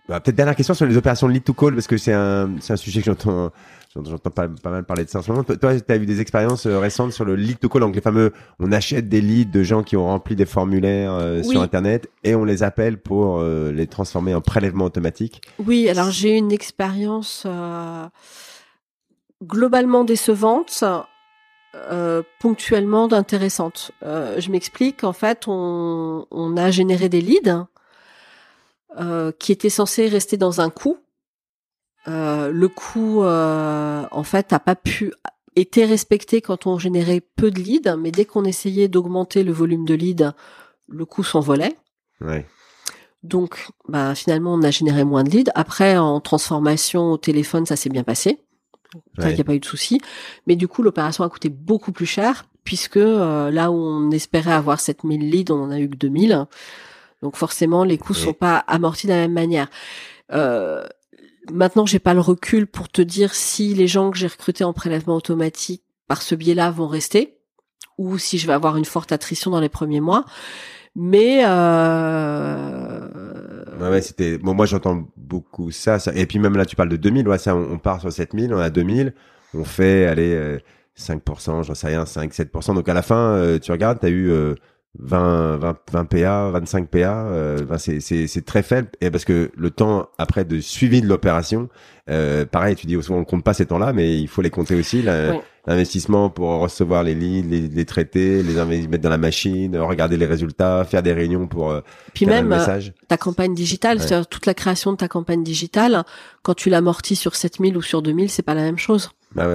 [0.10, 2.56] Bah, peut-être dernière question sur les opérations de lead to call parce que c'est un
[2.60, 3.50] c'est un sujet que j'entends
[3.94, 5.44] J'entends pas, pas, mal parler de ça en ce moment.
[5.44, 8.02] Toi, tu as eu des expériences euh, récentes sur le lead to call, donc les
[8.02, 12.10] fameux, on achète des leads de gens qui ont rempli des formulaires euh, sur Internet
[12.24, 15.42] et on les appelle pour euh, les transformer en prélèvement automatique.
[15.60, 17.46] Oui, alors j'ai une expérience
[19.44, 20.84] globalement décevante.
[22.40, 23.92] ponctuellement intéressante.
[24.02, 25.04] je m'explique.
[25.04, 27.66] En fait, on, on, a généré des leads
[29.40, 30.98] qui étaient censés rester dans un coup
[32.06, 35.14] le coût, euh, en fait, n'a pas pu
[35.56, 39.86] été respecté quand on générait peu de leads, mais dès qu'on essayait d'augmenter le volume
[39.86, 40.32] de leads,
[40.88, 41.76] le coût s'envolait.
[42.22, 42.46] Ouais.
[43.24, 45.52] Donc, bah, finalement, on a généré moins de leads.
[45.54, 48.40] Après, en transformation au téléphone, ça s'est bien passé.
[49.20, 50.02] Il n'y a pas eu de souci.
[50.48, 54.52] Mais du coup, l'opération a coûté beaucoup plus cher, puisque euh, là où on espérait
[54.52, 56.46] avoir 7000 leads, on en a eu que 2000.
[57.22, 59.70] Donc forcément, les coûts sont pas amortis de la même manière.
[60.32, 60.84] Euh,
[61.50, 64.74] Maintenant, j'ai pas le recul pour te dire si les gens que j'ai recrutés en
[64.74, 67.38] prélèvement automatique par ce biais-là vont rester
[67.98, 70.26] ou si je vais avoir une forte attrition dans les premiers mois.
[70.96, 73.08] Mais euh...
[73.80, 74.54] ouais, c'était bon.
[74.54, 77.28] Moi, j'entends beaucoup ça, ça, Et puis même là, tu parles de 2000.
[77.28, 79.14] Ouais, ça, on, part sur 7000, on a 2000,
[79.54, 80.60] on fait allez
[81.00, 82.76] 5%, euh, j'en sais rien, 5, 7%.
[82.76, 84.32] Donc à la fin, euh, tu regardes, tu as eu
[85.00, 88.90] 20, 20, 20 PA, 25 PA, euh, ben c'est, c'est, c'est très faible.
[89.00, 91.70] Et parce que le temps après de suivi de l'opération,
[92.10, 94.76] euh, pareil, tu dis souvent on compte pas ces temps-là, mais il faut les compter
[94.76, 95.04] aussi.
[95.68, 100.26] L'investissement pour recevoir les leads, les, les traiter, les mettre dans la machine, regarder les
[100.26, 101.70] résultats, faire des réunions pour.
[101.72, 101.82] Euh,
[102.14, 106.04] Puis même euh, ta campagne digitale, c'est-à-dire toute la création de ta campagne digitale,
[106.42, 109.12] quand tu l'amortis sur 7000 ou sur 2000, c'est pas la même chose.
[109.36, 109.48] Bah.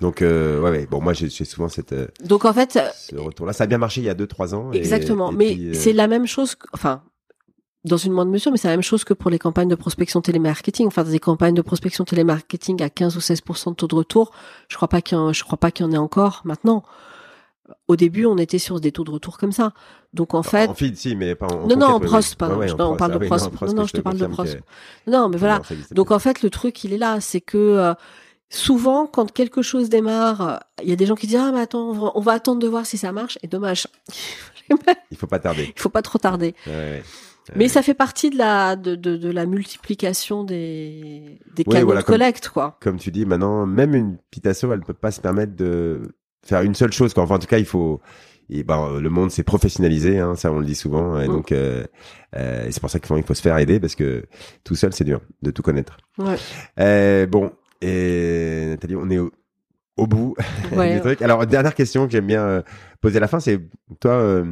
[0.00, 3.46] Donc euh, ouais, ouais, bon moi j'ai souvent cette euh, donc en fait ce retour
[3.46, 5.92] là ça a bien marché il y a deux trois ans exactement mais euh, c'est
[5.92, 7.02] la même chose enfin
[7.84, 10.22] dans une moindre mesure mais c'est la même chose que pour les campagnes de prospection
[10.22, 14.32] télémarketing enfin des campagnes de prospection télémarketing à 15 ou 16 de taux de retour
[14.68, 16.82] je crois pas qu'il je crois pas qu'il y en ait encore maintenant
[17.86, 19.72] au début, on était sur des taux de retour comme ça.
[20.12, 22.50] Donc en fait, en feed, si, mais pas en non, non, en prost, pas.
[22.50, 23.48] on parle de prost.
[23.62, 24.58] Non, non, je te parle de prost.
[25.06, 25.60] Non, mais voilà.
[25.92, 27.94] Donc en fait, le truc, il est là, c'est que
[28.50, 32.12] souvent, quand quelque chose démarre, il y a des gens qui disent ah mais attends,
[32.14, 33.38] on va attendre de voir si ça marche.
[33.42, 33.86] Et dommage.
[35.10, 35.72] il faut pas tarder.
[35.76, 36.54] Il faut pas trop tarder.
[37.56, 42.48] Mais ça fait partie de la de, de, la multiplication des des canaux de collecte
[42.48, 42.76] quoi.
[42.80, 46.14] Comme tu dis maintenant, même une petite asso, elle peut pas se permettre de
[46.44, 47.24] faire une seule chose quoi.
[47.24, 48.00] Enfin en tout cas, il faut
[48.52, 51.32] et ben, le monde s'est professionnalisé, hein, ça on le dit souvent, et mm.
[51.32, 51.84] donc euh,
[52.36, 54.24] euh, c'est pour ça qu'il faut, il faut se faire aider parce que
[54.64, 55.98] tout seul c'est dur de tout connaître.
[56.18, 56.36] Ouais.
[56.80, 60.34] Euh, bon, et Nathalie, on est au, bout
[60.72, 61.22] ouais, du truc.
[61.22, 62.62] Alors, dernière question que j'aime bien euh,
[63.00, 63.60] poser à la fin, c'est
[64.00, 64.44] toi, euh,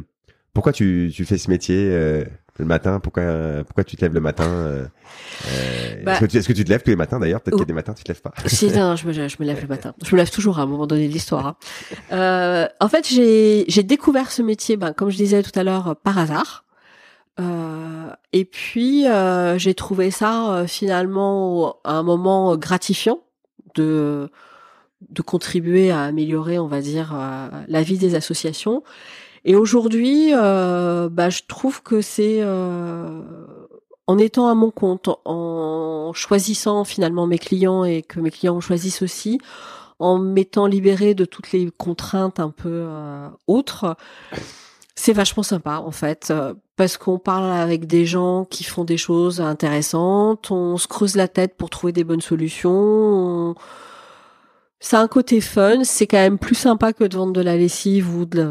[0.53, 2.23] pourquoi tu, tu, fais ce métier euh,
[2.57, 2.99] le matin?
[2.99, 3.23] Pourquoi
[3.65, 4.89] pourquoi tu te lèves le matin
[6.03, 7.41] bah, Est-ce que, est que, tu te lèves tous les matins d'ailleurs?
[7.41, 8.33] Peut-être qu'il y a des matins tu te lèves pas.
[8.45, 9.93] Si, non, je me, je me lève le matin.
[10.03, 11.57] Je me lève toujours à un moment donné de l'histoire.
[12.11, 12.67] Hein.
[12.79, 16.65] en fait, j'ai découvert ce métier, ben, comme je disais tout à l'heure, par hasard.
[17.39, 23.19] Euh, et puis euh, j'ai trouvé ça euh, finalement un moment gratifiant
[23.75, 24.29] de
[25.09, 27.15] de contribuer à améliorer, on va dire,
[27.69, 28.83] la vie des associations.
[29.45, 37.27] Et aujourd'hui, bah, je trouve que c'est en étant à mon compte, en choisissant finalement
[37.27, 39.39] mes clients et que mes clients choisissent aussi,
[39.99, 42.85] en m'étant libéré de toutes les contraintes un peu
[43.47, 43.95] autres
[44.99, 48.97] c'est vachement sympa en fait euh, parce qu'on parle avec des gens qui font des
[48.97, 53.55] choses intéressantes, on se creuse la tête pour trouver des bonnes solutions.
[54.81, 57.55] Ça a un côté fun, c'est quand même plus sympa que de vendre de la
[57.55, 58.45] lessive ou de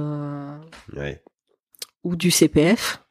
[2.03, 3.05] ou du CPF.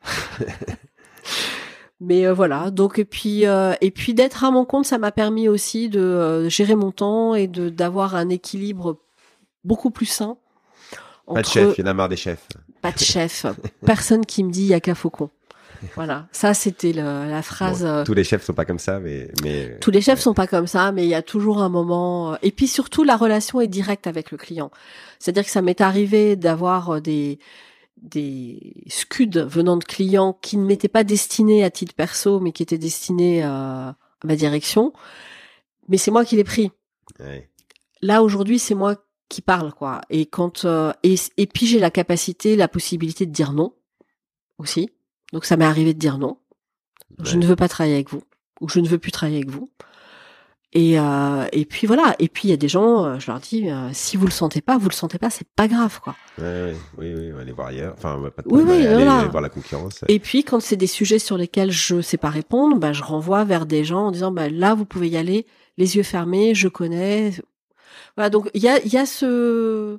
[2.00, 5.12] Mais euh, voilà, donc et puis euh, et puis d'être à mon compte, ça m'a
[5.12, 9.00] permis aussi de gérer mon temps et de d'avoir un équilibre
[9.64, 10.38] beaucoup plus sain
[11.34, 12.48] pas de chef, il y en a marre des chefs.
[12.82, 13.46] Pas de chef.
[13.86, 15.30] Personne qui me dit il y a qu'un faucon.
[15.96, 17.86] Voilà, ça c'était la phrase.
[17.86, 19.78] Euh, tous les chefs sont pas comme ça, mais mais.
[19.80, 22.34] Tous les chefs sont pas comme ça, mais il y a toujours un moment.
[22.34, 24.72] Euh, et puis surtout, la relation est directe avec le client.
[25.20, 27.40] C'est-à-dire que ça m'est arrivé d'avoir euh, des
[28.02, 32.64] des scuds venant de clients qui ne m'étaient pas destinés à titre perso, mais qui
[32.64, 34.94] étaient destinés à, ma direction.
[35.88, 36.72] Mais c'est moi qui l'ai pris.
[37.20, 37.50] Ouais.
[38.02, 38.96] Là aujourd'hui, c'est moi
[39.30, 40.02] qui parle quoi.
[40.10, 43.74] Et quand euh, et, et puis j'ai la capacité, la possibilité de dire non
[44.58, 44.90] aussi.
[45.34, 46.38] Donc ça m'est arrivé de dire non.
[47.24, 48.22] Je ne veux pas travailler avec vous
[48.62, 49.70] ou je ne veux plus travailler avec vous.
[50.74, 52.16] Et euh, et puis voilà.
[52.20, 54.32] Et puis il y a des gens, euh, je leur dis, euh, si vous le
[54.32, 56.16] sentez pas, vous le sentez pas, c'est pas grave quoi.
[56.38, 57.94] Ouais, oui, oui, on va aller voir ailleurs.
[57.98, 60.04] Enfin, pas de oui, oui, aller, voir la concurrence.
[60.10, 63.46] Et puis quand c'est des sujets sur lesquels je sais pas répondre, bah je renvoie
[63.46, 65.46] vers des gens en disant, bah là vous pouvez y aller,
[65.78, 67.32] les yeux fermés, je connais,
[68.18, 69.98] voilà, donc il y a, y a ce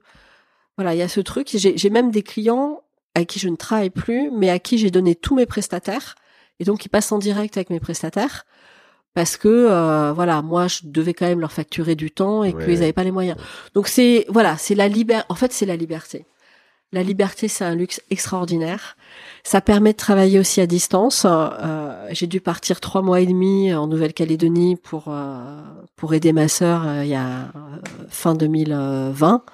[0.76, 1.48] voilà, il y a ce truc.
[1.54, 2.82] J'ai même des clients
[3.14, 6.14] à qui je ne travaille plus, mais à qui j'ai donné tous mes prestataires,
[6.60, 8.44] et donc ils passent en direct avec mes prestataires
[9.14, 12.80] parce que euh, voilà, moi je devais quand même leur facturer du temps et qu'ils
[12.80, 13.36] n'avaient pas les moyens.
[13.74, 15.26] Donc c'est voilà, c'est la liberté.
[15.28, 16.26] En fait, c'est la liberté.
[16.90, 18.96] La liberté, c'est un luxe extraordinaire.
[19.44, 21.26] Ça permet de travailler aussi à distance.
[21.28, 25.60] Euh, j'ai dû partir trois mois et demi en Nouvelle-Calédonie pour euh,
[25.96, 27.52] pour aider ma sœur euh, il y a
[28.08, 29.44] fin 2020.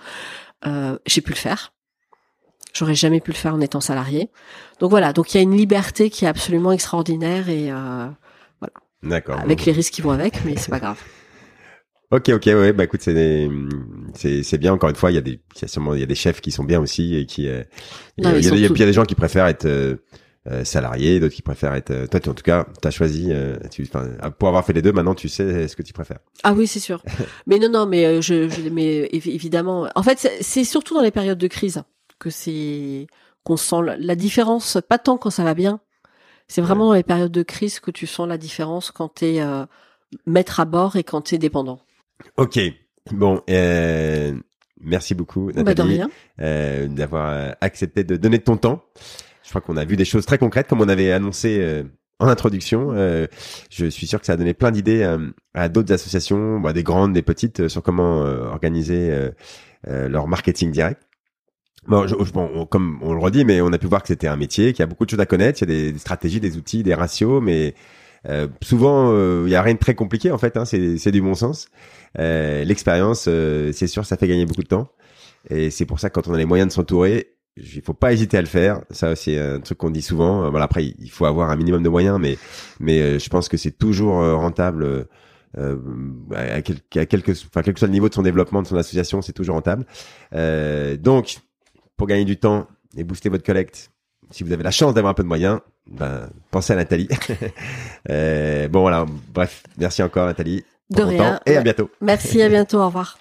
[1.07, 1.73] j'ai pu le faire.
[2.73, 4.31] J'aurais jamais pu le faire en étant salarié.
[4.79, 5.13] Donc voilà.
[5.13, 7.71] Donc il y a une liberté qui est absolument extraordinaire et
[8.61, 8.75] voilà.
[9.03, 9.41] D'accord.
[9.41, 11.03] Avec les risques qui vont avec, mais c'est pas grave.
[12.15, 13.49] Ok, ok, ouais, bah écoute, c'est
[14.15, 14.73] c'est bien.
[14.73, 16.15] Encore une fois, il y a des, il y a sûrement, il y a des
[16.15, 17.65] chefs qui sont bien aussi et qui, euh,
[18.19, 19.97] il, y a, il, y a, des gens qui préfèrent être euh,
[20.49, 21.91] euh salariés, d'autres qui préfèrent être.
[21.91, 23.31] Euh, toi, tu, en tout cas, t'as choisi.
[23.31, 23.89] Euh, tu,
[24.39, 26.21] pour avoir fait les deux, maintenant, tu sais ce que tu préfères.
[26.45, 27.03] Ah oui, c'est sûr.
[27.49, 29.89] mais non, non, mais je, je mais évidemment.
[29.97, 31.83] En fait, c'est surtout dans les périodes de crise
[32.21, 33.09] que c'est
[33.43, 34.79] qu'on sent la différence.
[34.89, 35.81] Pas tant quand ça va bien.
[36.47, 39.65] C'est vraiment dans les périodes de crise que tu sens la différence quand t'es euh,
[40.27, 41.81] maître à bord et quand t'es dépendant.
[42.37, 42.59] Ok.
[43.13, 44.35] Bon, euh,
[44.85, 46.01] Merci beaucoup, bah, Nathalie,
[46.41, 48.85] euh, d'avoir accepté de donner de ton temps.
[49.43, 51.85] Je crois qu'on a vu des choses très concrètes, comme on avait annoncé euh,
[52.19, 52.91] en introduction.
[52.93, 53.27] Euh,
[53.71, 55.17] je suis sûr que ça a donné plein d'idées
[55.55, 59.31] à d'autres associations, bah, des grandes, des petites, sur comment organiser
[59.87, 61.03] leur marketing direct.
[61.87, 62.07] Bon,
[62.71, 64.83] comme on le redit, mais on a pu voir que c'était un métier, qu'il y
[64.83, 67.43] a beaucoup de choses à connaître, il y a des, stratégies, des outils, des ratios,
[67.43, 67.75] mais
[68.27, 69.13] euh, souvent
[69.45, 71.69] il y a rien de très compliqué en fait, hein, c'est du bon sens.
[72.19, 74.89] Euh, L'expérience, euh, c'est sûr, ça fait gagner beaucoup de temps,
[75.51, 78.13] et c'est pour ça que quand on a les moyens de s'entourer, il faut pas
[78.13, 78.81] hésiter à le faire.
[78.91, 80.51] Ça, c'est un truc qu'on dit souvent.
[80.51, 82.37] Voilà, après, il faut avoir un minimum de moyens, mais
[82.81, 85.07] mais euh, je pense que c'est toujours rentable.
[85.57, 85.79] Euh,
[86.35, 88.77] à, quel, à quelque, enfin, quel que soit le niveau de son développement de son
[88.77, 89.87] association, c'est toujours rentable.
[90.35, 91.39] Euh, donc,
[91.97, 92.67] pour gagner du temps
[92.97, 93.91] et booster votre collecte,
[94.31, 97.09] si vous avez la chance d'avoir un peu de moyens, ben, pensez à Nathalie.
[98.11, 100.65] euh, bon voilà, bref, merci encore Nathalie.
[100.91, 101.41] De rien.
[101.47, 101.91] et à bientôt.
[102.01, 103.19] Merci, à bientôt, au revoir.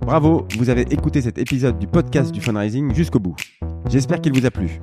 [0.00, 3.36] Bravo, vous avez écouté cet épisode du podcast du fundraising jusqu'au bout.
[3.88, 4.78] J'espère qu'il vous a plu.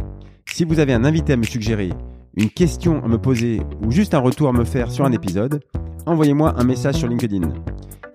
[0.51, 1.89] Si vous avez un invité à me suggérer
[2.35, 5.61] une question à me poser ou juste un retour à me faire sur un épisode,
[6.05, 7.53] envoyez-moi un message sur LinkedIn.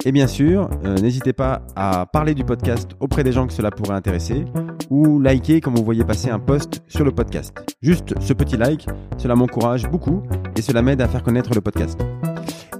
[0.06, 3.70] Et bien sûr, euh, n'hésitez pas à parler du podcast auprès des gens que cela
[3.70, 4.44] pourrait intéresser
[4.90, 7.54] ou liker quand vous voyez passer un post sur le podcast.
[7.80, 8.86] Juste ce petit like,
[9.16, 10.22] cela m'encourage beaucoup
[10.56, 11.98] et cela m'aide à faire connaître le podcast.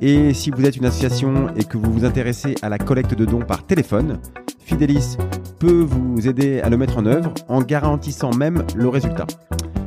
[0.02, 3.24] Et si vous êtes une association et que vous vous intéressez à la collecte de
[3.24, 4.18] dons par téléphone,
[4.58, 5.16] Fidelis
[5.58, 9.26] peut vous aider à le mettre en œuvre en garantissant même le résultat.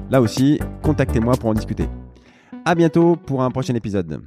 [0.10, 1.88] Là aussi, contactez-moi pour en discuter.
[2.66, 4.22] À bientôt pour un prochain épisode.